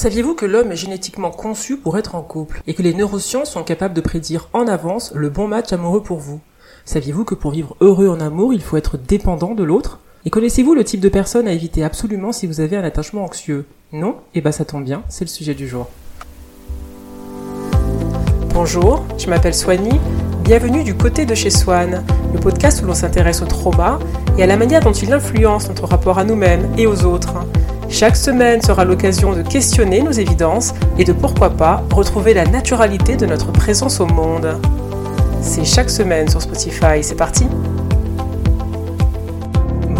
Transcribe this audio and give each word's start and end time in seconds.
Saviez-vous 0.00 0.34
que 0.34 0.46
l'homme 0.46 0.72
est 0.72 0.76
génétiquement 0.76 1.30
conçu 1.30 1.76
pour 1.76 1.98
être 1.98 2.14
en 2.14 2.22
couple 2.22 2.62
et 2.66 2.72
que 2.72 2.80
les 2.80 2.94
neurosciences 2.94 3.50
sont 3.50 3.62
capables 3.62 3.92
de 3.92 4.00
prédire 4.00 4.48
en 4.54 4.66
avance 4.66 5.12
le 5.14 5.28
bon 5.28 5.46
match 5.46 5.74
amoureux 5.74 6.02
pour 6.02 6.20
vous? 6.20 6.40
Saviez-vous 6.86 7.26
que 7.26 7.34
pour 7.34 7.50
vivre 7.50 7.76
heureux 7.82 8.08
en 8.08 8.18
amour, 8.18 8.54
il 8.54 8.62
faut 8.62 8.78
être 8.78 8.96
dépendant 8.96 9.54
de 9.54 9.62
l'autre? 9.62 9.98
Et 10.24 10.30
connaissez-vous 10.30 10.72
le 10.72 10.84
type 10.84 11.00
de 11.00 11.10
personne 11.10 11.46
à 11.46 11.52
éviter 11.52 11.84
absolument 11.84 12.32
si 12.32 12.46
vous 12.46 12.62
avez 12.62 12.78
un 12.78 12.82
attachement 12.82 13.24
anxieux? 13.24 13.66
Non? 13.92 14.16
Eh 14.34 14.40
ben 14.40 14.52
ça 14.52 14.64
tombe 14.64 14.84
bien, 14.84 15.02
c'est 15.10 15.26
le 15.26 15.28
sujet 15.28 15.52
du 15.52 15.68
jour. 15.68 15.90
Bonjour, 18.54 19.04
je 19.18 19.28
m'appelle 19.28 19.54
Soigny. 19.54 20.00
Bienvenue 20.44 20.82
du 20.82 20.94
côté 20.94 21.26
de 21.26 21.34
chez 21.34 21.50
Swan, 21.50 22.02
le 22.32 22.40
podcast 22.40 22.80
où 22.82 22.86
l'on 22.86 22.94
s'intéresse 22.94 23.42
au 23.42 23.46
trauma 23.46 23.98
et 24.38 24.42
à 24.42 24.46
la 24.46 24.56
manière 24.56 24.80
dont 24.80 24.92
il 24.92 25.12
influence 25.12 25.68
notre 25.68 25.84
rapport 25.84 26.18
à 26.18 26.24
nous-mêmes 26.24 26.70
et 26.78 26.86
aux 26.86 27.04
autres. 27.04 27.34
Chaque 27.90 28.16
semaine 28.16 28.62
sera 28.62 28.84
l'occasion 28.84 29.32
de 29.32 29.42
questionner 29.42 30.00
nos 30.00 30.12
évidences 30.12 30.72
et 30.96 31.04
de 31.04 31.12
pourquoi 31.12 31.50
pas 31.50 31.82
retrouver 31.92 32.34
la 32.34 32.46
naturalité 32.46 33.16
de 33.16 33.26
notre 33.26 33.50
présence 33.50 33.98
au 34.00 34.06
monde. 34.06 34.58
C'est 35.42 35.64
chaque 35.64 35.90
semaine 35.90 36.28
sur 36.28 36.40
Spotify, 36.40 37.02
c'est 37.02 37.16
parti 37.16 37.46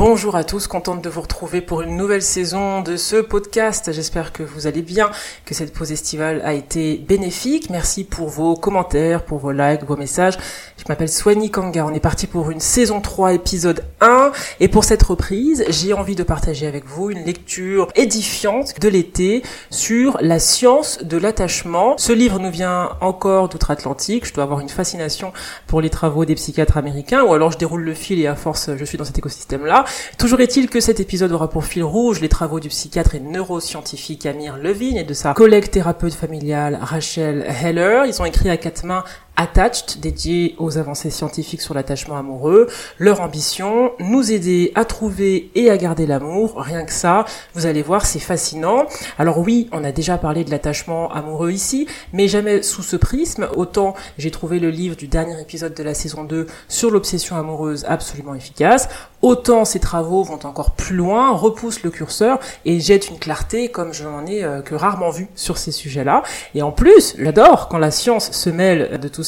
Bonjour 0.03 0.35
à 0.35 0.45
tous, 0.45 0.67
contente 0.67 1.03
de 1.03 1.11
vous 1.11 1.21
retrouver 1.21 1.61
pour 1.61 1.83
une 1.83 1.95
nouvelle 1.95 2.23
saison 2.23 2.81
de 2.81 2.97
ce 2.97 3.17
podcast. 3.17 3.93
J'espère 3.93 4.33
que 4.33 4.43
vous 4.43 4.67
allez 4.67 4.81
bien, 4.81 5.11
que 5.45 5.53
cette 5.53 5.75
pause 5.75 5.93
estivale 5.93 6.41
a 6.43 6.55
été 6.55 6.97
bénéfique. 6.97 7.69
Merci 7.69 8.05
pour 8.05 8.31
vos 8.31 8.55
commentaires, 8.55 9.27
pour 9.27 9.37
vos 9.37 9.53
likes, 9.53 9.85
vos 9.85 9.99
messages. 9.99 10.39
Je 10.79 10.85
m'appelle 10.89 11.11
Swani 11.11 11.51
Kanga, 11.51 11.85
on 11.85 11.93
est 11.93 12.01
parti 12.01 12.27
pour 12.27 12.51
une 12.51 12.61
saison 12.61 13.03
3 13.03 13.35
épisode 13.35 13.85
1 14.01 14.33
et 14.61 14.69
pour 14.69 14.85
cette 14.85 15.03
reprise, 15.03 15.67
j'ai 15.69 15.93
envie 15.93 16.15
de 16.15 16.23
partager 16.23 16.67
avec 16.67 16.87
vous 16.87 17.11
une 17.11 17.23
lecture 17.23 17.89
édifiante 17.95 18.81
de 18.81 18.89
l'été 18.89 19.43
sur 19.69 20.17
la 20.23 20.39
science 20.39 21.01
de 21.03 21.19
l'attachement. 21.19 21.99
Ce 21.99 22.15
livre 22.15 22.39
nous 22.39 22.51
vient 22.51 22.97
encore 23.03 23.51
d'outre-Atlantique, 23.51 24.27
je 24.27 24.33
dois 24.33 24.45
avoir 24.45 24.61
une 24.61 24.71
fascination 24.71 25.35
pour 25.67 25.83
les 25.83 25.91
travaux 25.91 26.25
des 26.25 26.37
psychiatres 26.37 26.79
américains 26.79 27.23
ou 27.23 27.35
alors 27.35 27.53
je 27.53 27.59
déroule 27.59 27.83
le 27.83 27.93
fil 27.93 28.19
et 28.19 28.27
à 28.27 28.35
force 28.35 28.71
je 28.75 28.85
suis 28.87 28.97
dans 28.97 29.05
cet 29.05 29.19
écosystème-là. 29.19 29.85
Toujours 30.19 30.41
est-il 30.41 30.69
que 30.69 30.81
cet 30.81 31.01
épisode 31.01 31.33
aura 31.33 31.49
pour 31.49 31.65
fil 31.65 31.83
rouge 31.83 32.21
les 32.21 32.29
travaux 32.29 32.61
du 32.61 32.69
psychiatre 32.69 33.15
et 33.15 33.21
neuroscientifique 33.21 34.27
Amir 34.27 34.57
Levine 34.57 34.97
et 34.97 35.05
de 35.05 35.15
sa 35.15 35.35
collègue 35.35 35.71
thérapeute 35.71 36.15
familiale 36.15 36.79
Rachel 36.81 37.45
Heller. 37.47 38.05
Ils 38.07 38.21
ont 38.21 38.25
écrit 38.25 38.51
à 38.51 38.57
quatre 38.57 38.85
mains 38.85 39.05
Attached, 39.43 40.01
dédié 40.01 40.55
aux 40.59 40.77
avancées 40.77 41.09
scientifiques 41.09 41.63
sur 41.63 41.73
l'attachement 41.73 42.19
amoureux. 42.19 42.67
Leur 42.99 43.23
ambition, 43.23 43.93
nous 43.99 44.33
aider 44.33 44.71
à 44.75 44.85
trouver 44.85 45.51
et 45.55 45.71
à 45.71 45.79
garder 45.79 46.05
l'amour. 46.05 46.57
Rien 46.59 46.85
que 46.85 46.93
ça, 46.93 47.25
vous 47.55 47.65
allez 47.65 47.81
voir, 47.81 48.05
c'est 48.05 48.19
fascinant. 48.19 48.85
Alors 49.19 49.39
oui, 49.39 49.71
on 49.73 49.83
a 49.83 49.93
déjà 49.93 50.19
parlé 50.19 50.45
de 50.45 50.51
l'attachement 50.51 51.11
amoureux 51.11 51.53
ici, 51.53 51.87
mais 52.13 52.29
jamais 52.29 52.61
sous 52.61 52.83
ce 52.83 52.97
prisme. 52.97 53.49
Autant 53.57 53.95
j'ai 54.19 54.31
trouvé 54.31 54.59
le 54.59 54.69
livre 54.69 54.95
du 54.95 55.09
dernier 55.09 55.41
épisode 55.41 55.73
de 55.73 55.83
la 55.83 55.95
saison 55.95 56.25
2 56.25 56.47
sur 56.69 56.91
l'obsession 56.91 57.37
amoureuse 57.37 57.87
absolument 57.89 58.35
efficace. 58.35 58.91
Autant 59.23 59.65
ces 59.65 59.81
travaux 59.81 60.23
vont 60.23 60.39
encore 60.45 60.73
plus 60.73 60.97
loin, 60.97 61.31
repoussent 61.31 61.83
le 61.83 61.91
curseur 61.91 62.41
et 62.67 62.79
jettent 62.79 63.09
une 63.09 63.19
clarté 63.19 63.71
comme 63.71 63.95
je 63.95 64.05
n'en 64.05 64.27
ai 64.27 64.45
euh, 64.45 64.61
que 64.61 64.75
rarement 64.75 65.11
vu 65.11 65.29
sur 65.35 65.57
ces 65.57 65.73
sujets-là. 65.73 66.25
Et 66.55 66.61
en 66.61 66.73
plus, 66.73 67.15
j'adore 67.19 67.69
quand 67.69 67.79
la 67.79 67.91
science 67.91 68.33
se 68.33 68.51
mêle 68.51 68.99
de 69.01 69.09
tout 69.09 69.23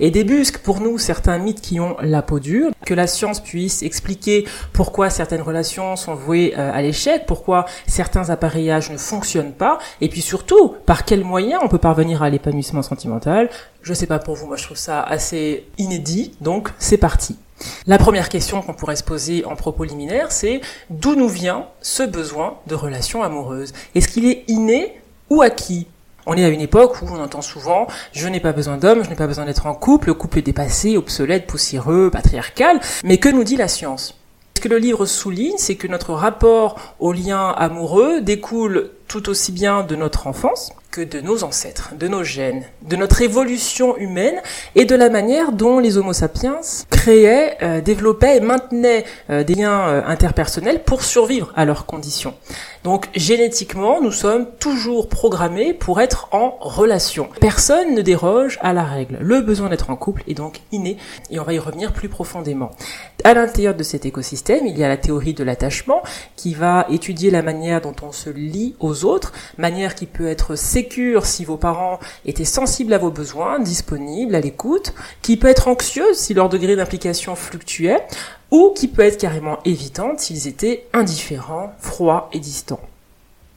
et 0.00 0.10
débusque 0.10 0.58
pour 0.58 0.80
nous 0.80 0.98
certains 0.98 1.38
mythes 1.38 1.60
qui 1.60 1.80
ont 1.80 1.96
la 2.00 2.22
peau 2.22 2.40
dure, 2.40 2.70
que 2.86 2.94
la 2.94 3.06
science 3.06 3.40
puisse 3.40 3.82
expliquer 3.82 4.46
pourquoi 4.72 5.10
certaines 5.10 5.42
relations 5.42 5.96
sont 5.96 6.14
vouées 6.14 6.54
euh, 6.56 6.72
à 6.72 6.82
l'échec, 6.82 7.24
pourquoi 7.26 7.66
certains 7.86 8.30
appareillages 8.30 8.90
ne 8.90 8.96
fonctionnent 8.96 9.52
pas, 9.52 9.78
et 10.00 10.08
puis 10.08 10.22
surtout, 10.22 10.74
par 10.86 11.04
quels 11.04 11.24
moyens 11.24 11.60
on 11.64 11.68
peut 11.68 11.78
parvenir 11.78 12.22
à 12.22 12.30
l'épanouissement 12.30 12.82
sentimental. 12.82 13.50
Je 13.82 13.94
sais 13.94 14.06
pas 14.06 14.18
pour 14.18 14.36
vous, 14.36 14.46
moi 14.46 14.56
je 14.56 14.64
trouve 14.64 14.76
ça 14.76 15.02
assez 15.02 15.66
inédit, 15.78 16.36
donc 16.40 16.70
c'est 16.78 16.98
parti. 16.98 17.36
La 17.86 17.98
première 17.98 18.28
question 18.28 18.60
qu'on 18.62 18.74
pourrait 18.74 18.96
se 18.96 19.04
poser 19.04 19.44
en 19.44 19.56
propos 19.56 19.84
liminaire, 19.84 20.32
c'est 20.32 20.60
d'où 20.90 21.14
nous 21.14 21.28
vient 21.28 21.66
ce 21.80 22.02
besoin 22.02 22.58
de 22.66 22.74
relation 22.74 23.22
amoureuse 23.22 23.72
Est-ce 23.94 24.08
qu'il 24.08 24.26
est 24.26 24.44
inné 24.48 25.00
ou 25.30 25.42
acquis? 25.42 25.86
On 26.26 26.34
est 26.34 26.44
à 26.44 26.48
une 26.48 26.60
époque 26.60 27.02
où 27.02 27.06
on 27.10 27.22
entend 27.22 27.42
souvent 27.42 27.86
je 28.12 28.28
n'ai 28.28 28.40
pas 28.40 28.52
besoin 28.52 28.76
d'homme, 28.76 29.04
je 29.04 29.10
n'ai 29.10 29.16
pas 29.16 29.26
besoin 29.26 29.44
d'être 29.44 29.66
en 29.66 29.74
couple, 29.74 30.08
le 30.08 30.14
couple 30.14 30.38
est 30.38 30.42
dépassé, 30.42 30.96
obsolète, 30.96 31.46
poussiéreux, 31.46 32.10
patriarcal, 32.10 32.80
mais 33.04 33.18
que 33.18 33.28
nous 33.28 33.44
dit 33.44 33.56
la 33.56 33.68
science? 33.68 34.18
Ce 34.56 34.60
que 34.60 34.68
le 34.68 34.78
livre 34.78 35.06
souligne, 35.06 35.56
c'est 35.56 35.74
que 35.74 35.88
notre 35.88 36.12
rapport 36.12 36.94
au 37.00 37.12
lien 37.12 37.48
amoureux 37.48 38.20
découle 38.20 38.90
tout 39.08 39.28
aussi 39.28 39.50
bien 39.50 39.82
de 39.82 39.96
notre 39.96 40.26
enfance, 40.26 40.72
que 40.92 41.00
de 41.00 41.20
nos 41.20 41.42
ancêtres, 41.42 41.94
de 41.98 42.06
nos 42.06 42.22
gènes, 42.22 42.64
de 42.82 42.96
notre 42.96 43.22
évolution 43.22 43.96
humaine 43.96 44.40
et 44.74 44.84
de 44.84 44.94
la 44.94 45.10
manière 45.10 45.52
dont 45.52 45.78
les 45.78 45.98
Homo 45.98 46.12
sapiens 46.12 46.60
créaient, 46.90 47.56
euh, 47.62 47.80
développaient 47.80 48.36
et 48.36 48.40
maintenaient 48.40 49.04
euh, 49.30 49.42
des 49.42 49.54
liens 49.54 49.80
euh, 49.80 50.02
interpersonnels 50.06 50.82
pour 50.84 51.02
survivre 51.02 51.52
à 51.56 51.64
leurs 51.64 51.86
conditions. 51.86 52.34
Donc 52.84 53.08
génétiquement, 53.14 54.00
nous 54.00 54.10
sommes 54.10 54.46
toujours 54.58 55.08
programmés 55.08 55.72
pour 55.72 56.00
être 56.00 56.28
en 56.32 56.56
relation. 56.60 57.28
Personne 57.40 57.94
ne 57.94 58.02
déroge 58.02 58.58
à 58.60 58.72
la 58.72 58.82
règle. 58.84 59.18
Le 59.20 59.40
besoin 59.40 59.68
d'être 59.68 59.90
en 59.90 59.96
couple 59.96 60.24
est 60.26 60.34
donc 60.34 60.60
inné 60.72 60.96
et 61.30 61.38
on 61.38 61.44
va 61.44 61.52
y 61.52 61.58
revenir 61.58 61.92
plus 61.92 62.08
profondément. 62.08 62.70
À 63.24 63.34
l'intérieur 63.34 63.74
de 63.74 63.82
cet 63.84 64.04
écosystème, 64.04 64.66
il 64.66 64.76
y 64.76 64.82
a 64.82 64.88
la 64.88 64.96
théorie 64.96 65.34
de 65.34 65.44
l'attachement 65.44 66.02
qui 66.34 66.54
va 66.54 66.86
étudier 66.90 67.30
la 67.30 67.42
manière 67.42 67.80
dont 67.80 67.94
on 68.02 68.10
se 68.10 68.30
lie 68.30 68.74
aux 68.80 69.04
autres, 69.04 69.32
manière 69.58 69.94
qui 69.94 70.06
peut 70.06 70.26
être 70.26 70.56
si 70.56 71.44
vos 71.44 71.56
parents 71.56 71.98
étaient 72.24 72.44
sensibles 72.44 72.92
à 72.92 72.98
vos 72.98 73.10
besoins, 73.10 73.58
disponibles, 73.58 74.34
à 74.34 74.40
l'écoute, 74.40 74.92
qui 75.22 75.36
peut 75.36 75.48
être 75.48 75.68
anxieuse 75.68 76.16
si 76.16 76.34
leur 76.34 76.48
degré 76.48 76.76
d'implication 76.76 77.36
fluctuait, 77.36 78.04
ou 78.52 78.72
qui 78.76 78.86
peut 78.86 79.02
être 79.02 79.18
carrément 79.18 79.58
évitante 79.64 80.20
s'ils 80.20 80.46
étaient 80.46 80.86
indifférents, 80.92 81.72
froids 81.80 82.28
et 82.32 82.38
distants. 82.38 82.80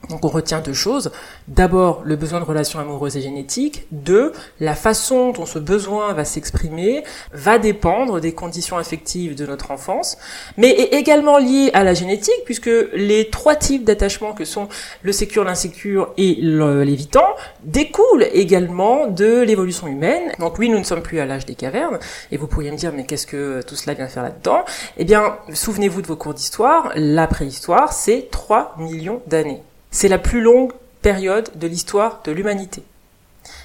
Donc 0.10 0.24
on 0.26 0.30
retient 0.30 0.62
deux 0.62 0.74
choses. 0.74 1.12
D'abord, 1.48 2.02
le 2.06 2.16
besoin 2.16 2.40
de 2.40 2.46
relations 2.46 2.80
amoureuses 2.80 3.18
et 3.18 3.22
génétiques. 3.22 3.88
Deux, 3.92 4.34
la 4.60 4.76
façon 4.76 5.32
dont 5.32 5.46
ce 5.46 5.60
besoin 5.60 6.14
va 6.14 6.26
s'exprimer 6.26 7.04
va 7.34 7.58
dépendre 7.58 8.20
des 8.20 8.34
conditions 8.34 8.78
affectives 8.78 9.36
de 9.36 9.46
notre 9.46 9.72
enfance, 9.72 10.18
mais 10.58 10.70
est 10.70 10.94
également 10.94 11.38
lié 11.38 11.72
à 11.74 11.84
la 11.84 11.94
génétique, 11.94 12.42
puisque 12.46 12.70
les 12.94 13.30
trois 13.30 13.56
types 13.56 13.84
d'attachement 13.84 14.34
que 14.34 14.46
sont 14.46 14.68
le 15.02 15.12
sécure, 15.12 15.44
l'insécure 15.44 16.14
et 16.18 16.38
l'évitant 16.42 17.28
découlent 17.64 18.28
également 18.34 19.08
de 19.08 19.42
l'évolution 19.42 19.88
humaine. 19.88 20.32
Donc 20.40 20.60
oui, 20.60 20.70
nous 20.70 20.80
ne 20.80 20.84
sommes 20.84 21.02
plus 21.02 21.20
à 21.20 21.26
l'âge 21.26 21.46
des 21.46 21.56
cavernes, 21.56 22.00
et 22.32 22.38
vous 22.38 22.48
pourriez 22.48 22.72
me 22.72 22.78
dire, 22.78 22.92
mais 22.94 23.06
qu'est-ce 23.06 23.28
que 23.28 23.62
tout 23.64 23.76
cela 23.76 23.94
vient 23.94 24.08
faire 24.08 24.24
là-dedans? 24.24 24.64
Eh 24.98 25.06
bien, 25.06 25.38
souvenez-vous 25.54 26.02
de 26.02 26.08
vos 26.08 26.16
cours 26.16 26.34
d'histoire, 26.34 26.92
la 26.96 27.28
préhistoire, 27.28 27.94
c'est 27.94 28.30
3 28.32 28.76
millions 28.78 29.22
d'années. 29.28 29.62
C'est 29.96 30.10
la 30.10 30.18
plus 30.18 30.42
longue 30.42 30.74
période 31.02 31.50
de 31.56 31.68
l'histoire 31.68 32.20
de 32.26 32.34
l'humanité. 32.34 32.84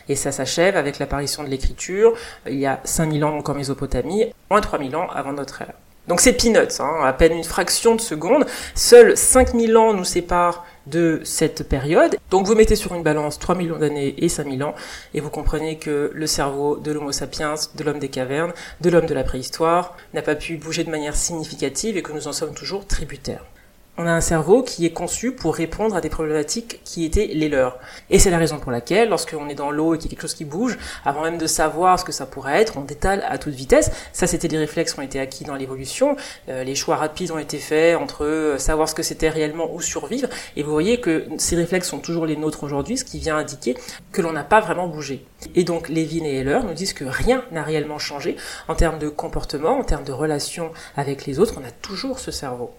Et 0.09 0.15
ça 0.15 0.31
s'achève 0.31 0.77
avec 0.77 1.01
l'apparition 1.01 1.43
de 1.43 1.49
l'écriture, 1.49 2.15
il 2.47 2.55
y 2.55 2.67
a 2.67 2.79
5000 2.85 3.25
ans 3.25 3.37
encore 3.37 3.57
Mésopotamie, 3.57 4.27
moins 4.49 4.61
3000 4.61 4.95
ans 4.95 5.09
avant 5.13 5.33
notre 5.33 5.63
ère. 5.63 5.73
Donc 6.07 6.21
c'est 6.21 6.35
peanuts, 6.35 6.79
hein, 6.79 7.01
à 7.03 7.13
peine 7.13 7.33
une 7.33 7.43
fraction 7.43 7.97
de 7.97 8.01
seconde. 8.01 8.47
Seuls 8.77 9.17
5000 9.17 9.77
ans 9.77 9.93
nous 9.93 10.05
séparent 10.05 10.65
de 10.87 11.21
cette 11.25 11.69
période. 11.69 12.17
Donc 12.31 12.47
vous 12.47 12.55
mettez 12.55 12.77
sur 12.77 12.95
une 12.95 13.03
balance 13.03 13.41
3 13.41 13.57
millions 13.57 13.81
d'années 13.81 14.15
et 14.19 14.29
5000 14.29 14.63
ans, 14.63 14.77
et 15.15 15.21
vous 15.21 15.31
comprenez 15.31 15.79
que 15.79 16.13
le 16.15 16.27
cerveau 16.29 16.77
de 16.77 16.93
l'Homo 16.93 17.11
sapiens, 17.11 17.57
de 17.75 17.83
l'homme 17.83 17.99
des 17.99 18.09
cavernes, 18.09 18.53
de 18.81 18.89
l'homme 18.89 19.07
de 19.07 19.15
la 19.15 19.25
préhistoire, 19.25 19.97
n'a 20.15 20.23
pas 20.23 20.37
pu 20.37 20.59
bouger 20.59 20.85
de 20.85 20.91
manière 20.91 21.17
significative 21.17 21.97
et 21.97 22.03
que 22.03 22.13
nous 22.13 22.29
en 22.29 22.33
sommes 22.33 22.55
toujours 22.55 22.87
tributaires 22.87 23.45
on 24.01 24.07
a 24.07 24.13
un 24.13 24.23
cerveau 24.23 24.63
qui 24.63 24.87
est 24.87 24.93
conçu 24.93 25.33
pour 25.33 25.55
répondre 25.55 25.95
à 25.95 26.01
des 26.01 26.09
problématiques 26.09 26.81
qui 26.85 27.05
étaient 27.05 27.27
les 27.35 27.51
leurs. 27.51 27.79
Et 28.09 28.19
c'est 28.19 28.31
la 28.31 28.39
raison 28.39 28.59
pour 28.59 28.73
laquelle, 28.73 29.11
lorsqu'on 29.11 29.49
est 29.49 29.55
dans 29.55 29.71
l'eau 29.71 29.95
et 29.95 29.99
qu'il 29.99 30.07
y 30.07 30.09
a 30.09 30.13
quelque 30.13 30.23
chose 30.23 30.35
qui 30.35 30.47
bouge, 30.47 30.79
avant 31.05 31.23
même 31.23 31.37
de 31.37 31.47
savoir 31.47 31.99
ce 32.01 32.05
que 32.05 32.13
ça 32.13 32.25
pourrait 32.25 32.63
être, 32.63 32.79
on 32.79 32.81
détale 32.81 33.23
à 33.29 33.37
toute 33.37 33.53
vitesse. 33.53 33.91
Ça, 34.15 34.27
c'était 34.27 34.49
des 34.49 34.57
réflexes 34.57 34.95
qui 34.95 35.01
ont 35.01 35.03
été 35.03 35.21
acquis 35.21 35.45
dans 35.45 35.55
l'évolution. 35.55 36.17
Euh, 36.49 36.65
les 36.65 36.75
choix 36.75 36.97
rapides 36.97 37.31
ont 37.31 37.39
été 37.39 37.59
faits 37.59 37.97
entre 37.97 38.25
euh, 38.25 38.57
savoir 38.57 38.89
ce 38.89 38.95
que 38.95 39.03
c'était 39.03 39.29
réellement 39.29 39.71
ou 39.71 39.83
survivre. 39.83 40.29
Et 40.57 40.63
vous 40.63 40.71
voyez 40.71 41.01
que 41.01 41.27
ces 41.37 41.57
réflexes 41.57 41.89
sont 41.89 41.99
toujours 41.99 42.25
les 42.25 42.37
nôtres 42.37 42.65
aujourd'hui, 42.65 42.97
ce 42.97 43.05
qui 43.05 43.19
vient 43.19 43.37
indiquer 43.37 43.77
que 44.13 44.23
l'on 44.23 44.33
n'a 44.33 44.45
pas 44.45 44.61
vraiment 44.61 44.89
bougé. 44.89 45.27
Et 45.55 45.65
donc, 45.65 45.91
Levin 45.91 46.25
et 46.25 46.37
Heller 46.37 46.65
nous 46.65 46.75
disent 46.75 46.95
que 46.95 47.05
rien 47.05 47.45
n'a 47.53 47.63
réellement 47.63 47.99
changé 47.99 48.37
en 48.67 48.75
termes 48.75 48.99
de 48.99 49.11
comportement, 49.11 49.79
en 49.79 49.85
termes 49.85 50.05
de 50.05 50.13
relation 50.13 50.71
avec 50.97 51.27
les 51.27 51.39
autres. 51.39 51.55
On 51.61 51.67
a 51.67 51.71
toujours 51.71 52.19
ce 52.19 52.31
cerveau. 52.31 52.71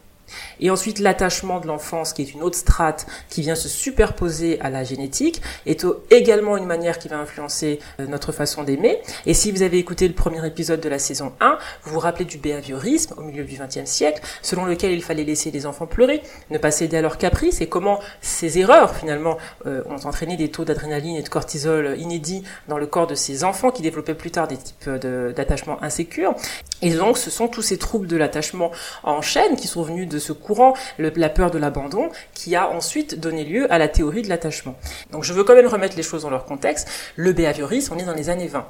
Et 0.60 0.70
ensuite, 0.70 1.00
l'attachement 1.00 1.60
de 1.60 1.68
l'enfance, 1.68 2.14
qui 2.14 2.22
est 2.22 2.34
une 2.34 2.44
autre 2.44 2.58
strate 2.58 3.08
qui 3.30 3.42
vient 3.42 3.56
se 3.56 3.68
superposer 3.68 4.60
à 4.62 4.70
la 4.70 4.84
génétique, 4.84 5.42
est 5.66 5.86
également 6.10 6.58
une 6.58 6.66
manière 6.66 7.00
qui 7.00 7.08
va 7.08 7.18
influencer 7.18 7.80
euh, 8.00 8.08
notre 8.08 8.32
façon 8.32 8.64
d'aimer. 8.64 9.00
Et 9.26 9.34
si 9.34 9.52
vous 9.52 9.64
avez 9.64 9.78
écouté 9.78 10.08
le 10.08 10.14
premier 10.14 10.46
épisode 10.46 10.80
de 10.82 10.90
la 10.90 11.00
saison 11.00 11.34
1, 11.40 11.58
vous 11.84 11.94
vous 11.94 12.00
rappelez 12.00 12.26
du 12.26 12.38
behaviorisme 12.38 13.16
au 13.18 13.22
milieu 13.22 13.44
du 13.44 13.58
XXe 13.58 13.90
siècle, 13.90 14.22
selon 14.42 14.66
lequel 14.66 14.92
il 14.92 15.04
fallait 15.04 15.24
laisser 15.24 15.52
les 15.52 15.66
enfants 15.66 15.88
pleurer, 15.88 16.22
ne 16.50 16.58
pas 16.58 16.72
céder 16.72 16.98
à 16.98 17.02
leurs 17.02 17.18
caprices, 17.18 17.62
et 17.62 17.68
comment 17.68 18.00
ces 18.22 18.60
erreurs, 18.60 18.96
finalement, 18.96 19.38
euh, 19.66 19.84
ont 19.90 20.08
entraîné 20.08 20.38
des 20.38 20.50
taux 20.50 20.66
d'adrénaline 20.66 21.16
et 21.16 21.24
de 21.24 21.30
cortisol 21.30 21.96
inédits 22.00 22.44
dans 22.68 22.78
le 22.78 22.88
corps 22.88 23.08
de 23.08 23.16
ces 23.16 23.44
enfants 23.44 23.72
qui 23.72 23.82
développaient 23.82 24.16
plus 24.16 24.32
tard 24.32 24.48
des 24.48 24.58
types 24.58 24.90
d'attachement 24.90 25.82
insécures. 25.84 26.36
Et 26.82 26.92
donc, 26.92 27.18
ce 27.18 27.30
sont 27.30 27.48
tous 27.48 27.62
ces 27.62 27.78
troubles 27.78 28.08
de 28.08 28.18
l'attachement 28.18 28.72
en 29.04 29.22
chaîne 29.22 29.56
qui 29.56 29.68
sont 29.68 29.84
venus 29.84 30.08
de 30.12 30.20
ce 30.20 30.34
courant, 30.34 30.74
la 30.98 31.30
peur 31.30 31.52
de 31.52 31.58
l'abandon, 31.58 32.10
qui 32.34 32.56
a 32.56 32.70
ensuite 32.70 33.20
donné 33.20 33.44
lieu 33.44 33.72
à 33.72 33.78
la 33.78 33.88
théorie 33.88 34.22
de 34.22 34.30
l'attachement. 34.30 34.76
Donc, 35.12 35.24
je 35.24 35.34
veux 35.34 35.44
quand 35.44 35.56
même 35.56 35.68
remettre 35.68 35.98
les 35.98 36.04
choses 36.04 36.24
dans 36.24 36.30
leur 36.30 36.46
contexte. 36.46 36.88
Le 37.16 37.34
behaviorisme, 37.34 37.96
on 37.96 38.00
est 38.00 38.06
dans 38.06 38.14
les 38.14 38.30
années 38.30 38.48
20. 38.48 38.66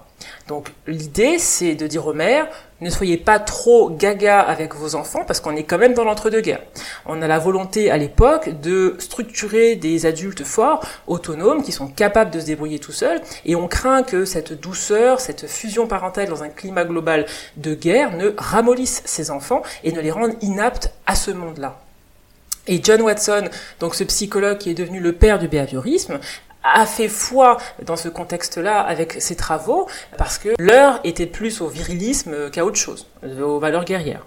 Donc, 0.48 0.72
l'idée, 0.88 1.40
c'est 1.40 1.76
de 1.76 1.88
dire 1.88 2.06
aux 2.08 2.14
mères, 2.14 2.48
ne 2.82 2.90
soyez 2.90 3.18
pas 3.18 3.40
trop 3.40 3.92
gaga 3.92 4.40
avec 4.40 4.74
vos 4.74 4.96
enfants 4.96 5.24
parce 5.26 5.40
qu'on 5.40 5.56
est 5.56 5.64
quand 5.64 5.78
même 5.78 5.94
dans 5.94 6.04
l'entre-deux-guerres. 6.04 6.64
On 7.06 7.22
a 7.22 7.28
la 7.28 7.38
volonté 7.38 7.92
à 7.92 7.98
l'époque 7.98 8.60
de 8.62 8.96
structurer 8.98 9.76
des 9.76 10.08
adultes 10.08 10.44
forts, 10.44 10.84
autonomes, 11.06 11.62
qui 11.62 11.72
sont 11.72 11.88
capables 11.88 12.32
de 12.32 12.40
se 12.40 12.46
débrouiller 12.48 12.80
tout 12.80 12.92
seuls, 12.92 13.22
et 13.46 13.56
on 13.56 13.68
craint 13.68 14.02
que 14.02 14.26
cette 14.26 14.60
douceur, 14.60 15.20
cette 15.20 15.48
fusion 15.48 15.86
parentale 15.86 16.28
dans 16.28 16.42
un 16.42 16.50
climat 16.50 16.84
global 16.84 17.28
de 17.56 17.76
guerre 17.76 18.16
ne 18.16 18.34
ramollisse 18.38 19.04
ces 19.06 19.30
enfants 19.30 19.62
et 19.84 19.92
ne 19.92 20.02
les 20.02 20.12
rende 20.12 20.34
inaptes 20.42 20.92
à 21.06 21.14
monde-là. 21.34 21.80
Et 22.68 22.82
John 22.84 23.02
Watson, 23.02 23.50
donc 23.80 23.96
ce 23.96 24.04
psychologue 24.04 24.58
qui 24.58 24.70
est 24.70 24.76
devenu 24.76 25.00
le 25.00 25.14
père 25.14 25.40
du 25.40 25.48
behaviorisme, 25.48 26.20
a 26.64 26.86
fait 26.86 27.08
foi 27.08 27.58
dans 27.84 27.96
ce 27.96 28.08
contexte-là 28.08 28.82
avec 28.82 29.20
ses 29.20 29.36
travaux 29.36 29.88
parce 30.18 30.38
que 30.38 30.50
l'heure 30.60 31.00
était 31.04 31.26
plus 31.26 31.62
au 31.62 31.68
virilisme 31.68 32.52
qu'à 32.52 32.66
autre 32.66 32.78
chose, 32.78 33.08
aux 33.42 33.60
valeurs 33.60 33.86
guerrières. 33.86 34.26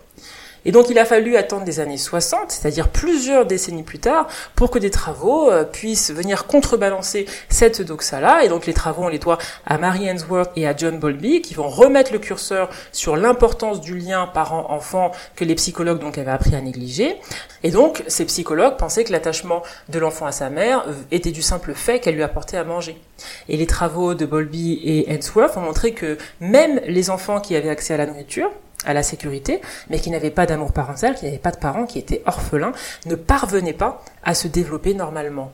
Et 0.64 0.72
donc 0.72 0.88
il 0.88 0.98
a 0.98 1.04
fallu 1.04 1.36
attendre 1.36 1.64
des 1.64 1.80
années 1.80 1.98
60, 1.98 2.50
c'est-à-dire 2.50 2.88
plusieurs 2.88 3.46
décennies 3.46 3.82
plus 3.82 3.98
tard, 3.98 4.28
pour 4.54 4.70
que 4.70 4.78
des 4.78 4.90
travaux 4.90 5.50
euh, 5.50 5.64
puissent 5.64 6.10
venir 6.10 6.46
contrebalancer 6.46 7.26
cette 7.48 7.82
doxa-là. 7.82 8.44
Et 8.44 8.48
donc 8.48 8.66
les 8.66 8.74
travaux, 8.74 9.04
on 9.04 9.08
les 9.08 9.18
doit 9.18 9.38
à 9.66 9.78
Mary 9.78 10.08
Ainsworth 10.08 10.50
et 10.56 10.66
à 10.66 10.76
John 10.76 10.98
Bowlby, 10.98 11.42
qui 11.42 11.54
vont 11.54 11.68
remettre 11.68 12.12
le 12.12 12.18
curseur 12.18 12.70
sur 12.92 13.16
l'importance 13.16 13.80
du 13.80 13.96
lien 13.96 14.26
parent-enfant 14.26 15.12
que 15.36 15.44
les 15.44 15.54
psychologues 15.54 16.00
donc 16.00 16.18
avaient 16.18 16.30
appris 16.30 16.54
à 16.54 16.60
négliger. 16.60 17.16
Et 17.62 17.70
donc 17.70 18.02
ces 18.08 18.24
psychologues 18.24 18.76
pensaient 18.76 19.04
que 19.04 19.12
l'attachement 19.12 19.62
de 19.88 19.98
l'enfant 19.98 20.26
à 20.26 20.32
sa 20.32 20.50
mère 20.50 20.84
euh, 20.88 20.92
était 21.10 21.32
du 21.32 21.42
simple 21.42 21.74
fait 21.74 22.00
qu'elle 22.00 22.14
lui 22.14 22.22
apportait 22.22 22.56
à 22.56 22.64
manger. 22.64 23.00
Et 23.48 23.56
les 23.56 23.66
travaux 23.66 24.14
de 24.14 24.26
Bowlby 24.26 24.80
et 24.84 25.12
Ainsworth 25.12 25.56
ont 25.56 25.60
montré 25.60 25.92
que 25.92 26.18
même 26.40 26.80
les 26.86 27.10
enfants 27.10 27.40
qui 27.40 27.56
avaient 27.56 27.68
accès 27.68 27.94
à 27.94 27.96
la 27.96 28.06
nourriture, 28.06 28.50
à 28.84 28.94
la 28.94 29.02
sécurité, 29.02 29.60
mais 29.90 29.98
qui 29.98 30.10
n'avaient 30.10 30.30
pas 30.30 30.46
d'amour 30.46 30.72
parental, 30.72 31.14
qui 31.14 31.24
n'avaient 31.24 31.38
pas 31.38 31.52
de 31.52 31.58
parents, 31.58 31.86
qui 31.86 31.98
étaient 31.98 32.22
orphelins, 32.26 32.72
ne 33.06 33.14
parvenaient 33.14 33.72
pas 33.72 34.02
à 34.22 34.34
se 34.34 34.48
développer 34.48 34.94
normalement. 34.94 35.52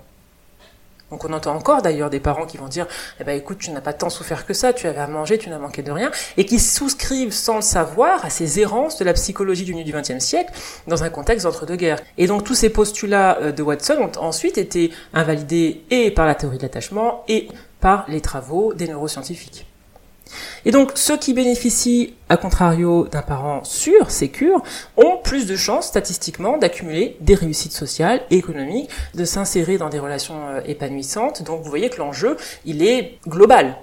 Donc 1.10 1.24
on 1.24 1.32
entend 1.32 1.54
encore 1.54 1.82
d'ailleurs 1.82 2.08
des 2.08 2.20
parents 2.20 2.46
qui 2.46 2.56
vont 2.56 2.68
dire 2.68 2.86
eh 3.20 3.24
ben 3.24 3.36
écoute 3.36 3.58
tu 3.58 3.70
n'as 3.72 3.80
pas 3.80 3.92
tant 3.92 4.10
souffert 4.10 4.46
que 4.46 4.54
ça 4.54 4.72
tu 4.72 4.86
avais 4.86 5.00
à 5.00 5.08
manger 5.08 5.38
tu 5.38 5.50
n'as 5.50 5.58
manqué 5.58 5.82
de 5.82 5.90
rien 5.90 6.10
et 6.36 6.46
qui 6.46 6.60
souscrivent 6.60 7.32
sans 7.32 7.56
le 7.56 7.62
savoir 7.62 8.24
à 8.24 8.30
ces 8.30 8.60
errances 8.60 8.96
de 8.98 9.04
la 9.04 9.12
psychologie 9.12 9.64
du 9.64 9.74
milieu 9.74 9.84
du 9.84 9.92
XXe 9.92 10.24
siècle 10.24 10.52
dans 10.86 11.02
un 11.02 11.10
contexte 11.10 11.46
d'entre-deux-guerres 11.46 12.00
et 12.16 12.26
donc 12.26 12.44
tous 12.44 12.54
ces 12.54 12.70
postulats 12.70 13.38
euh, 13.40 13.52
de 13.52 13.62
Watson 13.62 13.96
ont 14.00 14.20
ensuite 14.20 14.56
été 14.56 14.92
invalidés 15.12 15.82
et 15.90 16.12
par 16.12 16.26
la 16.26 16.36
théorie 16.36 16.58
de 16.58 16.62
l'attachement 16.62 17.24
et 17.26 17.48
par 17.80 18.04
les 18.08 18.20
travaux 18.20 18.72
des 18.74 18.86
neuroscientifiques. 18.86 19.69
Et 20.64 20.70
donc, 20.70 20.92
ceux 20.94 21.16
qui 21.16 21.34
bénéficient, 21.34 22.14
à 22.28 22.36
contrario 22.36 23.06
d'un 23.10 23.22
parent 23.22 23.64
sûr, 23.64 24.10
sécure, 24.10 24.62
ont 24.96 25.18
plus 25.22 25.46
de 25.46 25.56
chances 25.56 25.86
statistiquement 25.86 26.58
d'accumuler 26.58 27.16
des 27.20 27.34
réussites 27.34 27.72
sociales 27.72 28.22
et 28.30 28.36
économiques, 28.36 28.90
de 29.14 29.24
s'insérer 29.24 29.78
dans 29.78 29.88
des 29.88 29.98
relations 29.98 30.48
euh, 30.48 30.60
épanouissantes. 30.66 31.42
Donc, 31.42 31.62
vous 31.62 31.70
voyez 31.70 31.90
que 31.90 31.98
l'enjeu, 31.98 32.36
il 32.64 32.82
est 32.82 33.18
global. 33.26 33.76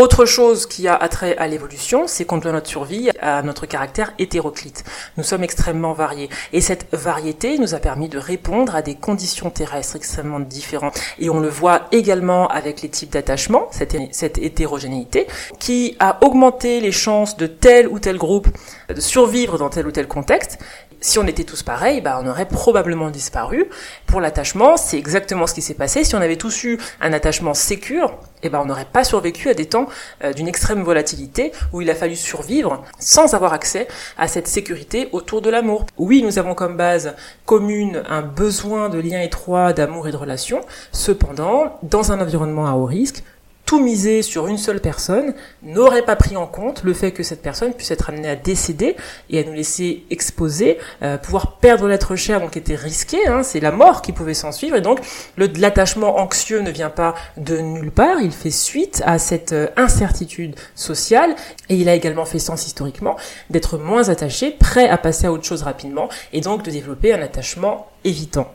Autre 0.00 0.24
chose 0.24 0.64
qui 0.64 0.88
a 0.88 0.94
attrait 0.94 1.36
à 1.36 1.46
l'évolution, 1.46 2.06
c'est 2.06 2.24
qu'on 2.24 2.38
doit 2.38 2.52
notre 2.52 2.70
survie 2.70 3.10
à 3.20 3.42
notre 3.42 3.66
caractère 3.66 4.14
hétéroclite. 4.18 4.82
Nous 5.18 5.22
sommes 5.22 5.44
extrêmement 5.44 5.92
variés. 5.92 6.30
Et 6.54 6.62
cette 6.62 6.86
variété 6.92 7.58
nous 7.58 7.74
a 7.74 7.80
permis 7.80 8.08
de 8.08 8.16
répondre 8.16 8.74
à 8.74 8.80
des 8.80 8.94
conditions 8.94 9.50
terrestres 9.50 9.96
extrêmement 9.96 10.40
différentes. 10.40 10.98
Et 11.18 11.28
on 11.28 11.38
le 11.38 11.50
voit 11.50 11.82
également 11.92 12.48
avec 12.48 12.80
les 12.80 12.88
types 12.88 13.12
d'attachement, 13.12 13.68
cette, 13.72 13.94
cette 14.12 14.38
hétérogénéité, 14.38 15.26
qui 15.58 15.96
a 15.98 16.16
augmenté 16.24 16.80
les 16.80 16.92
chances 16.92 17.36
de 17.36 17.46
tel 17.46 17.86
ou 17.86 17.98
tel 17.98 18.16
groupe 18.16 18.48
de 18.88 19.02
survivre 19.02 19.58
dans 19.58 19.68
tel 19.68 19.86
ou 19.86 19.90
tel 19.90 20.08
contexte 20.08 20.58
si 21.00 21.18
on 21.18 21.26
était 21.26 21.44
tous 21.44 21.62
pareils, 21.62 22.00
bah, 22.00 22.20
on 22.22 22.26
aurait 22.26 22.46
probablement 22.46 23.10
disparu. 23.10 23.66
Pour 24.06 24.20
l'attachement, 24.20 24.76
c'est 24.76 24.98
exactement 24.98 25.46
ce 25.46 25.54
qui 25.54 25.62
s'est 25.62 25.74
passé. 25.74 26.04
Si 26.04 26.14
on 26.14 26.20
avait 26.20 26.36
tous 26.36 26.64
eu 26.64 26.78
un 27.00 27.12
attachement 27.12 27.54
sécure, 27.54 28.18
eh 28.42 28.48
ben, 28.48 28.60
on 28.60 28.66
n'aurait 28.66 28.86
pas 28.90 29.04
survécu 29.04 29.48
à 29.48 29.54
des 29.54 29.66
temps 29.66 29.86
euh, 30.24 30.32
d'une 30.32 30.48
extrême 30.48 30.82
volatilité 30.82 31.52
où 31.72 31.80
il 31.80 31.90
a 31.90 31.94
fallu 31.94 32.16
survivre 32.16 32.84
sans 32.98 33.34
avoir 33.34 33.52
accès 33.52 33.88
à 34.18 34.28
cette 34.28 34.46
sécurité 34.46 35.08
autour 35.12 35.42
de 35.42 35.50
l'amour. 35.50 35.86
Oui, 35.98 36.22
nous 36.22 36.38
avons 36.38 36.54
comme 36.54 36.76
base 36.76 37.14
commune 37.46 38.02
un 38.08 38.22
besoin 38.22 38.88
de 38.88 38.98
lien 38.98 39.20
étroit, 39.20 39.72
d'amour 39.72 40.08
et 40.08 40.12
de 40.12 40.16
relation. 40.16 40.60
Cependant, 40.92 41.78
dans 41.82 42.12
un 42.12 42.20
environnement 42.20 42.66
à 42.66 42.72
haut 42.72 42.86
risque, 42.86 43.22
tout 43.70 43.78
miser 43.78 44.22
sur 44.22 44.48
une 44.48 44.58
seule 44.58 44.80
personne 44.80 45.32
n'aurait 45.62 46.04
pas 46.04 46.16
pris 46.16 46.36
en 46.36 46.48
compte 46.48 46.82
le 46.82 46.92
fait 46.92 47.12
que 47.12 47.22
cette 47.22 47.40
personne 47.40 47.72
puisse 47.72 47.92
être 47.92 48.10
amenée 48.10 48.28
à 48.28 48.34
décéder 48.34 48.96
et 49.28 49.38
à 49.38 49.44
nous 49.44 49.52
laisser 49.52 50.02
exposer, 50.10 50.76
euh, 51.02 51.18
pouvoir 51.18 51.58
perdre 51.58 51.86
l'être 51.86 52.16
cher, 52.16 52.40
donc 52.40 52.56
était 52.56 52.74
risqué, 52.74 53.28
hein, 53.28 53.44
c'est 53.44 53.60
la 53.60 53.70
mort 53.70 54.02
qui 54.02 54.10
pouvait 54.10 54.34
s'en 54.34 54.50
suivre, 54.50 54.74
et 54.74 54.80
donc 54.80 54.98
l'attachement 55.36 56.18
anxieux 56.18 56.62
ne 56.62 56.70
vient 56.72 56.90
pas 56.90 57.14
de 57.36 57.58
nulle 57.58 57.92
part, 57.92 58.20
il 58.20 58.32
fait 58.32 58.50
suite 58.50 59.04
à 59.06 59.20
cette 59.20 59.52
euh, 59.52 59.68
incertitude 59.76 60.56
sociale, 60.74 61.36
et 61.68 61.76
il 61.76 61.88
a 61.88 61.94
également 61.94 62.24
fait 62.24 62.40
sens 62.40 62.66
historiquement 62.66 63.14
d'être 63.50 63.78
moins 63.78 64.08
attaché, 64.08 64.50
prêt 64.50 64.88
à 64.88 64.98
passer 64.98 65.26
à 65.28 65.32
autre 65.32 65.44
chose 65.44 65.62
rapidement, 65.62 66.08
et 66.32 66.40
donc 66.40 66.64
de 66.64 66.72
développer 66.72 67.14
un 67.14 67.22
attachement 67.22 67.86
évitant. 68.02 68.52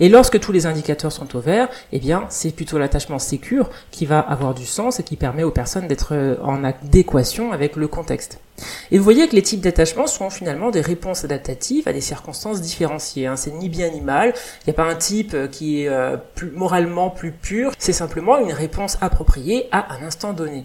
Et 0.00 0.08
lorsque 0.08 0.40
tous 0.40 0.50
les 0.50 0.66
indicateurs 0.66 1.12
sont 1.12 1.36
au 1.36 1.40
vert, 1.40 1.68
eh 1.92 1.98
bien, 1.98 2.24
c'est 2.30 2.50
plutôt 2.50 2.78
l'attachement 2.78 3.18
sécure 3.18 3.68
qui 3.90 4.06
va 4.06 4.18
avoir 4.18 4.54
du 4.54 4.64
sens 4.64 4.98
et 4.98 5.02
qui 5.02 5.16
permet 5.16 5.42
aux 5.42 5.50
personnes 5.50 5.86
d'être 5.88 6.14
euh, 6.14 6.36
en 6.42 6.64
adéquation 6.64 7.52
avec 7.52 7.76
le 7.76 7.86
contexte. 7.86 8.40
Et 8.90 8.98
vous 8.98 9.04
voyez 9.04 9.28
que 9.28 9.36
les 9.36 9.42
types 9.42 9.60
d'attachement 9.60 10.06
sont 10.06 10.30
finalement 10.30 10.70
des 10.70 10.80
réponses 10.80 11.24
adaptatives 11.24 11.86
à 11.86 11.92
des 11.92 12.00
circonstances 12.00 12.62
différenciées. 12.62 13.26
Hein. 13.26 13.36
C'est 13.36 13.52
ni 13.52 13.68
bien 13.68 13.90
ni 13.90 14.00
mal. 14.00 14.32
Il 14.62 14.70
n'y 14.70 14.70
a 14.70 14.74
pas 14.74 14.90
un 14.90 14.96
type 14.96 15.34
euh, 15.34 15.48
qui 15.48 15.82
est 15.82 15.88
euh, 15.88 16.16
plus, 16.34 16.50
moralement 16.50 17.10
plus 17.10 17.32
pur. 17.32 17.72
C'est 17.78 17.92
simplement 17.92 18.38
une 18.38 18.52
réponse 18.52 18.96
appropriée 19.02 19.68
à 19.70 19.94
un 19.94 20.02
instant 20.02 20.32
donné. 20.32 20.64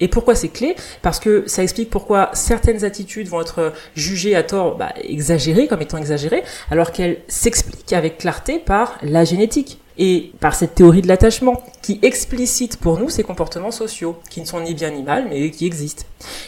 Et 0.00 0.08
pourquoi 0.08 0.34
c'est 0.34 0.48
clé? 0.48 0.76
Parce 1.02 1.18
que 1.18 1.44
ça 1.46 1.62
explique 1.62 1.90
pourquoi 1.90 2.30
certaines 2.32 2.84
attitudes 2.84 3.28
vont 3.28 3.40
être 3.40 3.72
jugées 3.94 4.36
à 4.36 4.42
tort 4.42 4.76
bah, 4.76 4.92
exagérées, 5.02 5.66
comme 5.66 5.82
étant 5.82 5.98
exagérées, 5.98 6.42
alors 6.70 6.92
qu'elles 6.92 7.18
s'expliquent 7.28 7.92
avec 7.92 8.18
clarté 8.18 8.58
par 8.58 8.98
la 9.02 9.24
génétique 9.24 9.80
et 9.98 10.32
par 10.38 10.54
cette 10.54 10.76
théorie 10.76 11.02
de 11.02 11.08
l'attachement 11.08 11.62
qui 11.82 11.98
explicite 12.02 12.76
pour 12.76 12.98
nous 12.98 13.10
ces 13.10 13.24
comportements 13.24 13.72
sociaux, 13.72 14.16
qui 14.30 14.40
ne 14.40 14.46
sont 14.46 14.60
ni 14.60 14.74
bien 14.74 14.90
ni 14.90 15.02
mal, 15.02 15.26
mais 15.28 15.50
qui 15.50 15.66
existent. 15.66 16.04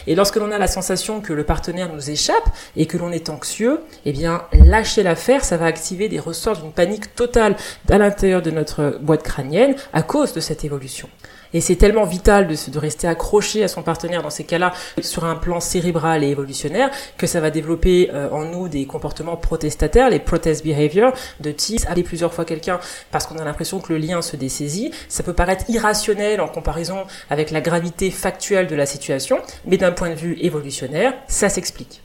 Et 0.07 0.15
lorsque 0.15 0.37
l'on 0.37 0.51
a 0.51 0.57
la 0.57 0.67
sensation 0.67 1.19
que 1.19 1.33
le 1.33 1.43
partenaire 1.43 1.93
nous 1.93 2.09
échappe 2.09 2.49
et 2.77 2.85
que 2.85 2.97
l'on 2.97 3.11
est 3.11 3.29
anxieux, 3.29 3.81
eh 4.05 4.13
bien, 4.13 4.43
lâcher 4.53 5.03
l'affaire, 5.03 5.43
ça 5.43 5.57
va 5.57 5.65
activer 5.65 6.07
des 6.07 6.19
ressorts 6.19 6.61
d'une 6.61 6.71
panique 6.71 7.13
totale 7.13 7.57
à 7.89 7.97
l'intérieur 7.97 8.41
de 8.41 8.51
notre 8.51 8.97
boîte 9.01 9.23
crânienne 9.23 9.75
à 9.91 10.01
cause 10.01 10.33
de 10.33 10.39
cette 10.39 10.63
évolution. 10.63 11.09
Et 11.53 11.61
c'est 11.61 11.75
tellement 11.75 12.05
vital 12.05 12.47
de, 12.47 12.55
de, 12.71 12.79
rester 12.79 13.07
accroché 13.07 13.63
à 13.63 13.67
son 13.67 13.81
partenaire 13.81 14.23
dans 14.23 14.29
ces 14.29 14.43
cas-là 14.43 14.73
sur 15.01 15.25
un 15.25 15.35
plan 15.35 15.59
cérébral 15.59 16.23
et 16.23 16.29
évolutionnaire 16.29 16.89
que 17.17 17.27
ça 17.27 17.39
va 17.39 17.51
développer 17.51 18.09
euh, 18.13 18.29
en 18.31 18.45
nous 18.45 18.69
des 18.69 18.85
comportements 18.85 19.35
protestataires, 19.35 20.09
les 20.09 20.19
protest 20.19 20.63
behavior, 20.63 21.13
de 21.39 21.51
type 21.51 21.81
appeler 21.87 22.03
plusieurs 22.03 22.33
fois 22.33 22.45
quelqu'un 22.45 22.79
parce 23.11 23.25
qu'on 23.25 23.37
a 23.37 23.43
l'impression 23.43 23.79
que 23.79 23.93
le 23.93 23.99
lien 23.99 24.21
se 24.21 24.35
dessaisit. 24.35 24.91
Ça 25.09 25.23
peut 25.23 25.33
paraître 25.33 25.65
irrationnel 25.69 26.41
en 26.41 26.47
comparaison 26.47 27.05
avec 27.29 27.51
la 27.51 27.61
gravité 27.61 28.11
factuelle 28.11 28.67
de 28.67 28.75
la 28.75 28.85
situation, 28.85 29.39
mais 29.65 29.77
d'un 29.77 29.91
point 29.91 30.09
de 30.09 30.15
vue 30.15 30.37
évolutionnaire, 30.41 31.13
ça 31.27 31.49
s'explique. 31.49 32.01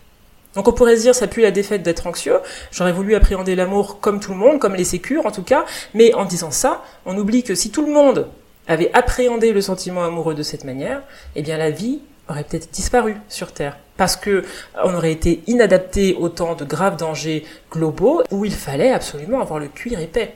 Donc 0.55 0.69
on 0.69 0.73
pourrait 0.73 0.97
se 0.97 1.03
dire 1.03 1.15
ça 1.15 1.27
pue 1.27 1.43
la 1.43 1.51
défaite 1.51 1.83
d'être 1.83 2.07
anxieux. 2.07 2.39
J'aurais 2.73 2.93
voulu 2.93 3.15
appréhender 3.15 3.55
l'amour 3.55 4.01
comme 4.01 4.21
tout 4.21 4.33
le 4.33 4.39
monde, 4.39 4.59
comme 4.59 4.75
les 4.75 4.85
sécures 4.85 5.27
en 5.27 5.31
tout 5.31 5.43
cas, 5.43 5.67
mais 5.93 6.15
en 6.15 6.25
disant 6.25 6.51
ça, 6.51 6.83
on 7.05 7.17
oublie 7.17 7.43
que 7.43 7.55
si 7.55 7.71
tout 7.71 7.85
le 7.85 7.93
monde 7.93 8.27
avait 8.69 8.91
appréhendé 8.93 9.53
le 9.53 9.61
sentiment 9.61 10.05
amoureux 10.05 10.35
de 10.35 10.43
cette 10.43 10.65
manière, 10.65 11.03
eh 11.35 11.43
bien 11.43 11.57
la 11.57 11.71
vie 11.71 12.01
aurait 12.29 12.45
peut-être 12.45 12.71
disparu 12.71 13.17
sur 13.29 13.53
Terre 13.53 13.77
parce 13.97 14.17
que 14.17 14.45
on 14.83 14.95
aurait 14.95 15.13
été 15.13 15.43
inadapté 15.47 16.15
au 16.15 16.29
temps 16.29 16.55
de 16.55 16.65
graves 16.65 16.97
dangers 16.97 17.45
globaux 17.71 18.23
où 18.31 18.45
il 18.45 18.53
fallait 18.53 18.93
absolument 18.93 19.41
avoir 19.41 19.59
le 19.59 19.69
cuir 19.69 20.01
épais. 20.01 20.35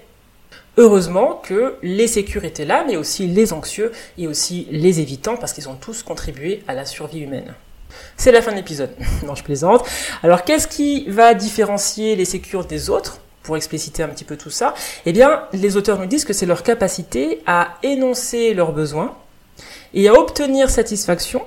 Heureusement 0.77 1.35
que 1.35 1.75
les 1.83 2.07
sécures 2.07 2.45
étaient 2.45 2.65
là, 2.65 2.85
mais 2.87 2.97
aussi 2.97 3.27
les 3.27 3.53
anxieux 3.53 3.93
et 4.17 4.29
aussi 4.29 4.67
les 4.71 5.01
évitants, 5.01 5.37
parce 5.37 5.53
qu'ils 5.53 5.69
ont 5.69 5.75
tous 5.75 6.03
contribué 6.03 6.63
à 6.69 6.75
la 6.75 6.87
survie 6.87 7.21
humaine. 7.21 7.55
C'est 8.17 8.33
la 8.33 8.41
fin 8.41 8.53
de 8.53 8.57
l'épisode. 8.57 8.91
non, 9.27 9.35
je 9.35 9.43
plaisante. 9.43 9.85
Alors, 10.23 10.45
qu'est-ce 10.45 10.69
qui 10.69 11.07
va 11.09 11.35
différencier 11.35 12.15
les 12.15 12.25
sécures 12.25 12.65
des 12.65 12.89
autres? 12.89 13.21
Pour 13.43 13.57
expliciter 13.57 14.03
un 14.03 14.09
petit 14.09 14.25
peu 14.25 14.37
tout 14.37 14.51
ça, 14.51 14.75
eh 15.07 15.13
bien, 15.13 15.45
les 15.53 15.77
auteurs 15.77 15.99
nous 15.99 16.07
disent 16.07 16.25
que 16.25 16.33
c'est 16.33 16.47
leur 16.47 16.63
capacité 16.63 17.43
à 17.47 17.79
énoncer 17.83 18.55
leurs 18.55 18.73
besoins 18.73 19.15
et 19.95 20.09
à 20.09 20.15
obtenir 20.15 20.71
satisfaction, 20.71 21.43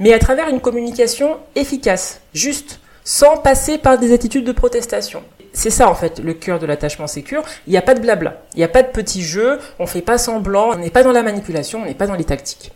mais 0.00 0.12
à 0.12 0.18
travers 0.18 0.48
une 0.48 0.60
communication 0.60 1.38
efficace, 1.54 2.20
juste, 2.34 2.80
sans 3.04 3.36
passer 3.36 3.78
par 3.78 3.98
des 3.98 4.12
attitudes 4.12 4.44
de 4.44 4.52
protestation. 4.52 5.22
C'est 5.52 5.70
ça 5.70 5.88
en 5.88 5.94
fait 5.94 6.18
le 6.18 6.34
cœur 6.34 6.58
de 6.58 6.66
l'attachement 6.66 7.06
sécure. 7.06 7.42
Il 7.66 7.70
n'y 7.70 7.78
a 7.78 7.82
pas 7.82 7.94
de 7.94 8.00
blabla, 8.00 8.42
il 8.52 8.58
n'y 8.58 8.64
a 8.64 8.68
pas 8.68 8.82
de 8.82 8.88
petits 8.88 9.22
jeux, 9.22 9.58
on 9.78 9.86
fait 9.86 10.02
pas 10.02 10.18
semblant, 10.18 10.72
on 10.72 10.76
n'est 10.76 10.90
pas 10.90 11.02
dans 11.02 11.12
la 11.12 11.22
manipulation, 11.22 11.80
on 11.80 11.86
n'est 11.86 11.94
pas 11.94 12.06
dans 12.06 12.14
les 12.14 12.24
tactiques. 12.24 12.72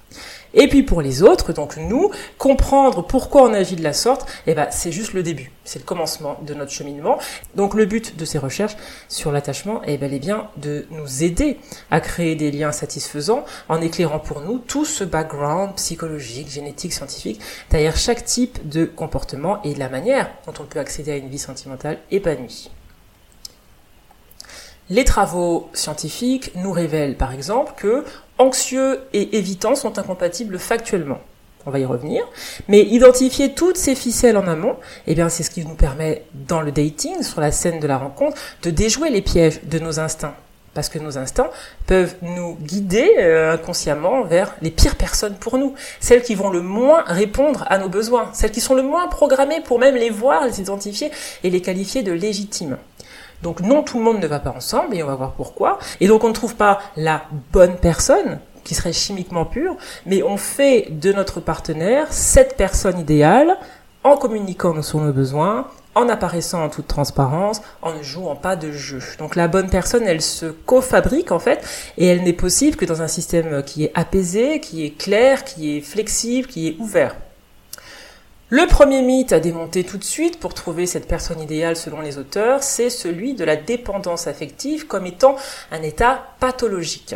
Et 0.53 0.69
puis 0.69 0.83
pour 0.83 1.01
les 1.01 1.23
autres, 1.23 1.53
donc 1.53 1.77
nous, 1.77 2.11
comprendre 2.39 3.03
pourquoi 3.03 3.43
on 3.43 3.55
agit 3.55 3.77
de 3.77 3.83
la 3.83 3.93
sorte, 3.93 4.27
eh 4.47 4.55
ben, 4.55 4.67
c'est 4.71 4.91
juste 4.91 5.13
le 5.13 5.23
début, 5.23 5.53
c'est 5.65 5.79
le 5.79 5.85
commencement 5.85 6.39
de 6.43 6.55
notre 6.55 6.73
cheminement. 6.73 7.19
Donc 7.55 7.75
le 7.75 7.85
but 7.85 8.17
de 8.17 8.25
ces 8.25 8.39
recherches 8.39 8.77
sur 9.09 9.31
l'attachement 9.31 9.83
est 9.85 9.97
bel 9.97 10.13
et 10.13 10.19
bien 10.19 10.49
de 10.57 10.87
nous 10.91 11.23
aider 11.23 11.59
à 11.91 12.01
créer 12.01 12.35
des 12.35 12.51
liens 12.51 12.73
satisfaisants 12.73 13.45
en 13.69 13.81
éclairant 13.81 14.19
pour 14.19 14.41
nous 14.41 14.59
tout 14.59 14.85
ce 14.85 15.05
background 15.05 15.75
psychologique, 15.77 16.49
génétique, 16.49 16.93
scientifique, 16.93 17.41
derrière 17.71 17.97
chaque 17.97 18.25
type 18.25 18.69
de 18.69 18.85
comportement 18.85 19.63
et 19.63 19.75
la 19.75 19.89
manière 19.89 20.31
dont 20.47 20.55
on 20.61 20.65
peut 20.65 20.81
accéder 20.81 21.13
à 21.13 21.17
une 21.17 21.29
vie 21.29 21.39
sentimentale 21.39 21.99
épanouie. 22.11 22.71
Les 24.93 25.05
travaux 25.05 25.71
scientifiques 25.73 26.51
nous 26.57 26.73
révèlent 26.73 27.17
par 27.17 27.33
exemple 27.33 27.75
que 27.77 28.05
anxieux 28.41 29.01
et 29.13 29.37
évitants 29.37 29.77
sont 29.77 29.99
incompatibles 29.99 30.59
factuellement. 30.59 31.19
On 31.67 31.71
va 31.71 31.79
y 31.79 31.85
revenir. 31.85 32.25
Mais 32.69 32.81
identifier 32.81 33.53
toutes 33.53 33.77
ces 33.77 33.95
ficelles 33.95 34.39
en 34.39 34.47
amont, 34.49 34.77
eh 35.07 35.15
bien, 35.15 35.29
c'est 35.29 35.43
ce 35.43 35.51
qui 35.51 35.65
nous 35.65 35.75
permet, 35.75 36.25
dans 36.33 36.63
le 36.63 36.73
dating, 36.73 37.23
sur 37.23 37.41
la 37.41 37.53
scène 37.53 37.81
de 37.81 37.87
la 37.87 37.99
rencontre, 37.99 38.37
de 38.63 38.71
déjouer 38.71 39.11
les 39.11 39.21
pièges 39.21 39.61
de 39.65 39.79
nos 39.79 40.01
instincts. 40.01 40.35
Parce 40.73 40.89
que 40.89 40.99
nos 40.99 41.19
instincts 41.19 41.51
peuvent 41.87 42.15
nous 42.23 42.55
guider 42.55 43.17
euh, 43.19 43.55
inconsciemment 43.55 44.23
vers 44.23 44.55
les 44.63 44.71
pires 44.71 44.95
personnes 44.95 45.35
pour 45.35 45.59
nous. 45.59 45.75
Celles 45.99 46.23
qui 46.23 46.35
vont 46.35 46.49
le 46.49 46.63
moins 46.63 47.03
répondre 47.07 47.65
à 47.69 47.77
nos 47.77 47.89
besoins. 47.89 48.31
Celles 48.33 48.53
qui 48.53 48.61
sont 48.61 48.75
le 48.75 48.83
moins 48.83 49.09
programmées 49.09 49.61
pour 49.61 49.81
même 49.81 49.97
les 49.97 50.11
voir, 50.11 50.47
les 50.47 50.61
identifier 50.61 51.11
et 51.43 51.51
les 51.51 51.61
qualifier 51.61 52.03
de 52.03 52.13
légitimes. 52.13 52.79
Donc 53.43 53.61
non, 53.61 53.83
tout 53.83 53.99
le 53.99 54.05
monde 54.05 54.21
ne 54.21 54.27
va 54.27 54.39
pas 54.39 54.51
ensemble 54.51 54.95
et 54.95 55.03
on 55.03 55.07
va 55.07 55.15
voir 55.15 55.33
pourquoi. 55.33 55.79
Et 56.01 56.09
donc 56.09 56.25
on 56.25 56.29
ne 56.29 56.35
trouve 56.35 56.57
pas 56.57 56.81
la 56.97 57.23
bonne 57.53 57.77
personne 57.77 58.41
qui 58.65 58.75
serait 58.75 58.93
chimiquement 58.93 59.47
pure, 59.47 59.77
mais 60.07 60.23
on 60.23 60.37
fait 60.37 60.89
de 60.91 61.13
notre 61.13 61.41
partenaire 61.41 62.13
cette 62.13 62.57
personne 62.57 62.99
idéale 62.99 63.57
en 64.05 64.17
communiquant 64.17 64.81
sur 64.83 65.01
nos 65.01 65.13
besoins, 65.13 65.67
en 65.95 66.09
apparaissant 66.09 66.65
en 66.65 66.69
toute 66.69 66.87
transparence, 66.87 67.61
en 67.83 67.95
ne 67.95 68.03
jouant 68.03 68.37
pas 68.37 68.57
de 68.57 68.71
jeu. 68.73 69.01
Donc 69.19 69.37
la 69.37 69.49
bonne 69.49 69.69
personne, 69.69 70.05
elle 70.07 70.23
se 70.23 70.47
co-fabrique 70.47 71.33
en 71.33 71.39
fait, 71.39 71.93
et 71.99 72.07
elle 72.07 72.23
n'est 72.23 72.33
possible 72.33 72.77
que 72.77 72.85
dans 72.85 73.03
un 73.03 73.09
système 73.09 73.63
qui 73.63 73.85
est 73.85 73.93
apaisé, 73.95 74.61
qui 74.61 74.85
est 74.85 74.97
clair, 74.97 75.45
qui 75.45 75.77
est 75.77 75.81
flexible, 75.81 76.47
qui 76.47 76.69
est 76.69 76.77
ouvert. 76.79 77.17
Le 78.53 78.67
premier 78.67 79.01
mythe 79.01 79.31
à 79.31 79.39
démonter 79.39 79.85
tout 79.85 79.97
de 79.97 80.03
suite 80.03 80.41
pour 80.41 80.55
trouver 80.55 80.85
cette 80.87 81.07
personne 81.07 81.41
idéale 81.41 81.77
selon 81.77 82.01
les 82.01 82.19
auteurs, 82.19 82.65
c'est 82.65 82.91
celui 82.91 83.35
de 83.35 83.45
la 83.45 83.55
dépendance 83.55 84.27
affective 84.27 84.89
comme 84.89 85.07
étant 85.07 85.37
un 85.71 85.83
état 85.83 86.35
pathologique. 86.41 87.15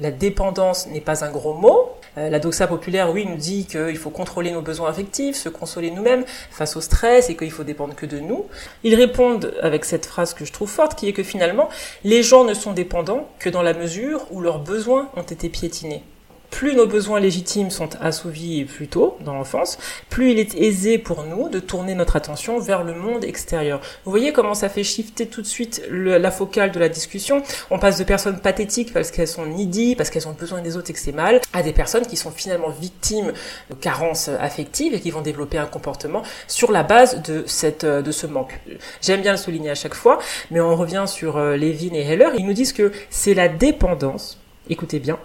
La 0.00 0.12
dépendance 0.12 0.86
n'est 0.86 1.00
pas 1.00 1.24
un 1.24 1.32
gros 1.32 1.54
mot. 1.54 1.88
Euh, 2.16 2.30
la 2.30 2.38
doxa 2.38 2.68
populaire, 2.68 3.10
oui, 3.10 3.26
nous 3.26 3.34
dit 3.34 3.66
qu'il 3.66 3.96
faut 3.96 4.10
contrôler 4.10 4.52
nos 4.52 4.62
besoins 4.62 4.88
affectifs, 4.88 5.34
se 5.34 5.48
consoler 5.48 5.90
nous-mêmes 5.90 6.24
face 6.52 6.76
au 6.76 6.80
stress 6.80 7.28
et 7.28 7.34
qu'il 7.34 7.50
faut 7.50 7.64
dépendre 7.64 7.96
que 7.96 8.06
de 8.06 8.20
nous. 8.20 8.46
Ils 8.84 8.94
répondent 8.94 9.52
avec 9.60 9.84
cette 9.84 10.06
phrase 10.06 10.32
que 10.32 10.44
je 10.44 10.52
trouve 10.52 10.70
forte, 10.70 10.96
qui 10.96 11.08
est 11.08 11.12
que 11.12 11.24
finalement, 11.24 11.68
les 12.04 12.22
gens 12.22 12.44
ne 12.44 12.54
sont 12.54 12.72
dépendants 12.72 13.26
que 13.40 13.50
dans 13.50 13.62
la 13.62 13.74
mesure 13.74 14.28
où 14.30 14.40
leurs 14.40 14.60
besoins 14.60 15.08
ont 15.16 15.22
été 15.22 15.48
piétinés 15.48 16.04
plus 16.50 16.74
nos 16.74 16.86
besoins 16.86 17.20
légitimes 17.20 17.70
sont 17.70 17.90
assouvis 18.00 18.64
plus 18.64 18.88
tôt 18.88 19.16
dans 19.24 19.34
l'enfance, 19.34 19.78
plus 20.08 20.32
il 20.32 20.38
est 20.38 20.54
aisé 20.54 20.98
pour 20.98 21.24
nous 21.24 21.48
de 21.48 21.58
tourner 21.60 21.94
notre 21.94 22.16
attention 22.16 22.58
vers 22.58 22.84
le 22.84 22.94
monde 22.94 23.24
extérieur. 23.24 23.80
Vous 24.04 24.10
voyez 24.10 24.32
comment 24.32 24.54
ça 24.54 24.68
fait 24.68 24.84
shifter 24.84 25.26
tout 25.26 25.42
de 25.42 25.46
suite 25.46 25.82
la 25.90 26.30
focale 26.30 26.72
de 26.72 26.78
la 26.78 26.88
discussion? 26.88 27.42
On 27.70 27.78
passe 27.78 27.98
de 27.98 28.04
personnes 28.04 28.40
pathétiques 28.40 28.92
parce 28.92 29.10
qu'elles 29.10 29.28
sont 29.28 29.46
needy, 29.46 29.94
parce 29.94 30.10
qu'elles 30.10 30.28
ont 30.28 30.32
besoin 30.32 30.62
des 30.62 30.76
autres 30.76 30.90
et 30.90 30.92
que 30.92 30.98
c'est 30.98 31.12
mal, 31.12 31.40
à 31.52 31.62
des 31.62 31.72
personnes 31.72 32.06
qui 32.06 32.16
sont 32.16 32.30
finalement 32.30 32.70
victimes 32.70 33.32
de 33.70 33.74
carences 33.74 34.28
affectives 34.28 34.94
et 34.94 35.00
qui 35.00 35.10
vont 35.10 35.22
développer 35.22 35.58
un 35.58 35.66
comportement 35.66 36.22
sur 36.46 36.72
la 36.72 36.82
base 36.82 37.22
de 37.22 37.44
cette 37.46 37.84
de 37.84 38.12
ce 38.12 38.26
manque. 38.26 38.58
J'aime 39.02 39.22
bien 39.22 39.32
le 39.32 39.38
souligner 39.38 39.70
à 39.70 39.74
chaque 39.74 39.94
fois, 39.94 40.18
mais 40.50 40.60
on 40.60 40.76
revient 40.76 41.04
sur 41.06 41.36
euh, 41.36 41.56
Levin 41.56 41.94
et 41.94 42.02
Heller. 42.02 42.30
Ils 42.36 42.46
nous 42.46 42.52
disent 42.52 42.72
que 42.72 42.92
c'est 43.10 43.34
la 43.34 43.48
dépendance. 43.48 44.38
Écoutez 44.70 44.98
bien, 44.98 45.18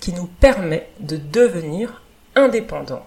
qui 0.00 0.12
nous 0.12 0.26
permet 0.26 0.88
de 1.00 1.16
devenir 1.16 2.02
indépendants. 2.34 3.06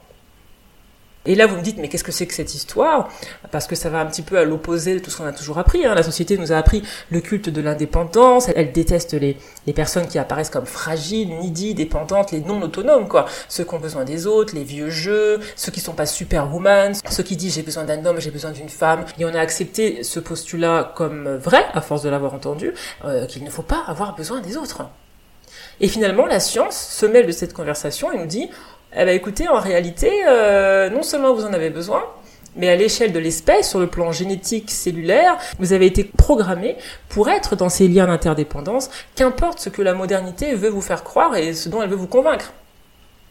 Et 1.28 1.36
là, 1.36 1.46
vous 1.46 1.56
me 1.56 1.62
dites, 1.62 1.78
mais 1.78 1.88
qu'est-ce 1.88 2.04
que 2.04 2.12
c'est 2.12 2.26
que 2.26 2.34
cette 2.34 2.56
histoire? 2.56 3.08
Parce 3.52 3.68
que 3.68 3.76
ça 3.76 3.90
va 3.90 4.00
un 4.00 4.08
petit 4.08 4.24
peu 4.24 4.40
à 4.40 4.44
l'opposé 4.44 4.96
de 4.96 5.00
tout 5.00 5.12
ce 5.12 5.18
qu'on 5.18 5.26
a 5.26 5.32
toujours 5.32 5.60
appris. 5.60 5.86
Hein. 5.86 5.94
La 5.94 6.02
société 6.02 6.36
nous 6.36 6.52
a 6.52 6.58
appris 6.58 6.82
le 7.12 7.22
culte 7.22 7.48
de 7.48 7.62
l'indépendance. 7.62 8.50
Elle 8.56 8.72
déteste 8.72 9.14
les, 9.14 9.38
les 9.68 9.74
personnes 9.74 10.08
qui 10.08 10.18
apparaissent 10.18 10.50
comme 10.50 10.66
fragiles, 10.66 11.30
needy, 11.30 11.76
dépendantes, 11.76 12.32
les 12.32 12.40
non 12.40 12.60
autonomes, 12.64 13.08
quoi. 13.08 13.28
Ceux 13.50 13.64
qui 13.64 13.74
ont 13.76 13.80
besoin 13.80 14.04
des 14.04 14.26
autres, 14.26 14.56
les 14.56 14.64
vieux 14.64 14.90
jeux, 14.90 15.40
ceux 15.56 15.72
qui 15.72 15.80
sont 15.80 15.94
pas 15.94 16.08
superwoman, 16.08 16.96
ceux 17.08 17.24
qui 17.24 17.36
disent 17.36 17.54
j'ai 17.54 17.62
besoin 17.62 17.84
d'un 17.84 18.04
homme, 18.04 18.20
j'ai 18.20 18.32
besoin 18.32 18.50
d'une 18.50 18.70
femme. 18.70 19.06
Et 19.20 19.26
on 19.26 19.34
a 19.36 19.40
accepté 19.40 20.02
ce 20.02 20.20
postulat 20.20 20.92
comme 20.96 21.36
vrai, 21.36 21.64
à 21.74 21.82
force 21.82 22.02
de 22.02 22.10
l'avoir 22.10 22.34
entendu, 22.34 22.74
euh, 23.06 23.28
qu'il 23.28 23.44
ne 23.44 23.52
faut 23.52 23.62
pas 23.62 23.84
avoir 23.86 24.16
besoin 24.16 24.42
des 24.42 24.58
autres. 24.58 24.86
Et 25.82 25.88
finalement, 25.88 26.28
la 26.28 26.40
science 26.40 26.78
se 26.78 27.08
mêle 27.08 27.26
de 27.26 27.32
cette 27.32 27.54
conversation 27.54 28.12
et 28.12 28.18
nous 28.18 28.28
dit, 28.28 28.50
eh 28.94 29.04
ben, 29.04 29.10
écoutez, 29.10 29.48
en 29.48 29.60
réalité, 29.60 30.12
euh, 30.28 30.92
non 30.92 31.02
seulement 31.02 31.34
vous 31.34 31.44
en 31.44 31.54
avez 31.54 31.72
besoin, 31.72 32.04
mais 32.56 32.70
à 32.70 32.76
l'échelle 32.76 33.12
de 33.12 33.20
l'espèce, 33.20 33.68
sur 33.68 33.80
le 33.80 33.88
plan 33.88 34.12
génétique, 34.12 34.70
cellulaire, 34.70 35.38
vous 35.58 35.74
avez 35.74 35.88
été 35.88 36.04
programmé 36.04 36.78
pour 37.10 37.30
être 37.30 37.56
dans 37.56 37.70
ces 37.70 37.88
liens 37.88 38.06
d'interdépendance, 38.06 38.92
qu'importe 39.16 39.60
ce 39.60 39.70
que 39.70 39.82
la 39.82 39.96
modernité 39.96 40.54
veut 40.54 40.70
vous 40.70 40.82
faire 40.82 41.04
croire 41.04 41.36
et 41.36 41.54
ce 41.54 41.68
dont 41.68 41.82
elle 41.82 41.90
veut 41.90 41.96
vous 41.96 42.08
convaincre. 42.08 42.54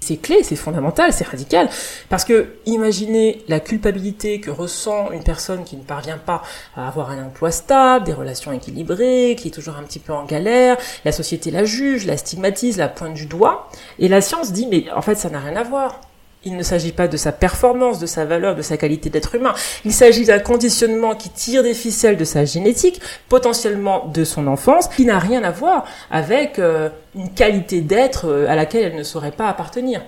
C'est 0.03 0.17
clé, 0.17 0.43
c'est 0.43 0.57
fondamental, 0.57 1.13
c'est 1.13 1.27
radical. 1.27 1.69
Parce 2.09 2.25
que 2.25 2.55
imaginez 2.65 3.45
la 3.49 3.61
culpabilité 3.61 4.41
que 4.41 4.51
ressent 4.51 5.11
une 5.13 5.23
personne 5.23 5.63
qui 5.65 5.77
ne 5.77 5.83
parvient 5.83 6.19
pas 6.19 6.43
à 6.75 6.89
avoir 6.89 7.11
un 7.11 7.27
emploi 7.27 7.51
stable, 7.51 8.07
des 8.07 8.15
relations 8.15 8.51
équilibrées, 8.51 9.37
qui 9.39 9.49
est 9.49 9.51
toujours 9.51 9.77
un 9.77 9.83
petit 9.83 9.99
peu 9.99 10.13
en 10.13 10.25
galère. 10.25 10.79
La 11.05 11.13
société 11.13 11.51
la 11.51 11.65
juge, 11.65 12.07
la 12.07 12.17
stigmatise, 12.17 12.79
la 12.79 12.89
pointe 12.89 13.15
du 13.15 13.27
doigt. 13.27 13.69
Et 13.99 14.09
la 14.09 14.21
science 14.21 14.53
dit, 14.53 14.67
mais 14.67 14.91
en 14.91 15.03
fait, 15.03 15.17
ça 15.17 15.29
n'a 15.29 15.41
rien 15.41 15.57
à 15.57 15.63
voir. 15.63 16.01
Il 16.45 16.57
ne 16.57 16.63
s'agit 16.63 16.93
pas 16.93 17.07
de 17.07 17.19
sa 17.19 17.33
performance, 17.33 17.99
de 17.99 18.07
sa 18.07 18.25
valeur, 18.25 18.55
de 18.55 18.63
sa 18.63 18.79
qualité 18.79 19.11
d'être 19.11 19.35
humain. 19.35 19.53
Il 19.85 19.93
s'agit 19.93 20.25
d'un 20.25 20.39
conditionnement 20.39 21.15
qui 21.15 21.29
tire 21.29 21.63
des 21.63 21.75
ficelles 21.75 22.17
de 22.17 22.25
sa 22.25 22.47
génétique, 22.47 23.01
potentiellement 23.29 24.07
de 24.07 24.25
son 24.25 24.47
enfance, 24.47 24.89
qui 24.89 25.05
n'a 25.05 25.19
rien 25.19 25.45
à 25.45 25.51
voir 25.51 25.85
avec 26.11 26.59
euh, 26.59 26.89
une 27.15 27.31
qualité 27.31 27.83
d'être 27.83 28.27
euh, 28.27 28.49
à 28.49 28.57
laquelle 28.57 28.85
elle 28.85 28.97
ne 28.97 29.03
saurait 29.03 29.33
pas 29.33 29.49
appartenir. 29.49 30.01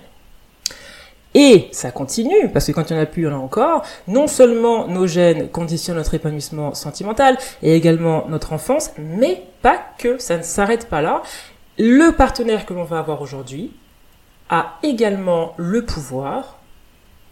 Et 1.35 1.67
ça 1.71 1.91
continue, 1.91 2.49
parce 2.51 2.65
que 2.65 2.71
quand 2.71 2.89
il 2.89 2.93
n'y 2.93 2.99
en 2.99 3.03
a 3.03 3.05
plus, 3.05 3.23
il 3.23 3.25
y 3.25 3.27
en 3.27 3.33
a 3.33 3.39
encore. 3.39 3.83
Non 4.07 4.27
seulement 4.27 4.87
nos 4.87 5.05
gènes 5.05 5.49
conditionnent 5.49 5.97
notre 5.97 6.15
épanouissement 6.15 6.73
sentimental 6.73 7.37
et 7.61 7.75
également 7.75 8.25
notre 8.27 8.53
enfance, 8.53 8.91
mais 8.97 9.43
pas 9.61 9.79
que, 9.97 10.17
ça 10.17 10.37
ne 10.37 10.43
s'arrête 10.43 10.89
pas 10.89 11.01
là. 11.01 11.21
Le 11.79 12.11
partenaire 12.11 12.65
que 12.65 12.73
l'on 12.73 12.83
va 12.83 12.99
avoir 12.99 13.21
aujourd'hui, 13.21 13.71
a 14.49 14.77
également 14.83 15.53
le 15.57 15.83
pouvoir 15.83 16.59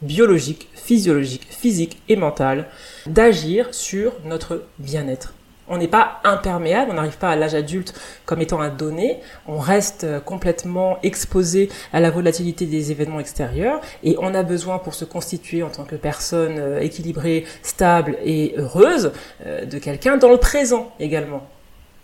biologique, 0.02 0.70
physiologique, 0.74 1.48
physique 1.50 2.02
et 2.10 2.16
mental 2.16 2.68
d'agir 3.06 3.74
sur 3.74 4.14
notre 4.26 4.64
bien-être. 4.80 5.34
On 5.68 5.78
n'est 5.78 5.88
pas 5.88 6.20
imperméable, 6.26 6.92
on 6.92 6.96
n'arrive 6.96 7.18
pas 7.18 7.30
à 7.30 7.36
l'âge 7.38 7.56
adulte 7.56 7.94
comme 8.26 8.42
étant 8.42 8.60
un 8.60 8.70
donné, 8.70 9.20
on 9.48 9.58
reste 9.58 10.06
complètement 10.26 10.98
exposé 11.02 11.70
à 11.94 12.02
la 12.02 12.10
volatilité 12.10 12.66
des 12.66 12.92
événements 12.92 13.22
extérieurs 13.22 13.80
et 14.04 14.18
on 14.20 14.34
a 14.34 14.44
besoin 14.44 14.80
pour 14.80 14.96
se 14.96 15.06
constituer 15.06 15.64
en 15.64 15.70
tant 15.70 15.86
que 15.86 15.96
personne 15.96 16.60
euh, 16.60 16.82
équilibrée, 16.82 17.46
stable 17.64 18.18
et 18.26 18.54
heureuse 18.58 19.14
euh, 19.46 19.64
de 19.66 19.78
quelqu'un 19.78 20.18
dans 20.18 20.30
le 20.30 20.38
présent 20.38 20.92
également. 21.00 21.48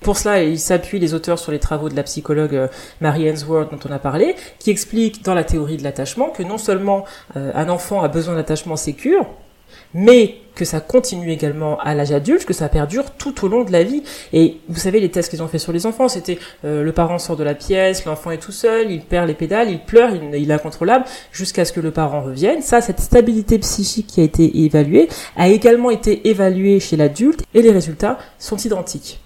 Pour 0.02 0.18
cela, 0.18 0.44
il 0.44 0.60
s'appuie 0.60 1.00
les 1.00 1.14
auteurs 1.14 1.40
sur 1.40 1.52
les 1.52 1.60
travaux 1.60 1.90
de 1.90 1.96
la 1.96 2.04
psychologue 2.04 2.56
euh, 2.56 2.68
Mary 3.02 3.28
Ainsworth 3.28 3.72
dont 3.72 3.80
on 3.90 3.92
a 3.92 4.00
parlé, 4.00 4.36
qui 4.60 4.70
explique 4.70 5.24
dans 5.24 5.34
la 5.34 5.44
théorie 5.44 5.78
de 5.78 5.84
l'attachement 5.84 6.30
que 6.30 6.44
non 6.44 6.58
seulement 6.58 7.06
euh, 7.36 7.52
un 7.56 7.70
enfant 7.70 8.02
a 8.02 8.08
besoin 8.08 8.36
d'attachement 8.36 8.76
sécure, 8.76 9.26
mais 9.94 10.36
que 10.56 10.66
ça 10.66 10.80
continue 10.80 11.32
également 11.32 11.80
à 11.80 11.94
l'âge 11.94 12.12
adulte, 12.12 12.46
que 12.46 12.54
ça 12.54 12.68
perdure 12.70 13.12
tout 13.12 13.46
au 13.46 13.48
long 13.48 13.64
de 13.64 13.72
la 13.72 13.84
vie. 13.84 14.02
Et 14.34 14.58
vous 14.70 14.80
savez, 14.80 15.00
les 15.00 15.10
tests 15.10 15.30
qu'ils 15.30 15.44
ont 15.44 15.48
fait 15.48 15.60
sur 15.60 15.72
les 15.72 15.86
enfants, 15.86 16.08
c'était 16.08 16.40
euh, 16.66 16.84
le 16.84 16.92
parent 16.92 17.20
sort 17.20 17.36
de 17.36 17.44
la 17.44 17.54
pièce, 17.54 18.06
l'enfant 18.06 18.32
est 18.32 18.38
tout 18.38 18.52
seul, 18.52 18.92
il 18.92 19.02
perd 19.02 19.28
les 19.28 19.34
pédales, 19.34 19.70
il 19.70 19.80
pleure, 19.80 20.12
il, 20.12 20.40
il 20.40 20.50
est 20.50 20.54
incontrôlable, 20.54 21.06
jusqu'à 21.32 21.66
ce 21.66 21.74
que 21.74 21.80
le 21.80 21.92
parent 21.92 22.22
revienne. 22.22 22.62
Ça, 22.62 22.82
cette 22.82 23.00
stabilité 23.00 23.60
psychique 23.60 24.08
qui 24.08 24.22
a 24.22 24.24
été 24.24 24.64
évaluée, 24.64 25.10
a 25.36 25.48
également 25.48 25.92
été 25.92 26.28
évaluée 26.30 26.80
chez 26.80 26.98
l'adulte, 26.98 27.44
et 27.54 27.62
les 27.62 27.72
résultats 27.72 28.18
sont 28.40 28.58
identiques. 28.58 29.20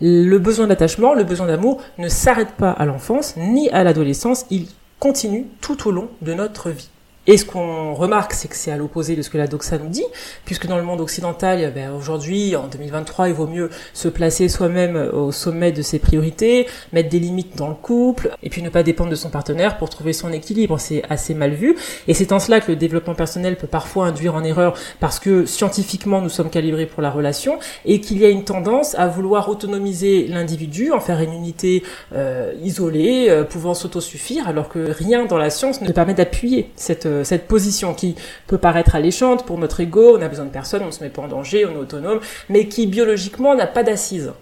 Le 0.00 0.38
besoin 0.38 0.66
d'attachement, 0.66 1.14
le 1.14 1.24
besoin 1.24 1.46
d'amour 1.46 1.80
ne 1.98 2.08
s'arrête 2.08 2.52
pas 2.52 2.70
à 2.70 2.84
l'enfance 2.84 3.34
ni 3.36 3.70
à 3.70 3.84
l'adolescence, 3.84 4.46
il 4.50 4.66
continue 4.98 5.46
tout 5.60 5.88
au 5.88 5.92
long 5.92 6.08
de 6.22 6.34
notre 6.34 6.70
vie. 6.70 6.88
Et 7.26 7.38
ce 7.38 7.46
qu'on 7.46 7.94
remarque, 7.94 8.34
c'est 8.34 8.48
que 8.48 8.56
c'est 8.56 8.70
à 8.70 8.76
l'opposé 8.76 9.16
de 9.16 9.22
ce 9.22 9.30
que 9.30 9.38
la 9.38 9.46
doxa 9.46 9.78
nous 9.78 9.88
dit, 9.88 10.04
puisque 10.44 10.66
dans 10.66 10.76
le 10.76 10.82
monde 10.82 11.00
occidental, 11.00 11.60
eh 11.62 11.70
ben, 11.70 11.90
aujourd'hui, 11.92 12.54
en 12.54 12.66
2023, 12.66 13.28
il 13.28 13.34
vaut 13.34 13.46
mieux 13.46 13.70
se 13.94 14.08
placer 14.08 14.48
soi-même 14.50 14.96
au 14.96 15.32
sommet 15.32 15.72
de 15.72 15.80
ses 15.80 15.98
priorités, 15.98 16.66
mettre 16.92 17.08
des 17.08 17.18
limites 17.18 17.56
dans 17.56 17.68
le 17.68 17.74
couple, 17.74 18.30
et 18.42 18.50
puis 18.50 18.60
ne 18.60 18.68
pas 18.68 18.82
dépendre 18.82 19.08
de 19.10 19.16
son 19.16 19.30
partenaire 19.30 19.78
pour 19.78 19.88
trouver 19.88 20.12
son 20.12 20.32
équilibre. 20.32 20.78
C'est 20.78 21.02
assez 21.08 21.32
mal 21.32 21.52
vu. 21.52 21.76
Et 22.08 22.12
c'est 22.14 22.30
en 22.30 22.38
cela 22.38 22.60
que 22.60 22.70
le 22.70 22.76
développement 22.76 23.14
personnel 23.14 23.56
peut 23.56 23.66
parfois 23.66 24.08
induire 24.08 24.34
en 24.34 24.44
erreur, 24.44 24.74
parce 25.00 25.18
que 25.18 25.46
scientifiquement, 25.46 26.20
nous 26.20 26.28
sommes 26.28 26.50
calibrés 26.50 26.86
pour 26.86 27.00
la 27.00 27.10
relation, 27.10 27.58
et 27.86 28.02
qu'il 28.02 28.18
y 28.18 28.26
a 28.26 28.28
une 28.28 28.44
tendance 28.44 28.94
à 28.96 29.06
vouloir 29.06 29.48
autonomiser 29.48 30.26
l'individu, 30.26 30.92
en 30.92 31.00
faire 31.00 31.20
une 31.20 31.32
unité 31.32 31.84
euh, 32.14 32.52
isolée, 32.62 33.28
euh, 33.30 33.44
pouvant 33.44 33.72
s'autosuffire, 33.72 34.46
alors 34.46 34.68
que 34.68 34.90
rien 34.90 35.24
dans 35.24 35.38
la 35.38 35.48
science 35.48 35.80
ne 35.80 35.90
permet 35.90 36.12
d'appuyer 36.12 36.70
cette 36.76 37.06
cette 37.22 37.46
position 37.46 37.94
qui 37.94 38.16
peut 38.46 38.58
paraître 38.58 38.94
alléchante 38.94 39.46
pour 39.46 39.58
notre 39.58 39.80
ego, 39.80 40.16
on 40.18 40.22
a 40.22 40.28
besoin 40.28 40.46
de 40.46 40.50
personne, 40.50 40.82
on 40.82 40.90
se 40.90 41.02
met 41.02 41.10
pas 41.10 41.22
en 41.22 41.28
danger, 41.28 41.66
on 41.66 41.72
est 41.72 41.76
autonome, 41.76 42.20
mais 42.48 42.66
qui 42.66 42.86
biologiquement 42.86 43.54
n'a 43.54 43.66
pas 43.66 43.82
d'assise. 43.82 44.32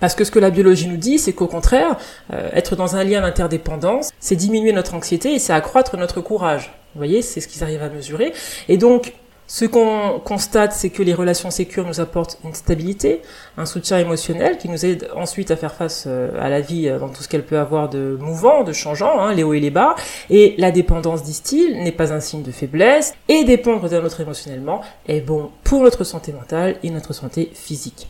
Parce 0.00 0.14
que 0.14 0.24
ce 0.24 0.30
que 0.30 0.38
la 0.38 0.50
biologie 0.50 0.88
nous 0.88 0.96
dit, 0.96 1.18
c'est 1.18 1.32
qu'au 1.32 1.46
contraire, 1.46 1.96
euh, 2.32 2.50
être 2.52 2.76
dans 2.76 2.96
un 2.96 3.04
lien 3.04 3.22
d'interdépendance, 3.22 4.10
c'est 4.20 4.36
diminuer 4.36 4.72
notre 4.72 4.94
anxiété 4.94 5.32
et 5.32 5.38
c'est 5.38 5.52
accroître 5.52 5.96
notre 5.96 6.20
courage. 6.20 6.74
Vous 6.94 6.98
voyez, 6.98 7.22
c'est 7.22 7.40
ce 7.40 7.48
qu'ils 7.48 7.62
arrivent 7.62 7.82
à 7.82 7.88
mesurer. 7.88 8.32
Et 8.68 8.76
donc, 8.76 9.14
ce 9.46 9.66
qu'on 9.66 10.20
constate, 10.24 10.72
c'est 10.72 10.88
que 10.88 11.02
les 11.02 11.12
relations 11.12 11.50
sécures 11.50 11.86
nous 11.86 12.00
apportent 12.00 12.38
une 12.44 12.54
stabilité, 12.54 13.20
un 13.58 13.66
soutien 13.66 13.98
émotionnel 13.98 14.56
qui 14.56 14.70
nous 14.70 14.86
aide 14.86 15.10
ensuite 15.14 15.50
à 15.50 15.56
faire 15.56 15.74
face 15.74 16.04
euh, 16.06 16.30
à 16.40 16.48
la 16.48 16.60
vie 16.62 16.88
euh, 16.88 16.98
dans 16.98 17.10
tout 17.10 17.22
ce 17.22 17.28
qu'elle 17.28 17.44
peut 17.44 17.58
avoir 17.58 17.90
de 17.90 18.16
mouvant, 18.18 18.64
de 18.64 18.72
changeant, 18.72 19.20
hein, 19.20 19.34
les 19.34 19.42
hauts 19.42 19.52
et 19.52 19.60
les 19.60 19.70
bas. 19.70 19.96
Et 20.30 20.54
la 20.56 20.70
dépendance, 20.70 21.22
disent-ils, 21.22 21.82
n'est 21.82 21.92
pas 21.92 22.12
un 22.12 22.20
signe 22.20 22.42
de 22.42 22.52
faiblesse, 22.52 23.14
et 23.28 23.44
dépendre 23.44 23.88
d'un 23.88 24.02
autre 24.04 24.20
émotionnellement 24.20 24.80
est 25.06 25.20
bon 25.20 25.50
pour 25.62 25.82
notre 25.82 26.04
santé 26.04 26.32
mentale 26.32 26.76
et 26.82 26.88
notre 26.88 27.12
santé 27.12 27.50
physique. 27.52 28.08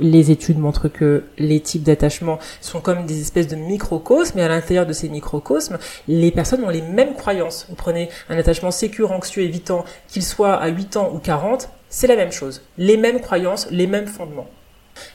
Les 0.00 0.30
études 0.30 0.58
montrent 0.58 0.88
que 0.88 1.24
les 1.38 1.60
types 1.60 1.82
d'attachement 1.82 2.38
sont 2.60 2.80
comme 2.80 3.06
des 3.06 3.20
espèces 3.20 3.48
de 3.48 3.56
microcosmes, 3.56 4.38
et 4.38 4.42
à 4.42 4.48
l'intérieur 4.48 4.86
de 4.86 4.92
ces 4.92 5.08
microcosmes, 5.08 5.78
les 6.08 6.30
personnes 6.30 6.64
ont 6.64 6.70
les 6.70 6.82
mêmes 6.82 7.14
croyances. 7.14 7.66
Vous 7.68 7.74
prenez 7.74 8.08
un 8.28 8.38
attachement 8.38 8.70
sécure, 8.70 9.12
anxieux, 9.12 9.42
évitant, 9.42 9.84
qu'il 10.08 10.22
soit 10.22 10.54
à 10.54 10.68
8 10.68 10.96
ans 10.96 11.10
ou 11.14 11.18
40, 11.18 11.68
c'est 11.88 12.06
la 12.06 12.16
même 12.16 12.32
chose. 12.32 12.62
Les 12.78 12.96
mêmes 12.96 13.20
croyances, 13.20 13.68
les 13.70 13.86
mêmes 13.86 14.06
fondements. 14.06 14.48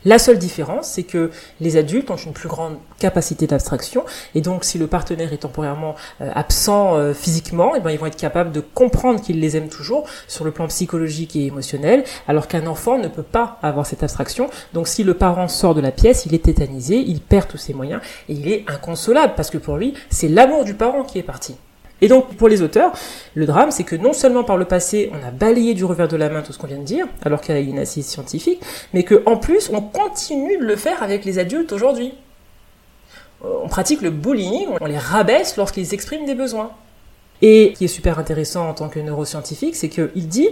La 0.06 0.20
seule 0.20 0.38
différence, 0.38 0.88
c'est 0.88 1.04
que 1.04 1.32
les 1.60 1.78
adultes 1.78 2.10
ont 2.12 2.16
une 2.16 2.34
plus 2.34 2.50
grande 2.50 2.78
capacité 3.00 3.48
d'abstraction, 3.48 4.04
et 4.36 4.42
donc 4.42 4.64
si 4.64 4.78
le 4.78 4.88
partenaire 4.88 5.34
est 5.34 5.38
temporairement 5.38 5.96
euh, 6.22 6.30
absent 6.34 6.96
euh, 6.96 7.14
physiquement, 7.14 7.76
et 7.76 7.80
eh 7.80 7.82
ben, 7.82 7.92
ils 7.92 8.00
vont 8.00 8.06
être 8.06 8.18
capables 8.18 8.52
de 8.52 8.62
comprendre 8.62 9.22
qu'ils 9.22 9.40
les 9.40 9.58
aiment 9.58 9.70
toujours 9.70 10.08
sur 10.28 10.46
le 10.46 10.52
plan 10.52 10.68
psychologique 10.68 11.36
et 11.36 11.46
émotionnel, 11.46 12.04
alors 12.28 12.48
qu'un 12.48 12.68
enfant 12.68 12.98
ne 12.98 13.08
peut 13.08 13.24
pas 13.24 13.60
avoir 13.62 13.86
cette 13.86 14.04
abstraction. 14.04 14.50
Donc 14.74 14.88
si 14.88 15.04
le 15.04 15.14
parent 15.14 15.48
sort 15.48 15.76
de 15.76 15.82
la 15.82 15.92
pièce, 15.92 16.26
il 16.26 16.34
est 16.34 16.46
tétanisé, 16.46 16.98
il 16.98 17.22
perd 17.22 17.48
tous 17.48 17.58
ses 17.58 17.74
moyens, 17.74 18.02
et 18.30 18.34
il 18.34 18.48
est 18.48 18.66
inconsolable, 18.68 19.34
parce 19.36 19.50
que 19.50 19.58
pour 19.58 19.78
lui, 19.78 19.94
c'est 20.10 20.28
l'amour 20.28 20.64
du 20.64 20.74
parent 20.74 21.04
qui 21.04 21.20
est 21.20 21.24
parti. 21.24 21.56
Et 22.02 22.08
donc, 22.08 22.36
pour 22.36 22.48
les 22.48 22.62
auteurs, 22.62 22.94
le 23.34 23.46
drame, 23.46 23.72
c'est 23.72 23.84
que 23.84 23.96
non 23.96 24.14
seulement 24.14 24.44
par 24.44 24.58
le 24.58 24.66
passé, 24.66 25.12
on 25.14 25.28
a 25.28 25.32
balayé 25.32 25.74
du 25.74 25.84
revers 25.84 26.08
de 26.08 26.16
la 26.16 26.30
main 26.30 26.42
tout 26.42 26.54
ce 26.54 26.58
qu'on 26.58 26.68
vient 26.68 26.78
de 26.78 26.84
dire, 26.84 27.08
alors 27.24 27.42
qu'il 27.42 27.56
y 27.56 27.58
a 27.58 27.62
une 27.62 27.80
assise 27.80 28.06
scientifique, 28.06 28.62
mais 28.94 29.04
qu'en 29.04 29.38
plus, 29.38 29.70
on 29.74 29.82
continue 29.82 30.58
de 30.58 30.64
le 30.64 30.76
faire 30.76 31.02
avec 31.02 31.26
les 31.26 31.40
adultes 31.40 31.72
aujourd'hui. 31.72 32.14
Euh, 33.44 33.48
on 33.64 33.68
pratique 33.68 34.02
le 34.02 34.12
bullying, 34.12 34.68
on 34.80 34.86
les 34.86 34.98
rabaisse 34.98 35.58
lorsqu'ils 35.58 35.94
expriment 35.94 36.26
des 36.26 36.36
besoins. 36.36 36.72
Et 37.42 37.72
ce 37.74 37.78
qui 37.78 37.86
est 37.86 37.90
super 37.90 38.20
intéressant 38.20 38.70
en 38.70 38.74
tant 38.74 38.90
que 38.90 39.00
neuroscientifique, 39.00 39.76
c'est 39.76 39.90
qu'il 39.90 40.28
dit 40.28 40.50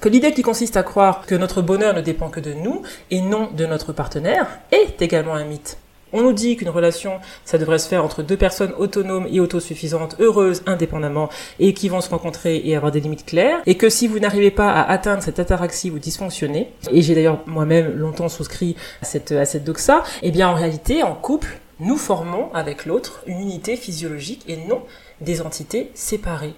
que 0.00 0.08
l'idée 0.08 0.32
qui 0.32 0.42
consiste 0.42 0.76
à 0.76 0.82
croire 0.82 1.26
que 1.26 1.34
notre 1.34 1.62
bonheur 1.62 1.94
ne 1.94 2.00
dépend 2.00 2.28
que 2.28 2.40
de 2.40 2.52
nous 2.52 2.82
et 3.10 3.20
non 3.20 3.50
de 3.54 3.66
notre 3.66 3.92
partenaire 3.92 4.46
est 4.70 5.00
également 5.02 5.34
un 5.34 5.44
mythe. 5.44 5.78
On 6.12 6.22
nous 6.22 6.32
dit 6.32 6.56
qu'une 6.56 6.68
relation, 6.68 7.20
ça 7.44 7.58
devrait 7.58 7.78
se 7.78 7.88
faire 7.88 8.04
entre 8.04 8.22
deux 8.22 8.36
personnes 8.36 8.72
autonomes 8.78 9.26
et 9.30 9.40
autosuffisantes, 9.40 10.16
heureuses 10.20 10.62
indépendamment, 10.66 11.28
et 11.58 11.74
qui 11.74 11.88
vont 11.88 12.00
se 12.00 12.10
rencontrer 12.10 12.60
et 12.64 12.76
avoir 12.76 12.92
des 12.92 13.00
limites 13.00 13.26
claires, 13.26 13.60
et 13.66 13.76
que 13.76 13.88
si 13.88 14.06
vous 14.06 14.18
n'arrivez 14.18 14.50
pas 14.50 14.70
à 14.70 14.90
atteindre 14.90 15.22
cette 15.22 15.38
ataraxie, 15.38 15.90
vous 15.90 15.98
dysfonctionnez. 15.98 16.72
Et 16.90 17.02
j'ai 17.02 17.14
d'ailleurs 17.14 17.40
moi-même 17.46 17.94
longtemps 17.94 18.28
souscrit 18.28 18.76
à 19.00 19.04
cette, 19.04 19.32
à 19.32 19.44
cette 19.44 19.64
doxa. 19.64 20.02
Eh 20.22 20.30
bien, 20.30 20.48
en 20.48 20.54
réalité, 20.54 21.02
en 21.02 21.14
couple, 21.14 21.58
nous 21.80 21.96
formons 21.96 22.52
avec 22.52 22.86
l'autre 22.86 23.22
une 23.26 23.40
unité 23.40 23.76
physiologique 23.76 24.44
et 24.48 24.56
non 24.56 24.82
des 25.20 25.40
entités 25.40 25.90
séparées. 25.94 26.54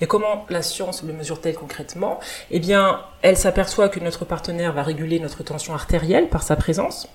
Et 0.00 0.06
comment 0.06 0.46
la 0.48 0.62
science 0.62 1.02
le 1.02 1.12
mesure-t-elle 1.12 1.54
concrètement? 1.54 2.20
Eh 2.50 2.60
bien, 2.60 3.00
elle 3.22 3.36
s'aperçoit 3.36 3.88
que 3.88 4.00
notre 4.00 4.24
partenaire 4.24 4.72
va 4.72 4.82
réguler 4.82 5.18
notre 5.18 5.42
tension 5.42 5.74
artérielle 5.74 6.28
par 6.28 6.42
sa 6.42 6.56
présence, 6.56 7.08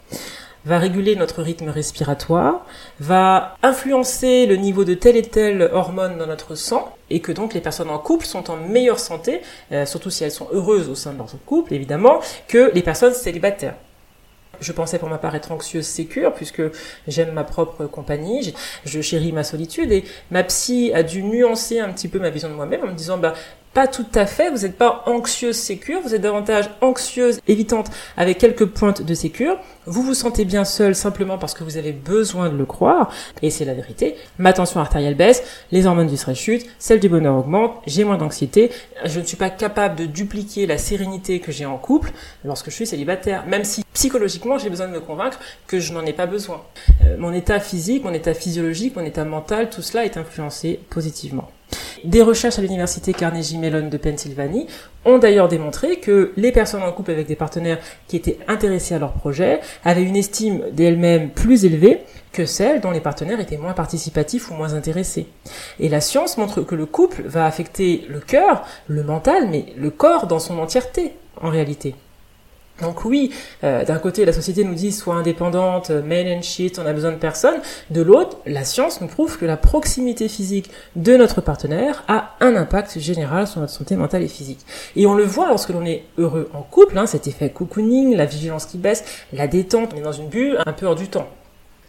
va 0.68 0.80
réguler 0.80 1.16
notre 1.16 1.42
rythme 1.42 1.70
respiratoire, 1.70 2.66
va 3.00 3.56
influencer 3.64 4.46
le 4.46 4.58
niveau 4.58 4.84
de 4.84 4.96
telle 4.96 5.16
et 5.16 5.22
telle 5.22 5.62
hormone 5.72 6.18
dans 6.18 6.28
notre 6.28 6.56
sang, 6.56 6.94
et 7.10 7.22
que 7.22 7.32
donc 7.32 7.54
les 7.54 7.62
personnes 7.62 7.90
en 7.90 8.00
couple 8.00 8.26
sont 8.26 8.52
en 8.52 8.58
meilleure 8.58 9.00
santé, 9.00 9.42
euh, 9.72 9.86
surtout 9.86 10.10
si 10.10 10.26
elles 10.26 10.32
sont 10.32 10.50
heureuses 10.52 10.90
au 10.90 10.96
sein 10.96 11.14
de 11.14 11.18
leur 11.20 11.30
couple, 11.46 11.74
évidemment, 11.74 12.20
que 12.50 12.70
les 12.74 12.82
personnes 12.82 13.14
célibataires. 13.14 13.76
Je 14.60 14.72
pensais 14.74 15.00
pour 15.00 15.08
ma 15.08 15.20
part 15.20 15.36
être 15.36 15.52
anxieuse 15.52 15.86
sécure 15.86 16.34
puisque 16.34 16.64
j'aime 17.08 17.32
ma 17.32 17.44
propre 17.44 17.86
compagnie, 17.86 18.54
je 18.86 19.02
chéris 19.02 19.32
ma 19.32 19.44
solitude 19.44 19.92
et 19.92 20.04
ma 20.32 20.44
psy 20.44 20.92
a 20.94 21.04
dû 21.04 21.22
nuancer 21.22 21.80
un 21.80 21.92
petit 21.92 22.08
peu 22.08 22.20
ma 22.20 22.32
vision 22.32 22.50
de 22.50 22.56
moi-même 22.56 22.84
en 22.84 22.88
me 22.88 22.94
disant 22.94 23.18
bah 23.20 23.36
pas 23.78 23.86
tout 23.86 24.08
à 24.16 24.26
fait, 24.26 24.50
vous 24.50 24.64
n'êtes 24.64 24.76
pas 24.76 25.04
anxieuse 25.06 25.56
sécure, 25.56 26.02
vous 26.02 26.16
êtes 26.16 26.22
davantage 26.22 26.68
anxieuse 26.82 27.40
évitante 27.48 27.92
avec 28.18 28.40
quelques 28.40 28.66
pointes 28.66 29.04
de 29.04 29.14
sécure. 29.14 29.60
Vous 29.86 30.02
vous 30.02 30.16
sentez 30.16 30.46
bien 30.46 30.66
seul 30.66 30.96
simplement 30.96 31.38
parce 31.38 31.54
que 31.54 31.64
vous 31.64 31.78
avez 31.78 31.92
besoin 31.92 32.50
de 32.50 32.58
le 32.58 32.66
croire, 32.66 33.12
et 33.44 33.52
c'est 33.52 33.66
la 33.66 33.76
vérité. 33.76 34.16
Ma 34.40 34.52
tension 34.52 34.80
artérielle 34.80 35.14
baisse, 35.14 35.44
les 35.72 35.86
hormones 35.86 36.08
du 36.08 36.18
stress 36.18 36.40
chutent, 36.40 36.66
celle 36.80 37.00
du 37.00 37.08
bonheur 37.08 37.36
augmente, 37.36 37.80
j'ai 37.86 38.04
moins 38.04 38.18
d'anxiété, 38.18 38.72
je 39.06 39.20
ne 39.20 39.26
suis 39.26 39.38
pas 39.38 39.52
capable 39.52 39.96
de 39.96 40.08
dupliquer 40.08 40.66
la 40.66 40.80
sérénité 40.80 41.40
que 41.40 41.52
j'ai 41.52 41.68
en 41.68 41.78
couple 41.78 42.14
lorsque 42.46 42.72
je 42.72 42.76
suis 42.76 42.88
célibataire, 42.88 43.46
même 43.46 43.64
si 43.64 43.84
psychologiquement 43.94 44.58
j'ai 44.58 44.72
besoin 44.72 44.88
de 44.88 44.94
me 44.94 45.02
convaincre 45.02 45.40
que 45.68 45.80
je 45.80 45.94
n'en 45.94 46.04
ai 46.04 46.14
pas 46.14 46.26
besoin. 46.26 46.64
Euh, 47.06 47.16
mon 47.20 47.32
état 47.32 47.60
physique, 47.60 48.04
mon 48.04 48.14
état 48.16 48.34
physiologique, 48.34 48.96
mon 48.96 49.06
état 49.06 49.24
mental, 49.24 49.70
tout 49.70 49.84
cela 49.84 50.04
est 50.04 50.18
influencé 50.18 50.80
positivement. 50.90 51.52
Des 52.04 52.22
recherches 52.22 52.60
à 52.60 52.62
l'université 52.62 53.14
Carnegie 53.14 53.58
Mellon 53.58 53.90
de 53.90 53.98
Pennsylvanie 53.98 54.68
ont 55.04 55.18
d'ailleurs 55.18 55.48
démontré 55.48 56.00
que 56.00 56.32
les 56.38 56.52
personnes 56.52 56.84
en 56.84 56.92
couple 56.92 57.12
avec 57.12 57.28
des 57.28 57.36
partenaires 57.36 57.80
qui 58.08 58.16
étaient 58.16 58.38
intéressés 58.48 58.96
à 58.96 59.00
leur 59.00 59.14
projet 59.14 59.62
avaient 59.84 60.04
une 60.04 60.16
estime 60.16 60.64
d'elles-mêmes 60.72 61.32
plus 61.32 61.66
élevée 61.66 62.02
que 62.32 62.46
celles 62.46 62.82
dont 62.82 62.92
les 62.92 63.02
partenaires 63.02 63.40
étaient 63.40 63.58
moins 63.58 63.74
participatifs 63.74 64.52
ou 64.52 64.54
moins 64.54 64.74
intéressés. 64.74 65.28
Et 65.80 65.90
la 65.90 66.02
science 66.02 66.38
montre 66.38 66.62
que 66.62 66.76
le 66.76 66.86
couple 66.86 67.24
va 67.24 67.46
affecter 67.46 68.06
le 68.10 68.20
cœur, 68.20 68.64
le 68.88 69.04
mental, 69.04 69.48
mais 69.50 69.66
le 69.76 69.90
corps 69.90 70.28
dans 70.28 70.40
son 70.40 70.60
entièreté 70.60 71.14
en 71.42 71.50
réalité. 71.50 71.96
Donc 72.82 73.06
oui, 73.06 73.32
euh, 73.64 73.84
d'un 73.86 73.98
côté 73.98 74.24
la 74.26 74.34
société 74.34 74.64
nous 74.64 74.76
dit 74.76 74.92
sois 74.92 75.16
indépendante, 75.16 75.90
mail 75.90 76.38
and 76.38 76.42
shit, 76.44 76.80
on 76.80 76.86
a 76.86 76.94
besoin 76.94 77.12
de 77.12 77.18
personne. 77.18 77.56
De 77.90 78.02
l'autre, 78.02 78.38
la 78.46 78.64
science 78.64 79.02
nous 79.02 79.08
prouve 79.08 79.38
que 79.38 79.46
la 79.46 79.58
proximité 79.58 80.28
physique 80.28 80.70
de 80.96 81.18
notre 81.18 81.42
partenaire 81.42 82.04
a 82.08 82.36
un 82.40 82.56
impact 82.56 83.00
général 83.00 83.48
sur 83.48 83.62
notre 83.62 83.74
santé 83.74 83.96
mentale 83.96 84.24
et 84.24 84.28
physique. 84.28 84.60
Et 84.96 85.08
on 85.08 85.16
le 85.16 85.24
voit 85.24 85.48
lorsque 85.48 85.70
l'on 85.70 85.86
est 85.86 86.04
heureux 86.18 86.50
en 86.54 86.62
couple, 86.62 86.98
hein, 86.98 87.08
cet 87.08 87.28
effet 87.28 87.50
cocooning, 87.50 88.16
la 88.16 88.26
vigilance 88.26 88.66
qui 88.66 88.78
baisse, 88.78 89.04
la 89.34 89.48
détente, 89.48 89.94
on 89.94 89.98
est 89.98 90.02
dans 90.02 90.12
une 90.12 90.28
bulle 90.28 90.60
un 90.66 90.74
peu 90.74 90.86
hors 90.86 90.96
du 90.96 91.08
temps. 91.08 91.28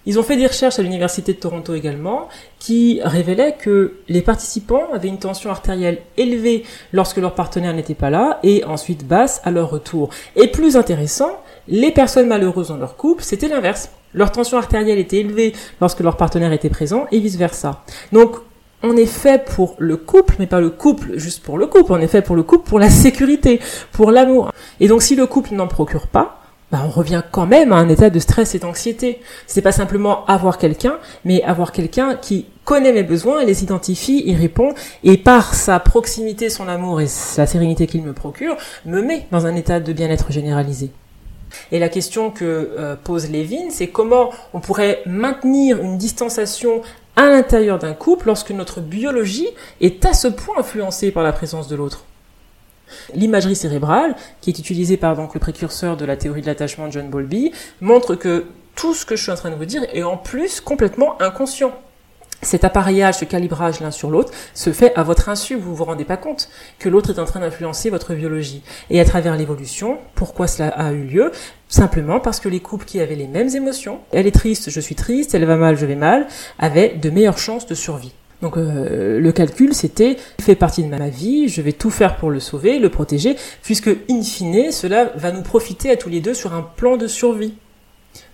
Ils 0.07 0.19
ont 0.19 0.23
fait 0.23 0.37
des 0.37 0.47
recherches 0.47 0.79
à 0.79 0.83
l'Université 0.83 1.35
de 1.35 1.39
Toronto 1.39 1.75
également 1.75 2.29
qui 2.59 3.01
révélaient 3.05 3.57
que 3.59 3.95
les 4.09 4.23
participants 4.23 4.89
avaient 4.93 5.09
une 5.09 5.19
tension 5.19 5.51
artérielle 5.51 5.99
élevée 6.17 6.65
lorsque 6.93 7.19
leur 7.19 7.35
partenaire 7.35 7.75
n'était 7.75 7.95
pas 7.95 8.11
là 8.11 8.41
et 8.43 8.65
ensuite 8.65 9.07
basse 9.07 9.41
à 9.45 9.51
leur 9.51 9.71
retour. 9.71 10.11
Et 10.37 10.49
plus 10.49 10.77
intéressant, 10.77 11.31
Les 11.71 11.91
personnes 11.91 12.29
malheureuses 12.29 12.69
dans 12.69 12.79
leur 12.79 12.97
couple, 12.97 13.23
c'était 13.23 13.49
l'inverse. 13.49 13.91
Leur 14.15 14.33
tension 14.33 14.57
artérielle 14.57 14.99
était 14.99 15.19
élevée 15.19 15.53
lorsque 15.83 16.01
leur 16.01 16.17
partenaire 16.17 16.53
était 16.53 16.71
présent 16.71 17.07
et 17.13 17.19
vice 17.21 17.37
versa. 17.37 17.83
Donc, 18.11 18.37
on 18.83 18.97
est 18.97 19.07
fait 19.07 19.45
pour 19.45 19.75
le 19.79 19.99
couple, 19.99 20.37
mais 20.39 20.47
pas 20.47 20.61
le 20.61 20.71
couple 20.71 21.19
juste 21.19 21.43
pour 21.43 21.59
le 21.59 21.67
couple. 21.67 21.93
On 21.93 22.01
est 22.01 22.09
fait 22.09 22.23
pour 22.23 22.37
le 22.37 22.43
couple 22.43 22.67
pour 22.67 22.79
la 22.79 22.89
sécurité, 22.89 23.61
pour 23.93 24.11
l'amour. 24.11 24.51
Et 24.81 24.89
donc, 24.89 25.03
si 25.03 25.15
le 25.15 25.27
couple 25.27 25.55
n'en 25.55 25.67
procure 25.67 26.07
pas, 26.07 26.38
bah, 26.71 26.83
on 26.85 26.91
revient 26.91 27.23
quand 27.31 27.47
même 27.47 27.73
à 27.73 27.77
un 27.77 27.89
état 27.89 28.11
de 28.11 28.19
stress 28.19 28.55
et 28.55 28.59
d'anxiété. 28.59 29.21
C'est 29.47 29.63
pas 29.63 29.73
simplement 29.73 30.27
avoir 30.27 30.59
quelqu'un, 30.59 30.99
mais 31.25 31.43
avoir 31.43 31.73
quelqu'un 31.73 32.17
qui 32.17 32.47
connaît 32.65 32.93
mes 32.93 33.03
besoins, 33.03 33.45
les 33.45 33.63
identifie, 33.63 34.23
y 34.27 34.35
répond, 34.35 34.75
et 35.03 35.17
par 35.17 35.55
sa 35.55 35.81
proximité, 35.81 36.51
son 36.51 36.69
amour 36.69 37.01
et 37.01 37.07
la 37.39 37.47
sérénité 37.47 37.87
qu'il 37.87 38.03
me 38.03 38.13
procure, 38.13 38.57
me 38.85 39.01
met 39.01 39.27
dans 39.31 39.47
un 39.47 39.57
état 39.57 39.81
de 39.81 39.93
bien-être 39.95 40.31
généralisé. 40.31 40.91
Et 41.73 41.79
la 41.79 41.89
question 41.89 42.31
que 42.31 42.45
euh, 42.79 42.97
pose 43.03 43.31
Lévin, 43.31 43.71
c'est 43.71 43.87
comment 43.87 44.31
on 44.53 44.61
pourrait 44.61 45.01
maintenir 45.07 45.81
une 45.81 45.97
distanciation 45.97 46.83
à 47.17 47.31
l'intérieur 47.31 47.79
d'un 47.79 47.95
couple 47.95 48.27
lorsque 48.27 48.51
notre 48.51 48.83
biologie 48.83 49.49
est 49.81 50.05
à 50.05 50.13
ce 50.13 50.29
point 50.29 50.59
influencée 50.59 51.11
par 51.11 51.23
la 51.23 51.33
présence 51.33 51.69
de 51.69 51.77
l'autre. 51.77 52.05
L'imagerie 53.15 53.57
cérébrale, 53.57 54.17
qui 54.41 54.51
est 54.51 54.59
utilisée 54.59 54.97
par 54.97 55.17
donc 55.17 55.35
le 55.35 55.41
précurseur 55.41 55.97
de 55.97 56.05
la 56.05 56.17
théorie 56.17 56.43
de 56.43 56.47
l'attachement 56.47 56.91
John 56.91 57.09
Bowlby, 57.09 57.53
montre 57.81 58.15
que 58.15 58.47
tout 58.75 58.95
ce 58.95 59.05
que 59.05 59.17
je 59.17 59.23
suis 59.23 59.33
en 59.33 59.37
train 59.37 59.51
de 59.51 59.57
vous 59.57 59.65
dire 59.65 59.83
est 59.93 60.03
en 60.03 60.17
plus 60.17 60.61
complètement 60.61 61.21
inconscient. 61.21 61.73
Cet 62.41 62.63
appareillage, 62.63 63.17
ce 63.17 63.25
calibrage 63.25 63.81
l'un 63.81 63.91
sur 63.91 64.11
l'autre 64.11 64.33
se 64.55 64.71
fait 64.73 64.95
à 64.95 65.03
votre 65.03 65.29
insu, 65.29 65.57
vous 65.57 65.75
vous 65.75 65.85
rendez 65.85 66.05
pas 66.05 66.17
compte 66.17 66.49
que 66.79 66.89
l'autre 66.89 67.11
est 67.11 67.19
en 67.19 67.25
train 67.25 67.41
d'influencer 67.41 67.91
votre 67.91 68.15
biologie. 68.15 68.63
Et 68.91 69.01
à 69.01 69.05
travers 69.05 69.37
l'évolution, 69.37 69.99
pourquoi 70.15 70.47
cela 70.47 70.69
a 70.69 70.93
eu 70.93 71.03
lieu? 71.03 71.33
Simplement 71.69 72.21
parce 72.21 72.39
que 72.39 72.49
les 72.49 72.61
couples 72.61 72.85
qui 72.85 73.01
avaient 73.01 73.17
les 73.17 73.27
mêmes 73.27 73.49
émotions, 73.57 73.99
elle 74.13 74.29
est 74.29 74.35
triste, 74.35 74.71
je 74.71 74.81
suis 74.81 74.95
triste, 74.95 75.35
elle 75.35 75.45
va 75.47 75.57
mal, 75.57 75.77
je 75.77 75.85
vais 75.85 75.97
mal, 75.97 76.29
avaient 76.61 76.91
de 76.91 77.11
meilleures 77.11 77.39
chances 77.39 77.67
de 77.67 77.75
survie. 77.75 78.13
Donc 78.41 78.57
euh, 78.57 79.19
le 79.19 79.33
calcul, 79.33 79.75
c'était 79.75 80.17
il 80.39 80.45
fait 80.45 80.55
partie 80.55 80.85
de 80.85 80.89
ma 80.89 81.09
vie, 81.09 81.49
je 81.49 81.61
vais 81.61 81.73
tout 81.73 81.91
faire 81.91 82.17
pour 82.17 82.31
le 82.31 82.39
sauver, 82.39 82.79
le 82.79 82.89
protéger, 82.89 83.37
puisque 83.63 83.91
in 84.09 84.23
fine, 84.23 84.71
cela 84.71 85.13
va 85.17 85.33
nous 85.33 85.43
profiter 85.43 85.91
à 85.91 85.97
tous 85.97 86.09
les 86.09 86.21
deux 86.21 86.35
sur 86.35 86.55
un 86.55 86.63
plan 86.63 86.97
de 86.97 87.09
survie. 87.09 87.55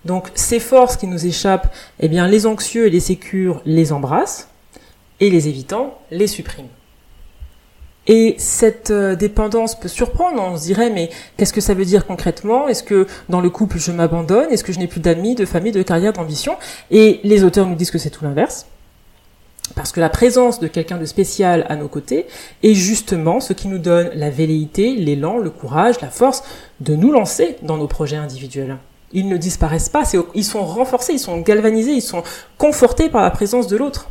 Donc 0.04 0.28
ces 0.34 0.60
forces 0.60 0.96
qui 0.96 1.06
nous 1.06 1.26
échappent, 1.26 1.74
eh 2.00 2.08
bien 2.08 2.28
les 2.28 2.46
anxieux 2.46 2.86
et 2.86 2.90
les 2.90 3.00
sécures 3.00 3.62
les 3.64 3.92
embrassent, 3.92 4.48
et 5.20 5.30
les 5.30 5.48
évitants 5.48 5.98
les 6.10 6.26
suppriment. 6.26 6.68
Et 8.06 8.34
cette 8.36 8.90
euh, 8.90 9.16
dépendance 9.16 9.80
peut 9.80 9.88
surprendre, 9.88 10.42
on 10.42 10.58
se 10.58 10.64
dirait 10.64 10.90
mais 10.90 11.08
qu'est-ce 11.38 11.54
que 11.54 11.62
ça 11.62 11.72
veut 11.72 11.86
dire 11.86 12.06
concrètement? 12.06 12.68
Est-ce 12.68 12.82
que 12.82 13.06
dans 13.30 13.40
le 13.40 13.48
couple 13.48 13.78
je 13.78 13.92
m'abandonne? 13.92 14.50
Est-ce 14.50 14.62
que 14.64 14.74
je 14.74 14.78
n'ai 14.78 14.86
plus 14.86 15.00
d'amis, 15.00 15.34
de 15.34 15.46
famille, 15.46 15.72
de 15.72 15.82
carrière, 15.82 16.12
d'ambition? 16.12 16.56
Et 16.90 17.20
les 17.24 17.44
auteurs 17.44 17.66
nous 17.66 17.74
disent 17.74 17.90
que 17.90 17.96
c'est 17.96 18.10
tout 18.10 18.24
l'inverse. 18.24 18.66
Parce 19.74 19.92
que 19.92 20.00
la 20.00 20.10
présence 20.10 20.60
de 20.60 20.68
quelqu'un 20.68 20.98
de 20.98 21.06
spécial 21.06 21.64
à 21.68 21.76
nos 21.76 21.88
côtés 21.88 22.26
est 22.62 22.74
justement 22.74 23.40
ce 23.40 23.52
qui 23.52 23.68
nous 23.68 23.78
donne 23.78 24.10
la 24.14 24.30
velléité, 24.30 24.94
l'élan, 24.94 25.38
le 25.38 25.50
courage, 25.50 26.00
la 26.00 26.10
force 26.10 26.44
de 26.80 26.94
nous 26.94 27.10
lancer 27.10 27.56
dans 27.62 27.78
nos 27.78 27.88
projets 27.88 28.16
individuels. 28.16 28.76
Ils 29.12 29.28
ne 29.28 29.36
disparaissent 29.36 29.88
pas, 29.88 30.02
ils 30.34 30.44
sont 30.44 30.64
renforcés, 30.64 31.14
ils 31.14 31.18
sont 31.18 31.38
galvanisés, 31.38 31.92
ils 31.92 32.02
sont 32.02 32.22
confortés 32.58 33.08
par 33.08 33.22
la 33.22 33.30
présence 33.30 33.66
de 33.66 33.76
l'autre. 33.76 34.10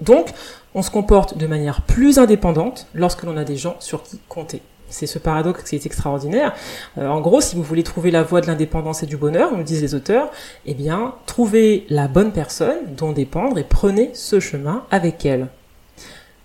Donc, 0.00 0.28
on 0.74 0.82
se 0.82 0.90
comporte 0.90 1.36
de 1.36 1.46
manière 1.46 1.82
plus 1.82 2.18
indépendante 2.18 2.86
lorsque 2.94 3.22
l'on 3.22 3.36
a 3.36 3.44
des 3.44 3.56
gens 3.56 3.76
sur 3.80 4.02
qui 4.02 4.20
compter. 4.28 4.62
C'est 4.94 5.06
ce 5.06 5.18
paradoxe 5.18 5.68
qui 5.68 5.74
est 5.74 5.86
extraordinaire. 5.86 6.54
Euh, 6.98 7.08
en 7.08 7.20
gros, 7.20 7.40
si 7.40 7.56
vous 7.56 7.64
voulez 7.64 7.82
trouver 7.82 8.12
la 8.12 8.22
voie 8.22 8.40
de 8.40 8.46
l'indépendance 8.46 9.02
et 9.02 9.06
du 9.06 9.16
bonheur, 9.16 9.50
nous 9.50 9.64
disent 9.64 9.82
les 9.82 9.96
auteurs, 9.96 10.30
eh 10.66 10.74
bien, 10.74 11.14
trouvez 11.26 11.84
la 11.90 12.06
bonne 12.06 12.30
personne 12.30 12.94
dont 12.96 13.10
dépendre 13.10 13.58
et 13.58 13.64
prenez 13.64 14.12
ce 14.14 14.38
chemin 14.38 14.84
avec 14.92 15.26
elle. 15.26 15.48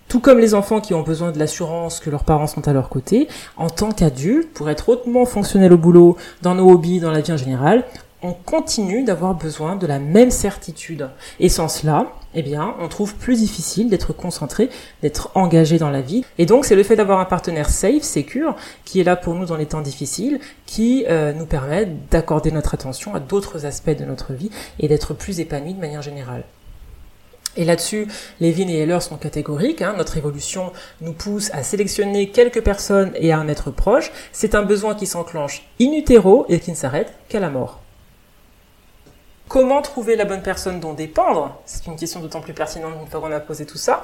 Tout 0.08 0.18
comme 0.18 0.40
les 0.40 0.54
enfants 0.54 0.80
qui 0.80 0.94
ont 0.94 1.02
besoin 1.02 1.30
de 1.30 1.38
l'assurance 1.38 2.00
que 2.00 2.10
leurs 2.10 2.24
parents 2.24 2.48
sont 2.48 2.66
à 2.66 2.72
leur 2.72 2.88
côté, 2.88 3.28
en 3.56 3.70
tant 3.70 3.92
qu'adultes, 3.92 4.52
pour 4.52 4.68
être 4.68 4.88
hautement 4.88 5.26
fonctionnels 5.26 5.72
au 5.72 5.78
boulot, 5.78 6.16
dans 6.42 6.56
nos 6.56 6.68
hobbies, 6.72 6.98
dans 6.98 7.12
la 7.12 7.20
vie 7.20 7.30
en 7.30 7.36
général, 7.36 7.84
on 8.20 8.32
continue 8.32 9.04
d'avoir 9.04 9.34
besoin 9.34 9.76
de 9.76 9.86
la 9.86 10.00
même 10.00 10.32
certitude. 10.32 11.08
Et 11.38 11.48
sans 11.48 11.68
cela, 11.68 12.06
eh 12.34 12.42
bien, 12.42 12.76
on 12.78 12.88
trouve 12.88 13.14
plus 13.16 13.40
difficile 13.40 13.88
d'être 13.88 14.12
concentré, 14.12 14.70
d'être 15.02 15.30
engagé 15.34 15.78
dans 15.78 15.90
la 15.90 16.00
vie. 16.00 16.24
Et 16.38 16.46
donc, 16.46 16.64
c'est 16.64 16.76
le 16.76 16.82
fait 16.82 16.96
d'avoir 16.96 17.18
un 17.18 17.24
partenaire 17.24 17.68
safe, 17.68 18.02
secure, 18.02 18.54
qui 18.84 19.00
est 19.00 19.04
là 19.04 19.16
pour 19.16 19.34
nous 19.34 19.46
dans 19.46 19.56
les 19.56 19.66
temps 19.66 19.80
difficiles, 19.80 20.38
qui 20.66 21.04
euh, 21.08 21.32
nous 21.32 21.46
permet 21.46 21.88
d'accorder 22.10 22.52
notre 22.52 22.74
attention 22.74 23.14
à 23.14 23.20
d'autres 23.20 23.66
aspects 23.66 23.90
de 23.90 24.04
notre 24.04 24.32
vie 24.32 24.50
et 24.78 24.86
d'être 24.86 25.14
plus 25.14 25.40
épanoui 25.40 25.74
de 25.74 25.80
manière 25.80 26.02
générale. 26.02 26.44
Et 27.56 27.64
là-dessus, 27.64 28.06
Levin 28.40 28.68
et 28.68 28.78
Heller 28.78 29.02
sont 29.02 29.16
catégoriques. 29.16 29.82
Hein. 29.82 29.94
Notre 29.98 30.16
évolution 30.16 30.72
nous 31.00 31.12
pousse 31.12 31.50
à 31.52 31.64
sélectionner 31.64 32.28
quelques 32.28 32.62
personnes 32.62 33.10
et 33.16 33.32
à 33.32 33.40
en 33.40 33.48
être 33.48 33.72
proche. 33.72 34.12
C'est 34.30 34.54
un 34.54 34.62
besoin 34.62 34.94
qui 34.94 35.06
s'enclenche 35.06 35.68
in 35.80 35.92
utero 35.92 36.46
et 36.48 36.60
qui 36.60 36.70
ne 36.70 36.76
s'arrête 36.76 37.12
qu'à 37.28 37.40
la 37.40 37.50
mort. 37.50 37.80
Comment 39.50 39.82
trouver 39.82 40.14
la 40.14 40.26
bonne 40.26 40.42
personne 40.42 40.78
dont 40.78 40.92
dépendre 40.92 41.56
C'est 41.66 41.88
une 41.88 41.96
question 41.96 42.20
d'autant 42.20 42.40
plus 42.40 42.52
pertinente 42.52 42.94
une 43.02 43.08
fois 43.08 43.18
qu'on 43.20 43.32
a 43.32 43.40
posé 43.40 43.66
tout 43.66 43.78
ça, 43.78 44.00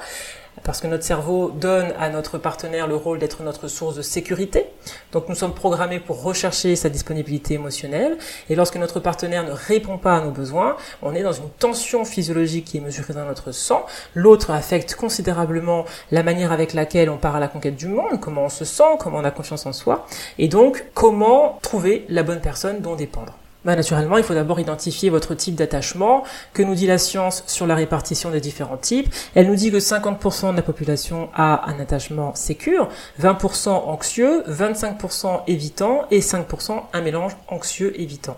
parce 0.63 0.81
que 0.81 0.87
notre 0.87 1.05
cerveau 1.05 1.51
donne 1.51 1.93
à 1.97 2.09
notre 2.09 2.37
partenaire 2.37 2.85
le 2.85 2.97
rôle 2.97 3.17
d'être 3.17 3.43
notre 3.43 3.69
source 3.69 3.95
de 3.95 4.01
sécurité. 4.01 4.65
Donc 5.13 5.29
nous 5.29 5.35
sommes 5.35 5.53
programmés 5.53 6.01
pour 6.01 6.21
rechercher 6.21 6.75
sa 6.75 6.89
disponibilité 6.89 7.53
émotionnelle, 7.53 8.17
et 8.49 8.55
lorsque 8.55 8.75
notre 8.75 8.99
partenaire 8.99 9.45
ne 9.45 9.53
répond 9.53 9.97
pas 9.97 10.17
à 10.17 10.19
nos 10.19 10.31
besoins, 10.31 10.75
on 11.01 11.15
est 11.15 11.23
dans 11.23 11.31
une 11.31 11.49
tension 11.49 12.03
physiologique 12.03 12.65
qui 12.65 12.79
est 12.79 12.81
mesurée 12.81 13.13
dans 13.13 13.23
notre 13.23 13.53
sang. 13.53 13.85
L'autre 14.15 14.51
affecte 14.51 14.95
considérablement 14.95 15.85
la 16.11 16.23
manière 16.23 16.51
avec 16.51 16.73
laquelle 16.73 17.09
on 17.09 17.15
part 17.15 17.37
à 17.37 17.39
la 17.39 17.47
conquête 17.47 17.77
du 17.77 17.87
monde, 17.87 18.19
comment 18.19 18.43
on 18.43 18.49
se 18.49 18.65
sent, 18.65 18.97
comment 18.99 19.19
on 19.19 19.23
a 19.23 19.31
confiance 19.31 19.65
en 19.65 19.71
soi, 19.71 20.07
et 20.39 20.49
donc 20.49 20.87
comment 20.93 21.57
trouver 21.61 22.05
la 22.09 22.23
bonne 22.23 22.41
personne 22.41 22.81
dont 22.81 22.97
dépendre. 22.97 23.31
Bah, 23.67 23.75
naturellement, 23.75 24.17
il 24.17 24.23
faut 24.23 24.33
d'abord 24.33 24.61
identifier 24.61 25.09
votre 25.09 25.35
type 25.35 25.55
d'attachement. 25.55 26.23
Que 26.53 26.63
nous 26.63 26.73
dit 26.73 26.87
la 26.87 26.97
science 26.97 27.43
sur 27.47 27.67
la 27.67 27.75
répartition 27.75 28.31
des 28.31 28.39
différents 28.39 28.77
types 28.77 29.13
Elle 29.35 29.47
nous 29.47 29.55
dit 29.55 29.71
que 29.71 29.77
50% 29.77 30.51
de 30.51 30.55
la 30.55 30.61
population 30.61 31.27
a 31.33 31.69
un 31.69 31.77
attachement 31.77 32.33
sécure, 32.33 32.87
20% 33.21 33.67
anxieux, 33.71 34.41
25% 34.47 35.41
évitant 35.47 36.05
et 36.11 36.21
5% 36.21 36.81
un 36.93 37.01
mélange 37.01 37.35
anxieux-évitant. 37.49 38.37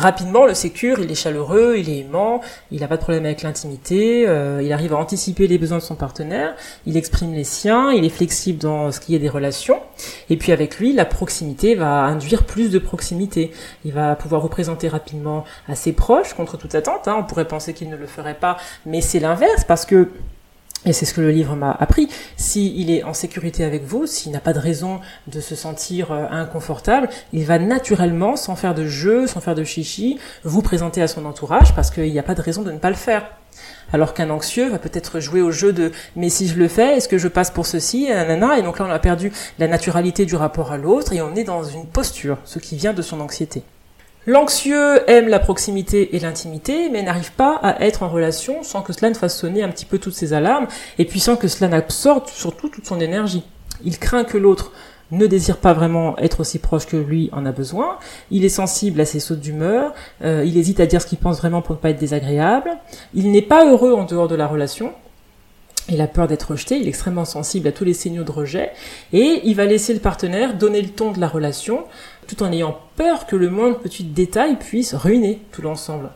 Rapidement, 0.00 0.46
le 0.46 0.54
sécure, 0.54 0.98
il 1.00 1.10
est 1.10 1.14
chaleureux, 1.14 1.74
il 1.76 1.90
est 1.90 1.98
aimant, 1.98 2.40
il 2.70 2.80
n'a 2.80 2.88
pas 2.88 2.96
de 2.96 3.02
problème 3.02 3.26
avec 3.26 3.42
l'intimité, 3.42 4.26
euh, 4.26 4.62
il 4.62 4.72
arrive 4.72 4.94
à 4.94 4.96
anticiper 4.96 5.46
les 5.46 5.58
besoins 5.58 5.76
de 5.76 5.82
son 5.82 5.94
partenaire, 5.94 6.54
il 6.86 6.96
exprime 6.96 7.34
les 7.34 7.44
siens, 7.44 7.92
il 7.92 8.02
est 8.06 8.08
flexible 8.08 8.58
dans 8.58 8.92
ce 8.92 8.98
qui 8.98 9.14
est 9.14 9.18
des 9.18 9.28
relations. 9.28 9.78
Et 10.30 10.38
puis 10.38 10.52
avec 10.52 10.78
lui, 10.78 10.94
la 10.94 11.04
proximité 11.04 11.74
va 11.74 12.04
induire 12.04 12.44
plus 12.44 12.70
de 12.70 12.78
proximité. 12.78 13.50
Il 13.84 13.92
va 13.92 14.16
pouvoir 14.16 14.40
vous 14.40 14.48
présenter 14.48 14.88
rapidement 14.88 15.44
à 15.68 15.74
ses 15.74 15.92
proches, 15.92 16.32
contre 16.32 16.56
toute 16.56 16.74
attente. 16.74 17.06
Hein. 17.06 17.16
On 17.18 17.24
pourrait 17.24 17.46
penser 17.46 17.74
qu'il 17.74 17.90
ne 17.90 17.96
le 17.96 18.06
ferait 18.06 18.38
pas, 18.40 18.56
mais 18.86 19.02
c'est 19.02 19.20
l'inverse, 19.20 19.64
parce 19.64 19.84
que 19.84 20.08
et 20.86 20.92
c'est 20.92 21.04
ce 21.04 21.12
que 21.12 21.20
le 21.20 21.30
livre 21.30 21.56
m'a 21.56 21.72
appris. 21.72 22.08
S'il 22.36 22.90
est 22.90 23.02
en 23.02 23.12
sécurité 23.12 23.64
avec 23.64 23.84
vous, 23.84 24.06
s'il 24.06 24.32
n'a 24.32 24.40
pas 24.40 24.54
de 24.54 24.58
raison 24.58 25.00
de 25.26 25.40
se 25.40 25.54
sentir 25.54 26.10
euh, 26.10 26.26
inconfortable, 26.30 27.08
il 27.32 27.44
va 27.44 27.58
naturellement, 27.58 28.36
sans 28.36 28.56
faire 28.56 28.74
de 28.74 28.86
jeu, 28.86 29.26
sans 29.26 29.40
faire 29.40 29.54
de 29.54 29.64
chichi, 29.64 30.18
vous 30.42 30.62
présenter 30.62 31.02
à 31.02 31.08
son 31.08 31.26
entourage 31.26 31.74
parce 31.74 31.90
qu'il 31.90 32.10
n'y 32.10 32.18
a 32.18 32.22
pas 32.22 32.34
de 32.34 32.40
raison 32.40 32.62
de 32.62 32.72
ne 32.72 32.78
pas 32.78 32.88
le 32.88 32.96
faire. 32.96 33.26
Alors 33.92 34.14
qu'un 34.14 34.30
anxieux 34.30 34.70
va 34.70 34.78
peut-être 34.78 35.20
jouer 35.20 35.42
au 35.42 35.50
jeu 35.50 35.72
de 35.72 35.90
mais 36.16 36.30
si 36.30 36.46
je 36.46 36.56
le 36.56 36.68
fais, 36.68 36.96
est-ce 36.96 37.08
que 37.08 37.18
je 37.18 37.28
passe 37.28 37.50
pour 37.50 37.66
ceci, 37.66 38.08
nanana, 38.08 38.58
et 38.58 38.62
donc 38.62 38.78
là 38.78 38.86
on 38.88 38.90
a 38.90 38.98
perdu 39.00 39.32
la 39.58 39.66
naturalité 39.66 40.24
du 40.24 40.36
rapport 40.36 40.70
à 40.72 40.78
l'autre 40.78 41.12
et 41.12 41.20
on 41.20 41.34
est 41.34 41.44
dans 41.44 41.64
une 41.64 41.86
posture, 41.86 42.38
ce 42.44 42.60
qui 42.60 42.76
vient 42.76 42.92
de 42.92 43.02
son 43.02 43.20
anxiété. 43.20 43.64
L'anxieux 44.26 45.10
aime 45.10 45.28
la 45.28 45.38
proximité 45.38 46.14
et 46.14 46.18
l'intimité, 46.18 46.90
mais 46.90 47.02
n'arrive 47.02 47.32
pas 47.32 47.54
à 47.62 47.82
être 47.84 48.02
en 48.02 48.08
relation 48.08 48.62
sans 48.62 48.82
que 48.82 48.92
cela 48.92 49.08
ne 49.08 49.14
fasse 49.14 49.38
sonner 49.38 49.62
un 49.62 49.70
petit 49.70 49.86
peu 49.86 49.98
toutes 49.98 50.14
ses 50.14 50.34
alarmes, 50.34 50.66
et 50.98 51.06
puis 51.06 51.20
sans 51.20 51.36
que 51.36 51.48
cela 51.48 51.68
n'absorbe 51.68 52.26
surtout 52.28 52.68
toute 52.68 52.86
son 52.86 53.00
énergie. 53.00 53.44
Il 53.82 53.98
craint 53.98 54.24
que 54.24 54.36
l'autre 54.36 54.72
ne 55.10 55.26
désire 55.26 55.56
pas 55.56 55.72
vraiment 55.72 56.18
être 56.18 56.40
aussi 56.40 56.58
proche 56.58 56.86
que 56.86 56.98
lui 56.98 57.30
en 57.32 57.46
a 57.46 57.52
besoin, 57.52 57.98
il 58.30 58.44
est 58.44 58.50
sensible 58.50 59.00
à 59.00 59.06
ses 59.06 59.20
sautes 59.20 59.40
d'humeur, 59.40 59.94
euh, 60.22 60.44
il 60.46 60.56
hésite 60.56 60.80
à 60.80 60.86
dire 60.86 61.00
ce 61.00 61.06
qu'il 61.06 61.18
pense 61.18 61.38
vraiment 61.38 61.62
pour 61.62 61.76
ne 61.76 61.80
pas 61.80 61.90
être 61.90 61.98
désagréable, 61.98 62.76
il 63.14 63.30
n'est 63.32 63.42
pas 63.42 63.68
heureux 63.68 63.94
en 63.94 64.04
dehors 64.04 64.28
de 64.28 64.36
la 64.36 64.46
relation, 64.46 64.92
il 65.88 66.00
a 66.00 66.06
peur 66.06 66.28
d'être 66.28 66.52
rejeté, 66.52 66.76
il 66.76 66.86
est 66.86 66.90
extrêmement 66.90 67.24
sensible 67.24 67.66
à 67.66 67.72
tous 67.72 67.84
les 67.84 67.94
signaux 67.94 68.22
de 68.22 68.30
rejet, 68.30 68.70
et 69.12 69.40
il 69.44 69.56
va 69.56 69.64
laisser 69.64 69.92
le 69.92 70.00
partenaire 70.00 70.54
donner 70.54 70.82
le 70.82 70.90
ton 70.90 71.10
de 71.10 71.20
la 71.20 71.28
relation, 71.28 71.84
tout 72.30 72.44
en 72.44 72.52
ayant 72.52 72.78
peur 72.94 73.26
que 73.26 73.34
le 73.34 73.50
moindre 73.50 73.78
petit 73.78 74.04
détail 74.04 74.56
puisse 74.56 74.94
ruiner 74.94 75.42
tout 75.50 75.62
l'ensemble. 75.62 76.10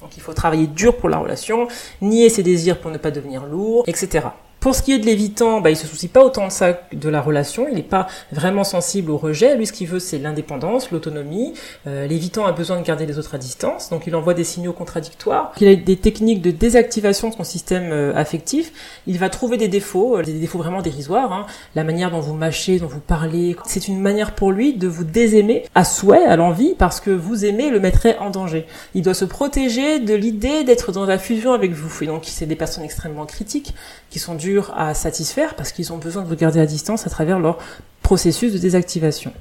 Donc 0.00 0.16
il 0.16 0.20
faut 0.20 0.32
travailler 0.32 0.66
dur 0.66 0.96
pour 0.96 1.08
la 1.08 1.18
relation, 1.18 1.68
nier 2.00 2.28
ses 2.28 2.42
désirs 2.42 2.80
pour 2.80 2.90
ne 2.90 2.98
pas 2.98 3.12
devenir 3.12 3.46
lourd, 3.46 3.84
etc. 3.86 4.26
Pour 4.60 4.74
ce 4.74 4.82
qui 4.82 4.92
est 4.92 4.98
de 4.98 5.06
l'évitant, 5.06 5.62
bah, 5.62 5.70
il 5.70 5.76
se 5.76 5.86
soucie 5.86 6.08
pas 6.08 6.22
autant 6.22 6.46
de 6.46 6.52
ça 6.52 6.78
de 6.92 7.08
la 7.08 7.22
relation, 7.22 7.66
il 7.66 7.74
n'est 7.76 7.82
pas 7.82 8.08
vraiment 8.30 8.62
sensible 8.62 9.10
au 9.10 9.16
rejet. 9.16 9.56
Lui, 9.56 9.66
ce 9.66 9.72
qu'il 9.72 9.88
veut, 9.88 9.98
c'est 9.98 10.18
l'indépendance, 10.18 10.90
l'autonomie. 10.90 11.54
Euh, 11.86 12.06
l'évitant 12.06 12.44
a 12.44 12.52
besoin 12.52 12.78
de 12.78 12.84
garder 12.84 13.06
les 13.06 13.18
autres 13.18 13.34
à 13.34 13.38
distance, 13.38 13.88
donc 13.88 14.06
il 14.06 14.14
envoie 14.14 14.34
des 14.34 14.44
signaux 14.44 14.74
contradictoires. 14.74 15.52
Il 15.62 15.68
a 15.68 15.74
des 15.76 15.96
techniques 15.96 16.42
de 16.42 16.50
désactivation 16.50 17.30
de 17.30 17.34
son 17.34 17.44
système 17.44 17.90
euh, 17.90 18.14
affectif. 18.14 18.70
Il 19.06 19.18
va 19.18 19.30
trouver 19.30 19.56
des 19.56 19.68
défauts, 19.68 20.18
euh, 20.18 20.22
des 20.22 20.34
défauts 20.34 20.58
vraiment 20.58 20.82
dérisoires. 20.82 21.32
Hein. 21.32 21.46
La 21.74 21.82
manière 21.82 22.10
dont 22.10 22.20
vous 22.20 22.34
mâchez, 22.34 22.78
dont 22.78 22.86
vous 22.86 23.00
parlez, 23.00 23.56
c'est 23.64 23.88
une 23.88 24.00
manière 24.00 24.34
pour 24.34 24.52
lui 24.52 24.74
de 24.74 24.88
vous 24.88 25.04
désaimer 25.04 25.64
à 25.74 25.84
souhait, 25.84 26.26
à 26.26 26.36
l'envie, 26.36 26.74
parce 26.76 27.00
que 27.00 27.10
vous 27.10 27.46
aimez 27.46 27.70
le 27.70 27.80
mettrait 27.80 28.18
en 28.18 28.28
danger. 28.28 28.66
Il 28.92 29.00
doit 29.00 29.14
se 29.14 29.24
protéger 29.24 30.00
de 30.00 30.12
l'idée 30.12 30.64
d'être 30.64 30.92
dans 30.92 31.06
la 31.06 31.18
fusion 31.18 31.54
avec 31.54 31.72
vous. 31.72 32.04
Et 32.04 32.06
donc, 32.06 32.24
c'est 32.26 32.44
des 32.44 32.56
personnes 32.56 32.84
extrêmement 32.84 33.24
critiques 33.24 33.74
qui 34.10 34.18
sont 34.18 34.34
à 34.76 34.94
satisfaire 34.94 35.54
parce 35.54 35.72
qu'ils 35.72 35.92
ont 35.92 35.98
besoin 35.98 36.22
de 36.22 36.28
vous 36.28 36.36
garder 36.36 36.60
à 36.60 36.66
distance 36.66 37.06
à 37.06 37.10
travers 37.10 37.38
leur 37.38 37.58
processus 38.02 38.52
de 38.52 38.58
désactivation. 38.58 39.32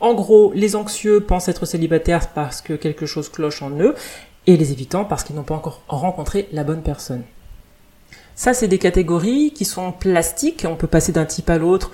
En 0.00 0.14
gros, 0.14 0.52
les 0.54 0.76
anxieux 0.76 1.20
pensent 1.20 1.48
être 1.48 1.66
célibataires 1.66 2.28
parce 2.28 2.60
que 2.60 2.74
quelque 2.74 3.06
chose 3.06 3.28
cloche 3.28 3.62
en 3.62 3.70
eux, 3.70 3.94
et 4.46 4.56
les 4.56 4.72
évitants 4.72 5.04
parce 5.04 5.24
qu'ils 5.24 5.36
n'ont 5.36 5.42
pas 5.42 5.54
encore 5.54 5.82
rencontré 5.88 6.48
la 6.52 6.64
bonne 6.64 6.82
personne. 6.82 7.22
Ça, 8.34 8.52
c'est 8.52 8.68
des 8.68 8.78
catégories 8.78 9.52
qui 9.52 9.64
sont 9.64 9.92
plastiques, 9.92 10.66
on 10.68 10.76
peut 10.76 10.86
passer 10.86 11.12
d'un 11.12 11.24
type 11.24 11.48
à 11.50 11.58
l'autre 11.58 11.90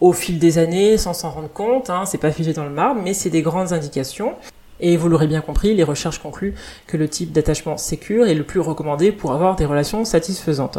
au 0.00 0.12
fil 0.12 0.38
des 0.38 0.58
années 0.58 0.96
sans 0.96 1.12
s'en 1.12 1.30
rendre 1.30 1.48
compte, 1.48 1.90
hein, 1.90 2.04
c'est 2.06 2.18
pas 2.18 2.30
figé 2.30 2.52
dans 2.52 2.64
le 2.64 2.70
marbre, 2.70 3.00
mais 3.02 3.14
c'est 3.14 3.30
des 3.30 3.42
grandes 3.42 3.72
indications. 3.72 4.34
Et 4.80 4.96
vous 4.96 5.08
l'aurez 5.08 5.26
bien 5.26 5.40
compris, 5.40 5.74
les 5.74 5.82
recherches 5.82 6.20
concluent 6.20 6.54
que 6.86 6.96
le 6.96 7.08
type 7.08 7.32
d'attachement 7.32 7.76
sécure 7.76 8.26
est 8.26 8.34
le 8.34 8.44
plus 8.44 8.60
recommandé 8.60 9.10
pour 9.10 9.32
avoir 9.32 9.56
des 9.56 9.64
relations 9.64 10.04
satisfaisantes. 10.04 10.78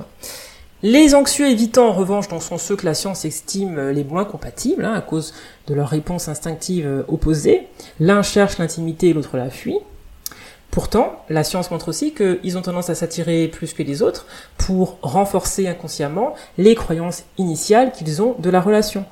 Les 0.81 1.13
anxieux 1.13 1.49
évitants, 1.49 1.89
en 1.89 1.93
revanche, 1.93 2.29
donc, 2.29 2.41
sont 2.41 2.57
ceux 2.57 2.77
que 2.77 2.85
la 2.85 2.93
science 2.93 3.25
estime 3.25 3.89
les 3.89 4.05
moins 4.05 4.23
compatibles, 4.23 4.85
hein, 4.85 4.93
à 4.93 5.01
cause 5.01 5.33
de 5.67 5.73
leur 5.73 5.89
réponse 5.89 6.29
instinctive 6.29 6.87
euh, 6.87 7.03
opposée. 7.09 7.67
L'un 7.99 8.21
cherche 8.21 8.57
l'intimité 8.59 9.09
et 9.09 9.13
l'autre 9.13 9.35
la 9.35 9.49
fuit. 9.49 9.77
Pourtant, 10.71 11.25
la 11.29 11.43
science 11.43 11.69
montre 11.71 11.89
aussi 11.89 12.13
qu'ils 12.13 12.57
ont 12.57 12.61
tendance 12.61 12.89
à 12.89 12.95
s'attirer 12.95 13.49
plus 13.49 13.73
que 13.73 13.83
les 13.83 14.01
autres 14.01 14.27
pour 14.57 14.99
renforcer 15.01 15.67
inconsciemment 15.67 16.33
les 16.57 16.75
croyances 16.75 17.23
initiales 17.37 17.91
qu'ils 17.91 18.21
ont 18.21 18.35
de 18.39 18.49
la 18.49 18.61
relation. 18.61 19.03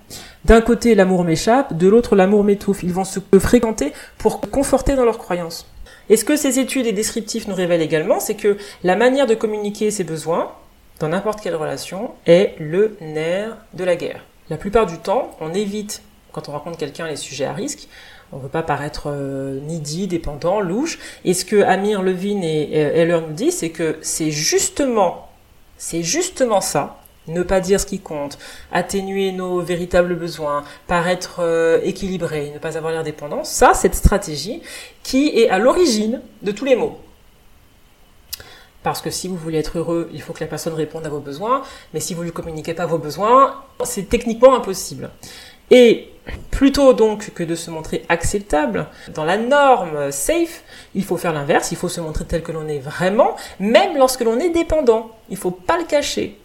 D'un 0.45 0.61
côté, 0.61 0.95
l'amour 0.95 1.25
m'échappe, 1.25 1.75
de 1.75 1.87
l'autre, 1.87 2.15
l'amour 2.15 2.45
m'étouffe. 2.45 2.83
Ils 2.83 2.93
vont 2.93 3.03
se 3.03 3.19
fréquenter 3.39 3.91
pour 4.19 4.39
conforter 4.39 4.95
dans 4.95 5.03
leurs 5.03 5.17
croyances. 5.17 5.67
Et 6.09 6.15
ce 6.15 6.23
que 6.23 6.37
ces 6.37 6.59
études 6.59 6.85
et 6.85 6.93
descriptifs 6.93 7.47
nous 7.47 7.55
révèlent 7.55 7.81
également, 7.81 8.19
c'est 8.19 8.35
que 8.35 8.57
la 8.83 8.95
manière 8.95 9.25
de 9.25 9.35
communiquer 9.35 9.91
ses 9.91 10.03
besoins, 10.03 10.51
dans 10.99 11.09
n'importe 11.09 11.41
quelle 11.41 11.55
relation, 11.55 12.11
est 12.25 12.55
le 12.59 12.97
nerf 13.01 13.57
de 13.73 13.83
la 13.83 13.95
guerre. 13.95 14.23
La 14.49 14.57
plupart 14.57 14.85
du 14.85 14.97
temps, 14.97 15.35
on 15.41 15.53
évite, 15.53 16.01
quand 16.31 16.49
on 16.49 16.53
rencontre 16.53 16.77
quelqu'un, 16.77 17.07
les 17.07 17.15
sujets 17.15 17.45
à 17.45 17.53
risque. 17.53 17.87
On 18.31 18.37
ne 18.37 18.41
veut 18.41 18.49
pas 18.49 18.63
paraître 18.63 19.03
euh, 19.07 19.59
needy, 19.61 20.07
dépendant, 20.07 20.59
louche. 20.59 20.99
Et 21.23 21.33
ce 21.33 21.45
que 21.45 21.61
Amir 21.61 22.01
Levine 22.01 22.43
et, 22.43 22.73
Heller 22.73 23.21
nous 23.21 23.33
disent, 23.33 23.57
c'est 23.57 23.69
que 23.69 23.97
c'est 24.01 24.31
justement, 24.31 25.29
c'est 25.77 26.03
justement 26.03 26.61
ça, 26.61 26.97
ne 27.27 27.43
pas 27.43 27.59
dire 27.59 27.79
ce 27.79 27.85
qui 27.85 27.99
compte, 27.99 28.37
atténuer 28.71 29.31
nos 29.31 29.61
véritables 29.61 30.15
besoins, 30.15 30.63
paraître 30.87 31.37
euh, 31.39 31.79
équilibré, 31.83 32.51
ne 32.53 32.59
pas 32.59 32.77
avoir 32.77 32.91
l'air 32.91 33.03
dépendant, 33.03 33.43
ça, 33.43 33.73
cette 33.73 33.95
stratégie 33.95 34.61
qui 35.03 35.39
est 35.39 35.49
à 35.49 35.59
l'origine 35.59 36.21
de 36.41 36.51
tous 36.51 36.65
les 36.65 36.75
maux. 36.75 36.97
Parce 38.83 39.01
que 39.01 39.09
si 39.09 39.27
vous 39.27 39.35
voulez 39.35 39.57
être 39.57 39.77
heureux, 39.77 40.09
il 40.13 40.21
faut 40.21 40.33
que 40.33 40.39
la 40.39 40.47
personne 40.47 40.73
réponde 40.73 41.05
à 41.05 41.09
vos 41.09 41.19
besoins, 41.19 41.63
mais 41.93 41.99
si 41.99 42.13
vous 42.13 42.21
ne 42.21 42.25
lui 42.25 42.33
communiquez 42.33 42.73
pas 42.73 42.85
vos 42.85 42.97
besoins, 42.97 43.61
c'est 43.83 44.07
techniquement 44.07 44.55
impossible. 44.55 45.09
Et 45.71 46.09
plutôt 46.51 46.93
donc 46.93 47.33
que 47.33 47.43
de 47.43 47.55
se 47.55 47.71
montrer 47.71 48.05
acceptable 48.09 48.87
dans 49.13 49.25
la 49.25 49.37
norme 49.37 50.11
safe, 50.11 50.63
il 50.95 51.03
faut 51.03 51.17
faire 51.17 51.33
l'inverse, 51.33 51.71
il 51.71 51.77
faut 51.77 51.89
se 51.89 52.01
montrer 52.01 52.25
tel 52.25 52.43
que 52.43 52.51
l'on 52.51 52.67
est 52.67 52.79
vraiment, 52.79 53.35
même 53.59 53.97
lorsque 53.97 54.21
l'on 54.21 54.39
est 54.39 54.49
dépendant. 54.49 55.11
Il 55.29 55.37
faut 55.37 55.51
pas 55.51 55.77
le 55.77 55.83
cacher. 55.83 56.39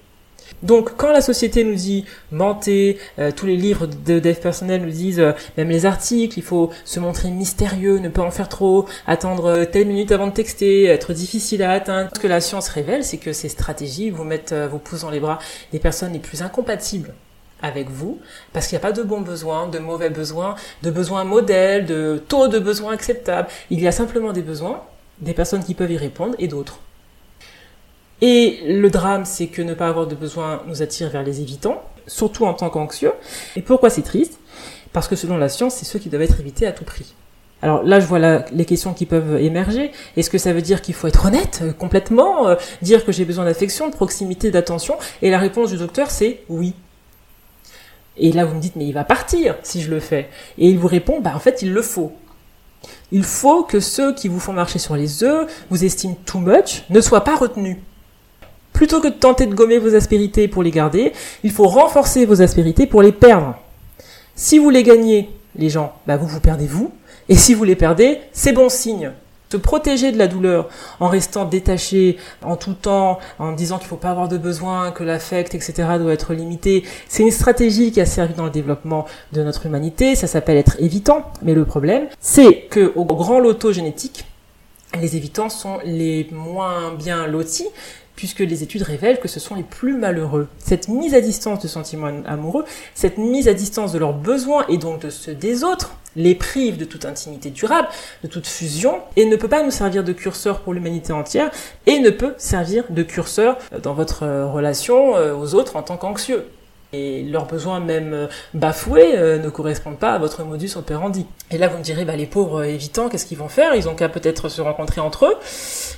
Donc 0.62 0.96
quand 0.96 1.12
la 1.12 1.20
société 1.20 1.64
nous 1.64 1.74
dit 1.74 2.04
mentez, 2.30 2.98
euh, 3.18 3.30
tous 3.34 3.46
les 3.46 3.56
livres 3.56 3.86
de 3.86 4.18
dev 4.18 4.34
personnel 4.34 4.82
nous 4.82 4.90
disent, 4.90 5.20
euh, 5.20 5.32
même 5.56 5.68
les 5.68 5.86
articles, 5.86 6.38
il 6.38 6.42
faut 6.42 6.70
se 6.84 7.00
montrer 7.00 7.30
mystérieux, 7.30 7.98
ne 7.98 8.08
pas 8.08 8.22
en 8.22 8.30
faire 8.30 8.48
trop, 8.48 8.86
attendre 9.06 9.46
euh, 9.46 9.64
telle 9.64 9.86
minute 9.86 10.12
avant 10.12 10.28
de 10.28 10.32
texter, 10.32 10.84
être 10.84 11.12
difficile 11.12 11.62
à 11.62 11.72
atteindre. 11.72 12.10
Ce 12.14 12.20
que 12.20 12.28
la 12.28 12.40
science 12.40 12.68
révèle, 12.68 13.04
c'est 13.04 13.18
que 13.18 13.32
ces 13.32 13.48
stratégies 13.48 14.10
vous 14.10 14.24
mettent 14.24 14.54
vos 14.54 14.78
pouces 14.78 15.02
dans 15.02 15.10
les 15.10 15.20
bras 15.20 15.38
des 15.72 15.78
personnes 15.78 16.12
les 16.12 16.18
plus 16.18 16.42
incompatibles 16.42 17.12
avec 17.62 17.88
vous, 17.88 18.18
parce 18.52 18.66
qu'il 18.66 18.76
n'y 18.76 18.84
a 18.84 18.88
pas 18.88 18.92
de 18.92 19.02
bons 19.02 19.20
besoins, 19.20 19.68
de 19.68 19.78
mauvais 19.78 20.10
besoins, 20.10 20.56
de 20.82 20.90
besoins 20.90 21.24
modèles, 21.24 21.86
de 21.86 22.22
taux 22.28 22.48
de 22.48 22.58
besoins 22.58 22.92
acceptables. 22.92 23.48
Il 23.70 23.80
y 23.80 23.86
a 23.86 23.92
simplement 23.92 24.32
des 24.32 24.42
besoins, 24.42 24.82
des 25.20 25.32
personnes 25.32 25.62
qui 25.62 25.74
peuvent 25.74 25.92
y 25.92 25.96
répondre 25.96 26.34
et 26.38 26.48
d'autres. 26.48 26.80
Et 28.22 28.60
le 28.68 28.88
drame, 28.88 29.24
c'est 29.24 29.48
que 29.48 29.60
ne 29.60 29.74
pas 29.74 29.88
avoir 29.88 30.06
de 30.06 30.14
besoin 30.14 30.62
nous 30.68 30.80
attire 30.80 31.10
vers 31.10 31.24
les 31.24 31.40
évitants, 31.40 31.82
surtout 32.06 32.46
en 32.46 32.54
tant 32.54 32.70
qu'anxieux. 32.70 33.12
Et 33.56 33.62
pourquoi 33.62 33.90
c'est 33.90 34.02
triste? 34.02 34.38
Parce 34.92 35.08
que 35.08 35.16
selon 35.16 35.36
la 35.36 35.48
science, 35.48 35.74
c'est 35.74 35.84
ceux 35.84 35.98
qui 35.98 36.08
doivent 36.08 36.22
être 36.22 36.38
évités 36.38 36.64
à 36.64 36.72
tout 36.72 36.84
prix. 36.84 37.14
Alors 37.62 37.82
là, 37.82 37.98
je 37.98 38.06
vois 38.06 38.18
les 38.18 38.64
questions 38.64 38.94
qui 38.94 39.06
peuvent 39.06 39.40
émerger. 39.40 39.90
Est-ce 40.16 40.30
que 40.30 40.38
ça 40.38 40.52
veut 40.52 40.62
dire 40.62 40.82
qu'il 40.82 40.94
faut 40.94 41.08
être 41.08 41.26
honnête 41.26 41.60
euh, 41.62 41.72
complètement, 41.72 42.48
euh, 42.48 42.56
dire 42.80 43.04
que 43.04 43.12
j'ai 43.12 43.24
besoin 43.24 43.44
d'affection, 43.44 43.88
de 43.88 43.94
proximité, 43.94 44.50
d'attention? 44.50 44.96
Et 45.20 45.30
la 45.30 45.38
réponse 45.38 45.70
du 45.70 45.76
docteur, 45.76 46.10
c'est 46.10 46.42
oui. 46.48 46.74
Et 48.16 48.30
là, 48.30 48.44
vous 48.44 48.54
me 48.54 48.60
dites, 48.60 48.76
mais 48.76 48.84
il 48.84 48.92
va 48.92 49.04
partir 49.04 49.56
si 49.64 49.80
je 49.80 49.90
le 49.90 49.98
fais. 49.98 50.28
Et 50.58 50.68
il 50.68 50.78
vous 50.78 50.88
répond, 50.88 51.20
bah 51.20 51.32
en 51.34 51.40
fait, 51.40 51.62
il 51.62 51.72
le 51.72 51.82
faut. 51.82 52.12
Il 53.10 53.24
faut 53.24 53.64
que 53.64 53.80
ceux 53.80 54.14
qui 54.14 54.28
vous 54.28 54.40
font 54.40 54.52
marcher 54.52 54.78
sur 54.78 54.94
les 54.94 55.24
œufs, 55.24 55.48
vous 55.70 55.84
estiment 55.84 56.16
too 56.24 56.38
much, 56.38 56.84
ne 56.90 57.00
soient 57.00 57.24
pas 57.24 57.36
retenus. 57.36 57.78
Plutôt 58.82 59.00
que 59.00 59.06
de 59.06 59.12
tenter 59.12 59.46
de 59.46 59.54
gommer 59.54 59.78
vos 59.78 59.94
aspérités 59.94 60.48
pour 60.48 60.64
les 60.64 60.72
garder, 60.72 61.12
il 61.44 61.52
faut 61.52 61.68
renforcer 61.68 62.26
vos 62.26 62.42
aspérités 62.42 62.84
pour 62.84 63.00
les 63.00 63.12
perdre. 63.12 63.54
Si 64.34 64.58
vous 64.58 64.70
les 64.70 64.82
gagnez, 64.82 65.30
les 65.54 65.68
gens, 65.68 65.92
bah 66.08 66.16
vous 66.16 66.26
vous 66.26 66.40
perdez 66.40 66.66
vous. 66.66 66.90
Et 67.28 67.36
si 67.36 67.54
vous 67.54 67.62
les 67.62 67.76
perdez, 67.76 68.18
c'est 68.32 68.50
bon 68.50 68.68
signe. 68.68 69.12
Se 69.50 69.56
protéger 69.56 70.10
de 70.10 70.18
la 70.18 70.26
douleur 70.26 70.68
en 70.98 71.06
restant 71.06 71.44
détaché 71.44 72.16
en 72.42 72.56
tout 72.56 72.74
temps, 72.74 73.20
en 73.38 73.52
disant 73.52 73.78
qu'il 73.78 73.86
ne 73.86 73.90
faut 73.90 73.94
pas 73.94 74.10
avoir 74.10 74.26
de 74.26 74.36
besoin, 74.36 74.90
que 74.90 75.04
l'affect, 75.04 75.54
etc. 75.54 75.74
doit 76.00 76.12
être 76.12 76.34
limité. 76.34 76.82
C'est 77.06 77.22
une 77.22 77.30
stratégie 77.30 77.92
qui 77.92 78.00
a 78.00 78.04
servi 78.04 78.34
dans 78.34 78.46
le 78.46 78.50
développement 78.50 79.06
de 79.32 79.44
notre 79.44 79.66
humanité. 79.66 80.16
Ça 80.16 80.26
s'appelle 80.26 80.56
être 80.56 80.74
évitant. 80.80 81.30
Mais 81.42 81.54
le 81.54 81.64
problème, 81.64 82.08
c'est 82.18 82.62
que 82.68 82.92
au 82.96 83.04
grand 83.04 83.38
loto 83.38 83.72
génétique, 83.72 84.24
les 85.00 85.16
évitants 85.16 85.48
sont 85.48 85.78
les 85.84 86.28
moins 86.30 86.94
bien 86.94 87.26
lotis 87.26 87.68
puisque 88.16 88.40
les 88.40 88.62
études 88.62 88.82
révèlent 88.82 89.20
que 89.20 89.28
ce 89.28 89.40
sont 89.40 89.54
les 89.54 89.62
plus 89.62 89.96
malheureux. 89.96 90.48
Cette 90.58 90.88
mise 90.88 91.14
à 91.14 91.20
distance 91.20 91.60
de 91.60 91.68
sentiments 91.68 92.12
amoureux, 92.26 92.64
cette 92.94 93.18
mise 93.18 93.48
à 93.48 93.54
distance 93.54 93.92
de 93.92 93.98
leurs 93.98 94.12
besoins 94.12 94.66
et 94.68 94.76
donc 94.76 95.00
de 95.00 95.10
ceux 95.10 95.34
des 95.34 95.64
autres, 95.64 95.96
les 96.14 96.34
prive 96.34 96.76
de 96.76 96.84
toute 96.84 97.06
intimité 97.06 97.50
durable, 97.50 97.88
de 98.22 98.28
toute 98.28 98.46
fusion, 98.46 99.00
et 99.16 99.24
ne 99.24 99.34
peut 99.36 99.48
pas 99.48 99.64
nous 99.64 99.70
servir 99.70 100.04
de 100.04 100.12
curseur 100.12 100.60
pour 100.60 100.74
l'humanité 100.74 101.12
entière, 101.12 101.50
et 101.86 102.00
ne 102.00 102.10
peut 102.10 102.34
servir 102.36 102.84
de 102.90 103.02
curseur 103.02 103.56
dans 103.82 103.94
votre 103.94 104.26
relation 104.26 105.16
euh, 105.16 105.34
aux 105.34 105.54
autres 105.54 105.76
en 105.76 105.82
tant 105.82 105.96
qu'anxieux 105.96 106.46
et 106.92 107.22
leurs 107.22 107.46
besoins 107.46 107.80
même 107.80 108.12
euh, 108.12 108.26
bafoués 108.52 109.16
euh, 109.16 109.38
ne 109.38 109.48
correspondent 109.48 109.98
pas 109.98 110.12
à 110.12 110.18
votre 110.18 110.44
modus 110.44 110.76
operandi. 110.76 111.26
Et 111.50 111.56
là, 111.56 111.68
vous 111.68 111.78
me 111.78 111.82
direz, 111.82 112.04
bah, 112.04 112.16
les 112.16 112.26
pauvres 112.26 112.60
euh, 112.60 112.64
évitants, 112.64 113.08
qu'est-ce 113.08 113.24
qu'ils 113.24 113.38
vont 113.38 113.48
faire? 113.48 113.74
Ils 113.74 113.88
ont 113.88 113.94
qu'à 113.94 114.10
peut-être 114.10 114.50
se 114.50 114.60
rencontrer 114.60 115.00
entre 115.00 115.26
eux. 115.26 115.34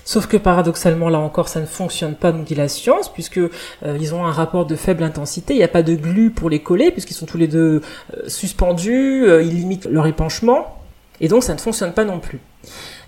Sauf 0.05 0.29
que 0.29 0.37
paradoxalement, 0.37 1.09
là 1.09 1.19
encore, 1.19 1.49
ça 1.49 1.61
ne 1.61 1.67
fonctionne 1.67 2.15
pas, 2.15 2.31
nous 2.31 2.45
dit 2.45 2.55
la 2.55 2.69
science, 2.69 3.13
puisque 3.13 3.41
ils 3.85 4.15
ont 4.15 4.25
un 4.25 4.33
rapport 4.33 4.67
de 4.67 4.77
faible 4.77 5.03
intensité. 5.03 5.55
Il 5.55 5.57
n'y 5.57 5.65
a 5.65 5.69
pas 5.69 5.83
de 5.83 5.95
glu 5.95 6.31
pour 6.31 6.51
les 6.51 6.61
coller, 6.61 6.91
puisqu'ils 6.91 7.15
sont 7.15 7.27
tous 7.27 7.39
les 7.39 7.49
deux 7.49 7.81
suspendus. 8.27 9.27
ils 9.27 9.55
limitent 9.55 9.87
leur 9.87 10.07
épanchement. 10.07 10.79
Et 11.21 11.29
donc, 11.29 11.43
ça 11.43 11.55
ne 11.55 11.59
fonctionne 11.59 11.93
pas 11.93 12.05
non 12.05 12.21
plus. 12.21 12.41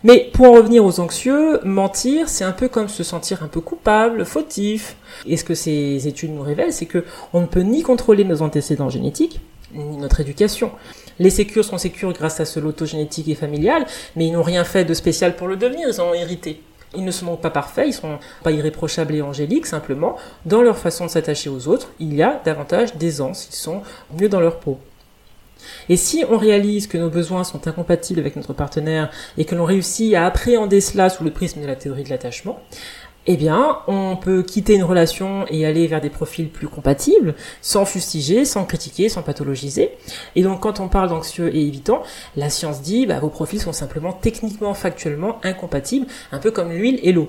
Mais 0.07 0.31
pour 0.33 0.47
en 0.47 0.53
revenir 0.53 0.85
aux 0.85 1.01
anxieux, 1.01 1.59
mentir, 1.65 2.29
c'est 2.29 2.45
un 2.45 2.53
peu 2.53 2.69
comme 2.69 2.89
se 2.89 3.03
sentir 3.03 3.43
un 3.43 3.49
peu 3.49 3.61
coupable, 3.61 4.25
fautif. 4.25 4.95
Et 5.27 5.37
ce 5.37 5.43
que 5.43 5.57
ces 5.57 6.07
études 6.07 6.33
nous 6.33 6.43
révèlent, 6.43 6.73
c'est 6.73 6.87
que 6.87 7.05
on 7.33 7.41
ne 7.41 7.47
peut 7.47 7.63
ni 7.63 7.83
contrôler 7.83 8.23
nos 8.23 8.41
antécédents 8.41 8.89
génétiques, 8.89 9.41
ni 9.75 9.97
notre 9.97 10.21
éducation. 10.21 10.71
Les 11.19 11.31
sécures 11.31 11.65
sont 11.65 11.77
sécures 11.77 12.13
grâce 12.13 12.39
à 12.39 12.45
ce 12.45 12.61
loto 12.61 12.87
génétique 12.87 13.27
et 13.27 13.35
familial, 13.35 13.85
mais 14.15 14.29
ils 14.29 14.33
n'ont 14.33 14.45
rien 14.45 14.63
fait 14.63 14.85
de 14.85 14.95
spécial 14.95 15.35
pour 15.35 15.49
le 15.49 15.57
devenir, 15.57 15.89
ils 15.89 16.01
en 16.01 16.11
ont 16.11 16.15
hérité. 16.15 16.63
Ils 16.95 17.05
ne 17.05 17.11
sont 17.11 17.27
donc 17.27 17.41
pas 17.41 17.51
parfaits, 17.51 17.89
ils 17.89 17.93
sont 17.93 18.21
pas 18.45 18.53
irréprochables 18.53 19.17
et 19.17 19.23
angéliques, 19.23 19.67
simplement, 19.67 20.15
dans 20.45 20.63
leur 20.63 20.79
façon 20.79 21.07
de 21.07 21.11
s'attacher 21.11 21.51
aux 21.51 21.67
autres, 21.67 21.91
il 21.99 22.15
y 22.15 22.23
a 22.23 22.41
davantage 22.45 22.95
d'aisance, 22.95 23.49
ils 23.51 23.57
sont 23.57 23.83
mieux 24.17 24.29
dans 24.29 24.39
leur 24.39 24.61
peau. 24.61 24.79
Et 25.89 25.97
si 25.97 26.25
on 26.31 26.37
réalise 26.37 26.87
que 26.87 26.99
nos 26.99 27.11
besoins 27.11 27.45
sont 27.45 27.67
incompatibles 27.67 28.21
avec 28.21 28.37
notre 28.37 28.53
partenaire 28.53 29.11
et 29.39 29.45
que 29.45 29.55
l'on 29.55 29.65
réussit 29.65 30.15
à 30.15 30.27
appréhender 30.27 30.81
cela 30.81 31.09
sous 31.09 31.25
le 31.25 31.31
prisme 31.31 31.61
de 31.61 31.67
la 31.67 31.77
théorie 31.77 32.05
de 32.05 32.11
l'attachement, 32.11 32.61
eh 33.27 33.37
bien, 33.37 33.79
on 33.89 34.17
peut 34.17 34.43
quitter 34.43 34.75
une 34.75 34.85
relation 34.85 35.47
et 35.51 35.67
aller 35.67 35.87
vers 35.89 36.01
des 36.01 36.11
profils 36.11 36.49
plus 36.49 36.69
compatibles, 36.69 37.35
sans 37.61 37.85
fustiger, 37.85 38.45
sans 38.45 38.65
critiquer, 38.65 39.09
sans 39.09 39.23
pathologiser. 39.23 39.91
Et 40.37 40.43
donc, 40.43 40.61
quand 40.61 40.79
on 40.79 40.89
parle 40.89 41.09
d'anxieux 41.09 41.55
et 41.55 41.61
évitant, 41.67 42.03
la 42.37 42.51
science 42.51 42.83
dit, 42.83 43.05
bah, 43.07 43.19
vos 43.19 43.29
profils 43.29 43.61
sont 43.61 43.73
simplement 43.73 44.13
techniquement, 44.13 44.75
factuellement 44.75 45.39
incompatibles, 45.43 46.07
un 46.31 46.39
peu 46.39 46.53
comme 46.53 46.71
l'huile 46.71 47.01
et 47.03 47.13
l'eau. 47.13 47.29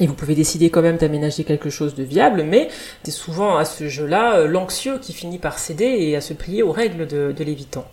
Et 0.00 0.06
vous 0.06 0.14
pouvez 0.14 0.34
décider 0.34 0.70
quand 0.70 0.80
même 0.80 0.96
d'aménager 0.96 1.44
quelque 1.44 1.68
chose 1.68 1.94
de 1.94 2.02
viable, 2.02 2.42
mais 2.42 2.68
c'est 3.02 3.10
souvent 3.10 3.58
à 3.58 3.66
ce 3.66 3.88
jeu-là 3.88 4.38
euh, 4.38 4.46
l'anxieux 4.46 4.98
qui 4.98 5.12
finit 5.12 5.38
par 5.38 5.58
céder 5.58 5.84
et 5.84 6.16
à 6.16 6.22
se 6.22 6.32
plier 6.32 6.62
aux 6.62 6.72
règles 6.72 7.06
de, 7.06 7.34
l'évitant. 7.44 7.84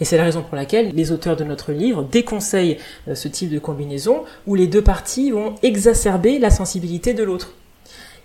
Et 0.00 0.04
c'est 0.04 0.18
la 0.18 0.24
raison 0.24 0.42
pour 0.42 0.56
laquelle 0.56 0.92
les 0.94 1.12
auteurs 1.12 1.36
de 1.36 1.44
notre 1.44 1.72
livre 1.72 2.02
déconseillent 2.04 2.76
euh, 3.08 3.14
ce 3.14 3.28
type 3.28 3.50
de 3.50 3.58
combinaison 3.58 4.24
où 4.46 4.54
les 4.54 4.66
deux 4.66 4.82
parties 4.82 5.30
vont 5.30 5.54
exacerber 5.62 6.38
la 6.38 6.50
sensibilité 6.50 7.14
de 7.14 7.24
l'autre. 7.24 7.54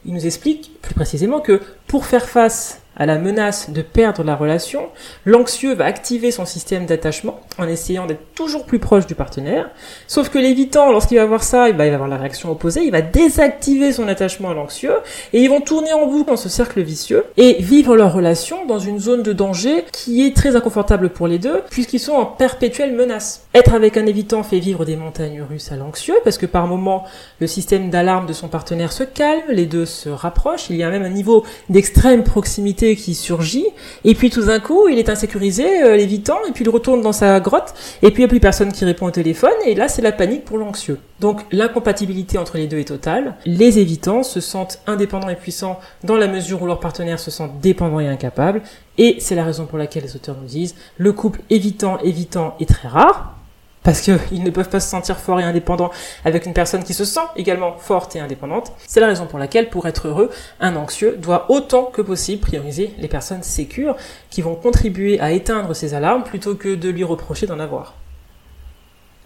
Ils 0.05 0.13
nous 0.13 0.25
expliquent 0.25 0.71
plus 0.81 0.93
précisément 0.93 1.39
que 1.39 1.61
pour 1.87 2.05
faire 2.05 2.27
face 2.27 2.81
à 2.99 3.05
la 3.05 3.17
menace 3.17 3.69
de 3.69 3.81
perdre 3.81 4.23
la 4.23 4.35
relation, 4.35 4.89
l'anxieux 5.25 5.73
va 5.73 5.85
activer 5.85 6.31
son 6.31 6.45
système 6.45 6.85
d'attachement 6.85 7.39
en 7.57 7.67
essayant 7.67 8.05
d'être 8.05 8.33
toujours 8.35 8.65
plus 8.65 8.79
proche 8.79 9.07
du 9.07 9.15
partenaire. 9.15 9.69
Sauf 10.07 10.29
que 10.29 10.37
l'évitant, 10.37 10.91
lorsqu'il 10.91 11.17
va 11.17 11.25
voir 11.25 11.43
ça, 11.43 11.69
il 11.69 11.75
va 11.75 11.85
avoir 11.85 12.09
la 12.09 12.17
réaction 12.17 12.51
opposée, 12.51 12.81
il 12.83 12.91
va 12.91 13.01
désactiver 13.01 13.93
son 13.93 14.07
attachement 14.07 14.51
à 14.51 14.53
l'anxieux 14.53 14.95
et 15.33 15.41
ils 15.41 15.49
vont 15.49 15.61
tourner 15.61 15.93
en 15.93 16.05
boucle 16.05 16.29
dans 16.29 16.37
ce 16.37 16.49
cercle 16.49 16.81
vicieux 16.81 17.23
et 17.37 17.55
vivre 17.61 17.95
leur 17.95 18.13
relation 18.13 18.65
dans 18.65 18.79
une 18.79 18.99
zone 18.99 19.23
de 19.23 19.33
danger 19.33 19.85
qui 19.91 20.25
est 20.25 20.35
très 20.35 20.55
inconfortable 20.55 21.09
pour 21.09 21.27
les 21.27 21.39
deux 21.39 21.61
puisqu'ils 21.69 21.99
sont 21.99 22.13
en 22.13 22.25
perpétuelle 22.25 22.93
menace. 22.93 23.45
Être 23.53 23.73
avec 23.73 23.95
un 23.97 24.05
évitant 24.05 24.43
fait 24.43 24.59
vivre 24.59 24.83
des 24.83 24.97
montagnes 24.97 25.41
russes 25.41 25.71
à 25.71 25.77
l'anxieux 25.77 26.17
parce 26.23 26.37
que 26.37 26.45
par 26.45 26.67
moment 26.67 27.05
le 27.39 27.47
système 27.47 27.89
d'alarme 27.89 28.25
de 28.25 28.33
son 28.33 28.47
partenaire 28.47 28.91
se 28.91 29.03
calme, 29.03 29.43
les 29.49 29.65
deux 29.65 29.85
se 29.85 30.09
rapprochent, 30.09 30.69
il 30.69 30.75
y 30.75 30.83
a 30.83 30.89
même 30.89 31.03
un 31.03 31.09
niveau 31.09 31.45
d'extrême 31.69 32.23
proximité 32.23 32.95
qui 32.95 33.15
surgit, 33.15 33.65
et 34.03 34.15
puis 34.15 34.29
tout 34.29 34.45
d'un 34.45 34.59
coup, 34.59 34.87
il 34.87 34.99
est 34.99 35.09
insécurisé, 35.09 35.83
euh, 35.83 35.95
l'évitant, 35.95 36.37
et 36.47 36.51
puis 36.51 36.63
il 36.65 36.69
retourne 36.69 37.01
dans 37.01 37.13
sa 37.13 37.39
grotte, 37.39 37.73
et 38.01 38.11
puis 38.11 38.23
il 38.23 38.25
n'y 38.25 38.25
a 38.25 38.27
plus 38.29 38.39
personne 38.39 38.71
qui 38.71 38.85
répond 38.85 39.07
au 39.07 39.11
téléphone, 39.11 39.51
et 39.65 39.75
là 39.75 39.87
c'est 39.87 40.01
la 40.01 40.11
panique 40.11 40.45
pour 40.45 40.57
l'anxieux. 40.57 40.99
Donc 41.19 41.41
l'incompatibilité 41.51 42.37
entre 42.37 42.57
les 42.57 42.67
deux 42.67 42.79
est 42.79 42.85
totale. 42.85 43.35
Les 43.45 43.79
évitants 43.79 44.23
se 44.23 44.39
sentent 44.39 44.79
indépendants 44.87 45.29
et 45.29 45.35
puissants 45.35 45.79
dans 46.03 46.15
la 46.15 46.27
mesure 46.27 46.61
où 46.61 46.65
leur 46.65 46.79
partenaire 46.79 47.19
se 47.19 47.31
sent 47.31 47.49
dépendant 47.61 47.99
et 47.99 48.07
incapable, 48.07 48.61
et 48.97 49.17
c'est 49.19 49.35
la 49.35 49.43
raison 49.45 49.65
pour 49.65 49.77
laquelle 49.77 50.03
les 50.03 50.15
auteurs 50.15 50.37
nous 50.41 50.47
disent 50.47 50.75
le 50.97 51.13
couple 51.13 51.41
évitant-évitant 51.49 52.55
est 52.59 52.69
très 52.69 52.87
rare, 52.87 53.38
parce 53.83 54.01
qu'ils 54.01 54.43
ne 54.43 54.49
peuvent 54.49 54.69
pas 54.69 54.79
se 54.79 54.89
sentir 54.89 55.17
forts 55.17 55.39
et 55.39 55.43
indépendants 55.43 55.91
avec 56.25 56.45
une 56.45 56.53
personne 56.53 56.83
qui 56.83 56.93
se 56.93 57.05
sent 57.05 57.21
également 57.35 57.75
forte 57.77 58.15
et 58.15 58.19
indépendante. 58.19 58.73
C'est 58.87 58.99
la 58.99 59.07
raison 59.07 59.25
pour 59.25 59.39
laquelle, 59.39 59.69
pour 59.69 59.87
être 59.87 60.07
heureux, 60.07 60.29
un 60.59 60.75
anxieux 60.75 61.15
doit 61.17 61.45
autant 61.49 61.85
que 61.85 62.01
possible 62.01 62.41
prioriser 62.41 62.93
les 62.97 63.07
personnes 63.07 63.43
sécures 63.43 63.95
qui 64.29 64.41
vont 64.41 64.55
contribuer 64.55 65.19
à 65.19 65.31
éteindre 65.31 65.75
ses 65.75 65.93
alarmes 65.93 66.23
plutôt 66.23 66.55
que 66.55 66.75
de 66.75 66.89
lui 66.89 67.03
reprocher 67.03 67.47
d'en 67.47 67.59
avoir. 67.59 67.95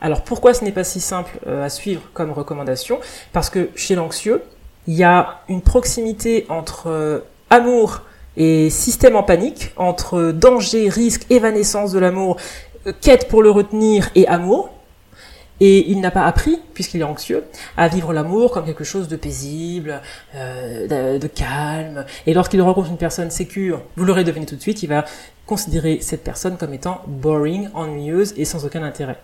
Alors 0.01 0.21
pourquoi 0.21 0.53
ce 0.53 0.65
n'est 0.65 0.71
pas 0.71 0.83
si 0.83 0.99
simple 0.99 1.39
euh, 1.47 1.65
à 1.65 1.69
suivre 1.69 2.01
comme 2.13 2.31
recommandation? 2.31 2.99
Parce 3.31 3.49
que 3.49 3.69
chez 3.75 3.95
l'anxieux, 3.95 4.43
il 4.85 4.95
y 4.95 5.03
a 5.03 5.39
une 5.47 5.61
proximité 5.61 6.45
entre 6.49 6.87
euh, 6.87 7.19
amour 7.49 8.01
et 8.35 8.69
système 8.69 9.15
en 9.15 9.23
panique, 9.23 9.71
entre 9.77 10.31
danger, 10.31 10.89
risque, 10.89 11.25
évanescence 11.29 11.93
de 11.93 11.99
l'amour 11.99 12.37
quête 13.01 13.27
pour 13.27 13.41
le 13.43 13.49
retenir 13.49 14.09
et 14.15 14.27
amour. 14.27 14.69
Et 15.59 15.89
il 15.91 16.01
n'a 16.01 16.11
pas 16.11 16.25
appris, 16.25 16.59
puisqu'il 16.73 17.01
est 17.01 17.05
anxieux, 17.05 17.45
à 17.77 17.87
vivre 17.87 18.11
l'amour 18.11 18.51
comme 18.51 18.65
quelque 18.65 18.83
chose 18.83 19.07
de 19.07 19.15
paisible, 19.15 20.01
euh, 20.35 21.17
de, 21.19 21.27
calme. 21.27 22.05
Et 22.25 22.33
lorsqu'il 22.33 22.61
rencontre 22.61 22.89
une 22.89 22.97
personne 22.97 23.31
sécure, 23.31 23.81
vous 23.95 24.03
l'aurez 24.03 24.23
deviné 24.23 24.45
tout 24.45 24.55
de 24.55 24.61
suite, 24.61 24.83
il 24.83 24.89
va 24.89 25.05
considérer 25.45 25.99
cette 26.01 26.23
personne 26.23 26.57
comme 26.57 26.73
étant 26.73 27.01
boring, 27.07 27.69
ennuyeuse 27.75 28.33
et 28.35 28.45
sans 28.45 28.65
aucun 28.65 28.83
intérêt. 28.83 29.17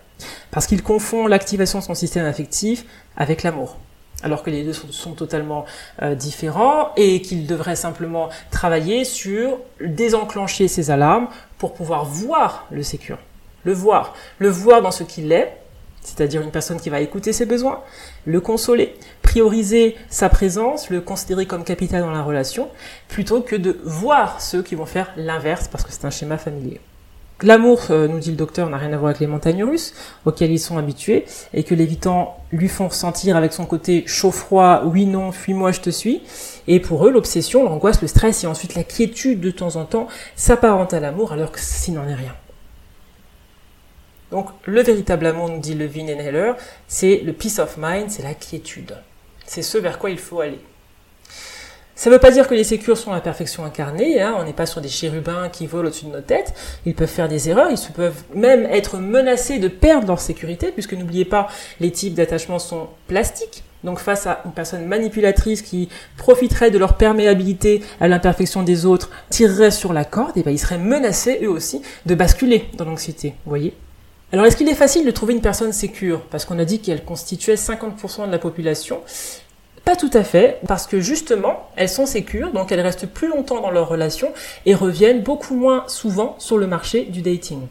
Parce 0.50 0.66
qu'il 0.66 0.82
confond 0.82 1.26
l'activation 1.26 1.80
de 1.80 1.84
son 1.84 1.94
système 1.94 2.26
affectif 2.26 2.84
avec 3.16 3.42
l'amour 3.42 3.76
alors 4.22 4.42
que 4.42 4.50
les 4.50 4.64
deux 4.64 4.74
sont, 4.74 5.12
totalement 5.12 5.64
euh, 6.02 6.14
différents 6.14 6.90
et 6.96 7.22
qu'il 7.22 7.46
devrait 7.46 7.76
simplement 7.76 8.28
travailler 8.50 9.04
sur 9.04 9.58
désenclencher 9.82 10.68
ses 10.68 10.90
alarmes 10.90 11.28
pour 11.56 11.72
pouvoir 11.72 12.04
voir 12.04 12.66
le 12.70 12.82
sécure 12.82 13.18
le 13.64 13.72
voir, 13.72 14.14
le 14.38 14.48
voir 14.48 14.82
dans 14.82 14.90
ce 14.90 15.04
qu'il 15.04 15.32
est, 15.32 15.56
c'est-à-dire 16.02 16.40
une 16.40 16.50
personne 16.50 16.80
qui 16.80 16.90
va 16.90 17.00
écouter 17.00 17.32
ses 17.32 17.46
besoins, 17.46 17.80
le 18.24 18.40
consoler, 18.40 18.94
prioriser 19.22 19.96
sa 20.08 20.28
présence, 20.28 20.90
le 20.90 21.00
considérer 21.00 21.46
comme 21.46 21.64
capital 21.64 22.00
dans 22.00 22.10
la 22.10 22.22
relation, 22.22 22.68
plutôt 23.08 23.42
que 23.42 23.56
de 23.56 23.78
voir 23.84 24.40
ceux 24.40 24.62
qui 24.62 24.74
vont 24.74 24.86
faire 24.86 25.12
l'inverse 25.16 25.68
parce 25.68 25.84
que 25.84 25.92
c'est 25.92 26.04
un 26.04 26.10
schéma 26.10 26.38
familier. 26.38 26.80
L'amour, 27.42 27.84
euh, 27.88 28.06
nous 28.06 28.18
dit 28.18 28.30
le 28.30 28.36
docteur, 28.36 28.68
n'a 28.68 28.76
rien 28.76 28.92
à 28.92 28.98
voir 28.98 29.10
avec 29.10 29.20
les 29.20 29.26
montagnes 29.26 29.64
russes 29.64 29.94
auxquelles 30.26 30.50
ils 30.50 30.58
sont 30.58 30.76
habitués 30.76 31.24
et 31.54 31.64
que 31.64 31.74
l'évitant 31.74 32.36
lui 32.52 32.68
font 32.68 32.88
ressentir 32.88 33.34
avec 33.34 33.54
son 33.54 33.64
côté 33.64 34.04
chaud-froid, 34.06 34.82
oui, 34.84 35.06
non, 35.06 35.32
fuis-moi, 35.32 35.72
je 35.72 35.80
te 35.80 35.88
suis. 35.88 36.20
Et 36.68 36.80
pour 36.80 37.06
eux, 37.06 37.10
l'obsession, 37.10 37.64
l'angoisse, 37.64 38.02
le 38.02 38.08
stress 38.08 38.44
et 38.44 38.46
ensuite 38.46 38.74
la 38.74 38.84
quiétude 38.84 39.40
de 39.40 39.50
temps 39.50 39.76
en 39.76 39.86
temps 39.86 40.06
s'apparentent 40.36 40.92
à 40.92 41.00
l'amour 41.00 41.32
alors 41.32 41.50
que 41.50 41.60
s'il 41.60 41.94
n'en 41.94 42.06
est 42.06 42.14
rien. 42.14 42.34
Donc 44.30 44.48
le 44.64 44.82
véritable 44.82 45.26
amour, 45.26 45.48
nous 45.48 45.58
dit 45.58 45.74
Levin 45.74 46.06
et 46.06 46.12
Heller, 46.12 46.56
c'est 46.86 47.20
le 47.24 47.32
peace 47.32 47.58
of 47.58 47.76
mind, 47.78 48.10
c'est 48.10 48.22
la 48.22 48.34
quiétude. 48.34 48.96
C'est 49.46 49.62
ce 49.62 49.78
vers 49.78 49.98
quoi 49.98 50.10
il 50.10 50.18
faut 50.18 50.40
aller. 50.40 50.60
Ça 52.00 52.08
ne 52.08 52.14
veut 52.14 52.20
pas 52.20 52.30
dire 52.30 52.48
que 52.48 52.54
les 52.54 52.64
sécures 52.64 52.96
sont 52.96 53.12
la 53.12 53.20
perfection 53.20 53.62
incarnée, 53.62 54.22
hein. 54.22 54.34
on 54.38 54.44
n'est 54.44 54.54
pas 54.54 54.64
sur 54.64 54.80
des 54.80 54.88
chérubins 54.88 55.50
qui 55.50 55.66
volent 55.66 55.88
au-dessus 55.88 56.06
de 56.06 56.12
nos 56.12 56.22
têtes, 56.22 56.54
ils 56.86 56.94
peuvent 56.94 57.06
faire 57.06 57.28
des 57.28 57.50
erreurs, 57.50 57.70
ils 57.70 57.92
peuvent 57.92 58.22
même 58.34 58.64
être 58.70 58.96
menacés 58.96 59.58
de 59.58 59.68
perdre 59.68 60.06
leur 60.06 60.18
sécurité, 60.18 60.70
puisque 60.72 60.94
n'oubliez 60.94 61.26
pas, 61.26 61.48
les 61.78 61.90
types 61.90 62.14
d'attachement 62.14 62.58
sont 62.58 62.88
plastiques, 63.06 63.64
donc 63.84 63.98
face 63.98 64.26
à 64.26 64.40
une 64.46 64.52
personne 64.52 64.86
manipulatrice 64.86 65.60
qui 65.60 65.90
profiterait 66.16 66.70
de 66.70 66.78
leur 66.78 66.96
perméabilité 66.96 67.82
à 68.00 68.08
l'imperfection 68.08 68.62
des 68.62 68.86
autres, 68.86 69.10
tirerait 69.28 69.70
sur 69.70 69.92
la 69.92 70.06
corde, 70.06 70.38
et 70.38 70.42
ben 70.42 70.52
ils 70.52 70.58
seraient 70.58 70.78
menacés 70.78 71.40
eux 71.42 71.50
aussi 71.50 71.82
de 72.06 72.14
basculer 72.14 72.64
dans 72.78 72.86
l'anxiété, 72.86 73.34
vous 73.44 73.50
voyez? 73.50 73.74
Alors, 74.32 74.46
est-ce 74.46 74.56
qu'il 74.56 74.68
est 74.68 74.74
facile 74.74 75.04
de 75.04 75.10
trouver 75.10 75.34
une 75.34 75.40
personne 75.40 75.72
sécure? 75.72 76.20
Parce 76.30 76.44
qu'on 76.44 76.58
a 76.60 76.64
dit 76.64 76.80
qu'elle 76.80 77.04
constituait 77.04 77.56
50% 77.56 78.26
de 78.26 78.32
la 78.32 78.38
population. 78.38 79.00
Pas 79.84 79.96
tout 79.96 80.10
à 80.12 80.22
fait, 80.22 80.60
parce 80.68 80.86
que 80.86 81.00
justement, 81.00 81.68
elles 81.74 81.88
sont 81.88 82.06
sécures, 82.06 82.52
donc 82.52 82.70
elles 82.70 82.80
restent 82.80 83.06
plus 83.06 83.28
longtemps 83.28 83.60
dans 83.60 83.70
leur 83.70 83.88
relation 83.88 84.32
et 84.66 84.74
reviennent 84.74 85.22
beaucoup 85.22 85.56
moins 85.56 85.84
souvent 85.88 86.36
sur 86.38 86.58
le 86.58 86.68
marché 86.68 87.06
du 87.06 87.22
dating. 87.22 87.62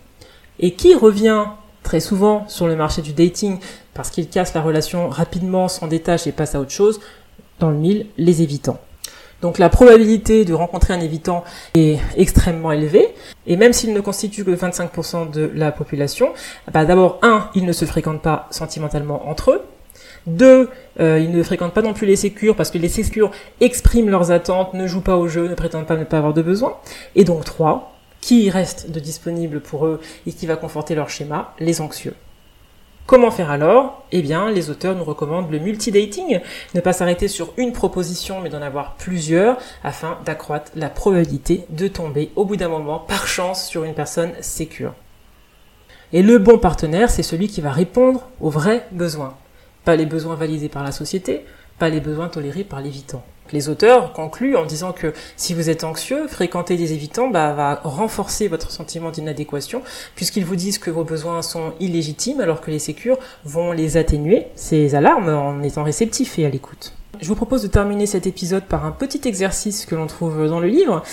Et 0.59 0.73
qui 0.73 0.95
revient 0.95 1.45
très 1.83 2.01
souvent 2.01 2.45
sur 2.49 2.67
le 2.67 2.75
marché 2.75 3.01
du 3.01 3.13
dating 3.13 3.59
parce 3.93 4.09
qu'il 4.09 4.27
casse 4.27 4.53
la 4.53 4.61
relation 4.61 5.07
rapidement, 5.07 5.69
s'en 5.69 5.87
détache 5.87 6.27
et 6.27 6.33
passe 6.33 6.55
à 6.55 6.59
autre 6.59 6.71
chose? 6.71 6.99
Dans 7.59 7.69
le 7.69 7.77
mille, 7.77 8.07
les 8.17 8.41
évitants. 8.41 8.79
Donc 9.41 9.57
la 9.57 9.69
probabilité 9.69 10.45
de 10.45 10.53
rencontrer 10.53 10.93
un 10.93 10.99
évitant 10.99 11.43
est 11.75 11.99
extrêmement 12.17 12.71
élevée. 12.71 13.07
Et 13.47 13.55
même 13.55 13.73
s'il 13.73 13.93
ne 13.93 13.99
constitue 14.01 14.43
que 14.43 14.51
25% 14.51 15.31
de 15.31 15.49
la 15.53 15.71
population, 15.71 16.33
bah 16.71 16.85
d'abord, 16.85 17.19
un, 17.21 17.49
ils 17.55 17.65
ne 17.65 17.71
se 17.71 17.85
fréquentent 17.85 18.21
pas 18.21 18.47
sentimentalement 18.51 19.27
entre 19.29 19.51
eux. 19.51 19.61
Deux, 20.27 20.69
euh, 20.99 21.19
ils 21.19 21.31
ne 21.31 21.41
fréquentent 21.43 21.73
pas 21.73 21.81
non 21.81 21.93
plus 21.93 22.05
les 22.05 22.17
sécures 22.17 22.55
parce 22.55 22.71
que 22.71 22.77
les 22.77 22.89
sécures 22.89 23.31
expriment 23.61 24.09
leurs 24.09 24.31
attentes, 24.31 24.73
ne 24.73 24.85
jouent 24.85 25.01
pas 25.01 25.15
au 25.17 25.27
jeu, 25.27 25.47
ne 25.47 25.55
prétendent 25.55 25.87
pas 25.87 25.95
ne 25.95 26.03
pas 26.03 26.17
avoir 26.17 26.33
de 26.33 26.41
besoin. 26.41 26.75
Et 27.15 27.23
donc 27.23 27.45
trois, 27.45 27.95
qui 28.21 28.49
reste 28.49 28.91
de 28.91 28.99
disponible 28.99 29.61
pour 29.61 29.85
eux 29.85 30.01
et 30.27 30.33
qui 30.33 30.45
va 30.45 30.55
conforter 30.55 30.93
leur 30.95 31.09
schéma 31.09 31.53
Les 31.59 31.81
anxieux. 31.81 32.13
Comment 33.09 33.31
faire 33.31 33.49
alors? 33.49 34.03
Eh 34.11 34.21
bien, 34.21 34.51
les 34.51 34.69
auteurs 34.69 34.95
nous 34.95 35.03
recommandent 35.03 35.49
le 35.49 35.57
multidating, 35.57 36.41
ne 36.75 36.79
pas 36.79 36.93
s'arrêter 36.93 37.27
sur 37.27 37.53
une 37.57 37.73
proposition 37.73 38.39
mais 38.39 38.49
d'en 38.49 38.61
avoir 38.61 38.97
plusieurs 38.97 39.57
afin 39.83 40.19
d'accroître 40.25 40.71
la 40.75 40.91
probabilité 40.91 41.65
de 41.71 41.87
tomber 41.87 42.29
au 42.35 42.45
bout 42.45 42.55
d'un 42.55 42.69
moment 42.69 42.99
par 42.99 43.25
chance 43.25 43.65
sur 43.65 43.83
une 43.83 43.95
personne 43.95 44.33
sécure. 44.41 44.93
Et 46.13 46.21
le 46.21 46.37
bon 46.37 46.59
partenaire, 46.59 47.09
c'est 47.09 47.23
celui 47.23 47.47
qui 47.47 47.61
va 47.61 47.71
répondre 47.71 48.29
aux 48.41 48.51
vrais 48.51 48.85
besoins, 48.91 49.33
pas 49.85 49.95
les 49.95 50.05
besoins 50.05 50.35
validés 50.35 50.69
par 50.69 50.83
la 50.83 50.91
société, 50.91 51.47
pas 51.79 51.89
les 51.89 52.01
besoins 52.01 52.27
tolérés 52.27 52.63
par 52.63 52.79
l'évitant. 52.79 53.23
Les 53.51 53.69
auteurs 53.69 54.13
concluent 54.13 54.55
en 54.55 54.65
disant 54.65 54.91
que 54.91 55.13
si 55.37 55.53
vous 55.53 55.69
êtes 55.69 55.83
anxieux, 55.83 56.27
fréquenter 56.27 56.77
des 56.77 56.93
évitants 56.93 57.29
bah, 57.29 57.53
va 57.53 57.81
renforcer 57.83 58.47
votre 58.47 58.71
sentiment 58.71 59.11
d'inadéquation, 59.11 59.81
puisqu'ils 60.15 60.45
vous 60.45 60.55
disent 60.55 60.77
que 60.77 60.91
vos 60.91 61.03
besoins 61.03 61.41
sont 61.41 61.73
illégitimes, 61.79 62.41
alors 62.41 62.61
que 62.61 62.71
les 62.71 62.79
sécures 62.79 63.17
vont 63.45 63.71
les 63.71 63.97
atténuer, 63.97 64.47
ces 64.55 64.95
alarmes, 64.95 65.29
en 65.29 65.61
étant 65.63 65.83
réceptifs 65.83 66.39
et 66.39 66.45
à 66.45 66.49
l'écoute. 66.49 66.93
Je 67.21 67.27
vous 67.27 67.35
propose 67.35 67.63
de 67.63 67.67
terminer 67.67 68.05
cet 68.05 68.27
épisode 68.27 68.63
par 68.63 68.85
un 68.85 68.91
petit 68.91 69.27
exercice 69.27 69.85
que 69.85 69.95
l'on 69.95 70.07
trouve 70.07 70.47
dans 70.47 70.59
le 70.59 70.67
livre, 70.67 71.03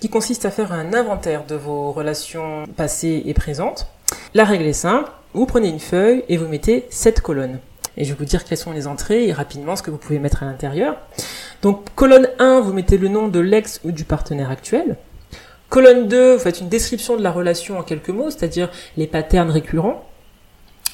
qui 0.00 0.08
consiste 0.08 0.44
à 0.44 0.50
faire 0.50 0.72
un 0.72 0.92
inventaire 0.94 1.46
de 1.46 1.54
vos 1.54 1.92
relations 1.92 2.64
passées 2.76 3.22
et 3.26 3.34
présentes. 3.34 3.86
La 4.34 4.44
règle 4.44 4.64
est 4.64 4.72
simple, 4.72 5.10
vous 5.32 5.46
prenez 5.46 5.68
une 5.68 5.80
feuille 5.80 6.24
et 6.28 6.36
vous 6.36 6.48
mettez 6.48 6.86
sept 6.90 7.20
colonnes. 7.20 7.58
et 7.96 8.04
je 8.04 8.10
vais 8.10 8.18
vous 8.18 8.24
dire 8.24 8.44
quelles 8.44 8.58
sont 8.58 8.72
les 8.72 8.86
entrées 8.86 9.28
et 9.28 9.32
rapidement 9.32 9.76
ce 9.76 9.82
que 9.82 9.90
vous 9.90 9.96
pouvez 9.96 10.18
mettre 10.18 10.42
à 10.42 10.46
l'intérieur. 10.46 10.96
Donc 11.62 11.86
colonne 11.94 12.28
1, 12.38 12.60
vous 12.60 12.72
mettez 12.72 12.98
le 12.98 13.08
nom 13.08 13.28
de 13.28 13.40
l'ex 13.40 13.80
ou 13.84 13.92
du 13.92 14.04
partenaire 14.04 14.50
actuel. 14.50 14.96
Colonne 15.68 16.08
2, 16.08 16.34
vous 16.34 16.38
faites 16.38 16.60
une 16.60 16.68
description 16.68 17.16
de 17.16 17.22
la 17.22 17.32
relation 17.32 17.78
en 17.78 17.82
quelques 17.82 18.10
mots, 18.10 18.30
c'est-à-dire 18.30 18.70
les 18.96 19.06
patterns 19.06 19.50
récurrents. 19.50 20.04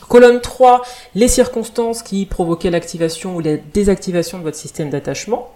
Colonne 0.08 0.40
3, 0.40 0.82
les 1.14 1.28
circonstances 1.28 2.02
qui 2.02 2.24
provoquaient 2.26 2.70
l'activation 2.70 3.36
ou 3.36 3.40
la 3.40 3.56
désactivation 3.56 4.38
de 4.38 4.42
votre 4.42 4.56
système 4.56 4.90
d'attachement. 4.90 5.52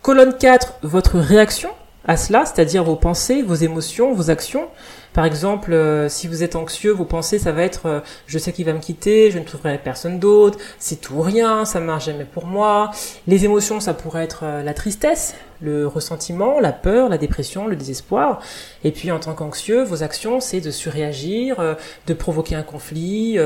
Colonne 0.00 0.36
4, 0.36 0.74
votre 0.82 1.18
réaction 1.18 1.70
à 2.04 2.16
cela, 2.16 2.44
c'est-à-dire 2.44 2.84
vos 2.84 2.96
pensées, 2.96 3.42
vos 3.42 3.54
émotions, 3.54 4.12
vos 4.12 4.30
actions. 4.30 4.68
Par 5.12 5.26
exemple, 5.26 5.72
euh, 5.72 6.08
si 6.08 6.26
vous 6.26 6.42
êtes 6.42 6.56
anxieux, 6.56 6.90
vos 6.90 7.04
pensées, 7.04 7.38
ça 7.38 7.52
va 7.52 7.62
être 7.62 7.86
euh, 7.86 8.00
je 8.26 8.38
sais 8.38 8.52
qu'il 8.52 8.64
va 8.64 8.72
me 8.72 8.80
quitter, 8.80 9.30
je 9.30 9.38
ne 9.38 9.44
trouverai 9.44 9.78
personne 9.78 10.18
d'autre, 10.18 10.58
c'est 10.78 11.00
tout 11.00 11.14
ou 11.14 11.20
rien, 11.20 11.64
ça 11.66 11.80
marche 11.80 12.06
jamais 12.06 12.24
pour 12.24 12.46
moi. 12.46 12.90
Les 13.26 13.44
émotions, 13.44 13.78
ça 13.78 13.92
pourrait 13.92 14.24
être 14.24 14.40
euh, 14.44 14.62
la 14.62 14.72
tristesse, 14.72 15.34
le 15.60 15.86
ressentiment, 15.86 16.60
la 16.60 16.72
peur, 16.72 17.10
la 17.10 17.18
dépression, 17.18 17.66
le 17.66 17.76
désespoir. 17.76 18.40
Et 18.84 18.90
puis 18.90 19.10
en 19.10 19.20
tant 19.20 19.34
qu'anxieux, 19.34 19.82
vos 19.82 20.02
actions, 20.02 20.40
c'est 20.40 20.60
de 20.60 20.70
surréagir, 20.70 21.76
de 22.06 22.14
provoquer 22.14 22.56
un 22.56 22.64
conflit, 22.64 23.38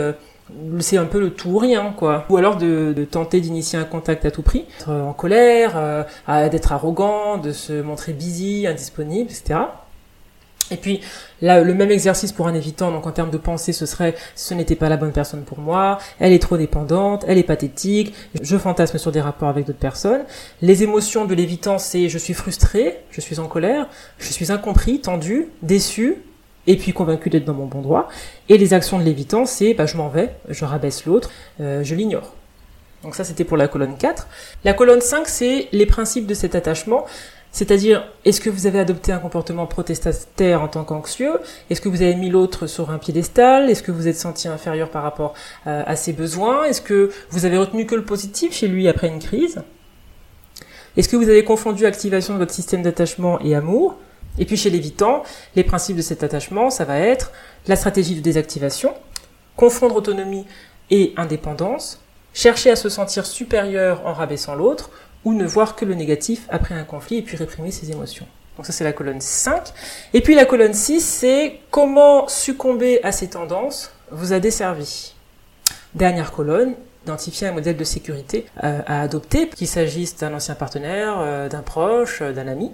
c'est 0.81 0.97
un 0.97 1.07
peu 1.07 1.21
le 1.21 1.31
tout 1.31 1.51
ou 1.51 1.59
rien, 1.59 1.93
quoi. 1.97 2.25
Ou 2.29 2.37
alors 2.37 2.57
de, 2.57 3.07
tenter 3.11 3.41
d'initier 3.41 3.79
un 3.79 3.85
contact 3.85 4.25
à 4.25 4.31
tout 4.31 4.43
prix, 4.43 4.65
être 4.81 4.91
en 4.91 5.13
colère, 5.13 5.73
euh, 5.77 6.49
d'être 6.49 6.73
arrogant, 6.73 7.39
de 7.39 7.53
se 7.53 7.81
montrer 7.81 8.13
busy, 8.13 8.67
indisponible, 8.67 9.31
etc. 9.31 9.61
Et 10.71 10.77
puis 10.77 11.01
là, 11.43 11.61
le 11.63 11.75
même 11.75 11.91
exercice 11.91 12.33
pour 12.33 12.49
un 12.49 12.55
évitant, 12.55 12.91
donc 12.91 13.07
en 13.07 13.13
termes 13.13 13.31
de 13.31 13.39
pensée, 13.39 13.73
ce 13.73 13.87
serait 13.87 14.15
ce 14.35 14.55
n'était 14.55 14.75
pas 14.75 14.89
la 14.89 14.97
bonne 14.97 15.13
personne 15.13 15.43
pour 15.43 15.59
moi, 15.59 15.99
elle 16.19 16.33
est 16.33 16.43
trop 16.43 16.57
dépendante, 16.57 17.25
elle 17.29 17.39
est 17.39 17.45
pathétique, 17.45 18.15
je 18.41 18.57
fantasme 18.57 18.99
sur 18.99 19.13
des 19.13 19.21
rapports 19.21 19.49
avec 19.49 19.67
d'autres 19.67 19.79
personnes. 19.79 20.25
Les 20.63 20.83
émotions 20.83 21.25
de 21.25 21.35
l'évitant, 21.35 21.79
c'est 21.79 22.09
je 22.09 22.19
suis 22.19 22.35
frustré, 22.35 22.99
je 23.11 23.21
suis 23.21 23.39
en 23.39 23.47
colère, 23.47 23.87
je 24.19 24.33
suis 24.33 24.51
incompris, 24.51 25.01
tendu, 25.01 25.49
déçu, 25.63 26.17
et 26.67 26.77
puis 26.77 26.93
convaincu 26.93 27.31
d'être 27.31 27.45
dans 27.45 27.55
mon 27.55 27.67
bon 27.67 27.83
droit. 27.83 28.09
Et 28.49 28.59
les 28.59 28.75
actions 28.75 28.99
de 28.99 29.05
l'évitant, 29.05 29.47
c'est 29.47 29.75
bah, 29.75 29.87
je 29.87 29.97
m'en 29.97 30.09
vais, 30.09 30.35
je 30.49 30.65
rabaisse 30.65 31.07
l'autre, 31.07 31.31
euh, 31.61 31.83
je 31.83 31.95
l'ignore. 31.95 32.33
Donc 33.03 33.15
ça, 33.15 33.25
c'était 33.25 33.45
pour 33.45 33.57
la 33.57 33.69
colonne 33.69 33.97
4. 33.97 34.27
La 34.65 34.73
colonne 34.73 35.01
5, 35.01 35.29
c'est 35.29 35.69
les 35.73 35.87
principes 35.87 36.27
de 36.27 36.35
cet 36.35 36.55
attachement. 36.55 37.05
C'est-à-dire, 37.53 38.07
est-ce 38.25 38.41
que 38.41 38.51
vous 38.51 38.67
avez 38.67 38.79
adopté 38.79 39.13
un 39.13 39.19
comportement 39.19 39.67
protestataire 39.67 40.61
en 40.61 40.69
tant 40.69 40.85
qu'anxieux? 40.85 41.39
Est-ce 41.71 41.81
que 41.81 41.89
vous 41.89 42.03
avez 42.03 42.15
mis 42.15 42.29
l'autre 42.29 42.67
sur 42.67 42.91
un 42.91 42.99
piédestal? 42.99 43.71
Est-ce 43.71 43.83
que 43.83 43.93
vous 43.93 44.09
êtes 44.09 44.17
senti 44.17 44.49
inférieur 44.49 44.91
par 44.91 45.03
rapport 45.03 45.35
euh, 45.67 45.83
à 45.87 45.97
ses 45.97 46.13
besoins? 46.13 46.65
Est-ce 46.65 46.83
que 46.83 47.11
vous 47.31 47.47
avez 47.47 47.57
retenu 47.57 47.87
que 47.87 47.95
le 47.95 48.05
positif 48.05 48.53
chez 48.53 48.69
lui 48.69 48.89
après 48.89 49.09
une 49.09 49.21
crise? 49.21 49.63
Est-ce 50.97 51.09
que 51.09 51.17
vous 51.17 51.29
avez 51.29 51.45
confondu 51.45 51.87
activation 51.87 52.35
de 52.35 52.39
votre 52.39 52.53
système 52.53 52.83
d'attachement 52.83 53.41
et 53.41 53.55
amour? 53.55 53.97
Et 54.39 54.45
puis 54.45 54.57
chez 54.57 54.71
l'évitant, 54.71 55.23
les 55.55 55.65
principes 55.65 55.97
de 55.97 56.03
cet 56.03 56.23
attachement, 56.23 56.71
ça 56.71 56.85
va 56.85 56.99
être 56.99 57.33
la 57.67 57.77
stratégie 57.77 58.15
de 58.15 58.21
désactivation, 58.21 58.95
confondre 59.57 59.97
autonomie 59.97 60.47
et 60.91 61.13
indépendance, 61.17 62.01
chercher 62.33 62.71
à 62.71 62.77
se 62.77 62.89
sentir 62.89 63.27
supérieur 63.27 64.07
en 64.07 64.13
rabaissant 64.13 64.55
l'autre, 64.55 64.91
ou 65.25 65.35
ne 65.35 65.47
voir 65.47 65.75
que 65.75 65.85
le 65.85 65.95
négatif 65.95 66.47
après 66.49 66.75
un 66.75 66.85
conflit 66.85 67.19
et 67.19 67.23
puis 67.23 67.37
réprimer 67.37 67.73
ses 67.73 67.91
émotions. 67.91 68.27
Donc 68.57 68.67
ça 68.67 68.73
c'est 68.73 68.85
la 68.85 68.93
colonne 68.93 69.21
5. 69.21 69.73
Et 70.15 70.21
puis 70.21 70.35
la 70.35 70.45
colonne 70.45 70.73
6, 70.73 71.01
c'est 71.01 71.61
comment 71.71 72.29
succomber 72.29 73.03
à 73.03 73.13
ces 73.13 73.29
tendances 73.29 73.91
vous 74.11 74.33
a 74.33 74.39
desservi. 74.39 75.15
Dernière 75.95 76.31
colonne, 76.31 76.75
identifier 77.07 77.47
un 77.47 77.53
modèle 77.53 77.77
de 77.77 77.85
sécurité 77.85 78.47
euh, 78.65 78.81
à 78.87 79.03
adopter, 79.03 79.49
qu'il 79.49 79.69
s'agisse 79.69 80.17
d'un 80.17 80.35
ancien 80.35 80.57
partenaire, 80.57 81.17
euh, 81.21 81.49
d'un 81.49 81.63
proche, 81.63 82.21
euh, 82.21 82.33
d'un 82.33 82.49
ami. 82.49 82.73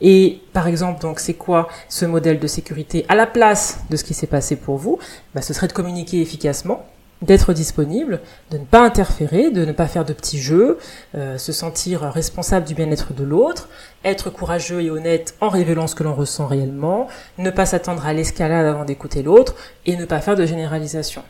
Et 0.00 0.40
par 0.52 0.66
exemple, 0.66 1.00
donc, 1.00 1.20
c'est 1.20 1.34
quoi 1.34 1.68
ce 1.88 2.04
modèle 2.04 2.40
de 2.40 2.46
sécurité 2.46 3.06
à 3.08 3.14
la 3.14 3.26
place 3.26 3.80
de 3.90 3.96
ce 3.96 4.04
qui 4.04 4.14
s'est 4.14 4.26
passé 4.26 4.56
pour 4.56 4.76
vous? 4.76 4.98
Bah, 5.34 5.42
Ce 5.42 5.54
serait 5.54 5.68
de 5.68 5.72
communiquer 5.72 6.20
efficacement, 6.20 6.84
d'être 7.22 7.52
disponible, 7.52 8.20
de 8.50 8.58
ne 8.58 8.64
pas 8.64 8.80
interférer, 8.80 9.50
de 9.50 9.64
ne 9.64 9.72
pas 9.72 9.86
faire 9.86 10.04
de 10.04 10.12
petits 10.12 10.38
jeux, 10.38 10.78
se 11.14 11.50
sentir 11.50 12.02
responsable 12.02 12.64
du 12.64 12.74
bien-être 12.74 13.12
de 13.12 13.24
l'autre, 13.24 13.68
être 14.04 14.30
courageux 14.30 14.82
et 14.82 14.90
honnête 14.92 15.34
en 15.40 15.48
révélant 15.48 15.88
ce 15.88 15.96
que 15.96 16.04
l'on 16.04 16.14
ressent 16.14 16.46
réellement, 16.46 17.08
ne 17.38 17.50
pas 17.50 17.66
s'attendre 17.66 18.06
à 18.06 18.12
l'escalade 18.12 18.66
avant 18.66 18.84
d'écouter 18.84 19.24
l'autre 19.24 19.56
et 19.84 19.96
ne 19.96 20.04
pas 20.04 20.20
faire 20.20 20.36
de 20.36 20.46
généralisation. 20.46 21.24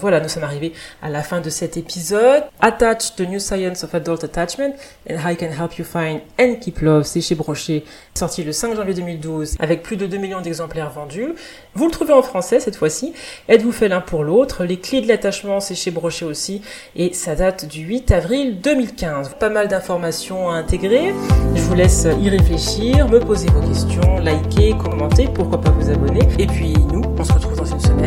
Voilà, 0.00 0.20
nous 0.20 0.28
sommes 0.28 0.44
arrivés 0.44 0.72
à 1.02 1.08
la 1.08 1.22
fin 1.22 1.40
de 1.40 1.48
cet 1.50 1.76
épisode. 1.76 2.42
Attach, 2.60 3.14
the 3.16 3.20
new 3.20 3.38
science 3.38 3.84
of 3.84 3.94
adult 3.94 4.24
attachment 4.24 4.74
and 5.08 5.16
how 5.16 5.30
I 5.30 5.36
can 5.36 5.50
help 5.50 5.78
you 5.78 5.84
find 5.84 6.20
and 6.40 6.56
keep 6.60 6.80
love, 6.80 7.04
c'est 7.04 7.20
chez 7.20 7.36
Brochet, 7.36 7.84
sorti 8.14 8.42
le 8.42 8.52
5 8.52 8.74
janvier 8.74 8.94
2012 8.94 9.54
avec 9.60 9.82
plus 9.82 9.96
de 9.96 10.06
2 10.06 10.16
millions 10.16 10.40
d'exemplaires 10.40 10.90
vendus. 10.90 11.34
Vous 11.74 11.86
le 11.86 11.92
trouvez 11.92 12.12
en 12.12 12.22
français 12.22 12.58
cette 12.58 12.76
fois-ci. 12.76 13.12
Êtes-vous 13.48 13.72
fait 13.72 13.88
l'un 13.88 14.00
pour 14.00 14.24
l'autre? 14.24 14.64
Les 14.64 14.78
clés 14.78 15.00
de 15.00 15.08
l'attachement, 15.08 15.60
c'est 15.60 15.76
chez 15.76 15.92
Brochet 15.92 16.24
aussi 16.24 16.60
et 16.96 17.12
ça 17.12 17.36
date 17.36 17.66
du 17.66 17.82
8 17.82 18.10
avril 18.10 18.60
2015. 18.60 19.36
Pas 19.38 19.48
mal 19.50 19.68
d'informations 19.68 20.50
à 20.50 20.54
intégrer. 20.54 21.14
Je 21.54 21.62
vous 21.62 21.74
laisse 21.74 22.06
y 22.20 22.28
réfléchir, 22.28 23.08
me 23.08 23.20
poser 23.20 23.48
vos 23.48 23.60
questions, 23.60 24.18
liker, 24.18 24.74
commenter, 24.76 25.28
pourquoi 25.32 25.60
pas 25.60 25.70
vous 25.70 25.88
abonner. 25.88 26.26
Et 26.38 26.46
puis 26.46 26.74
nous, 26.92 27.02
on 27.16 27.24
se 27.24 27.32
retrouve 27.32 27.53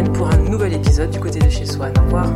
pour 0.03 0.29
un 0.29 0.37
nouvel 0.37 0.73
épisode 0.73 1.09
du 1.09 1.19
côté 1.19 1.39
de 1.39 1.49
chez 1.49 1.65
soi. 1.65 1.89
Au 1.97 2.03
revoir. 2.03 2.33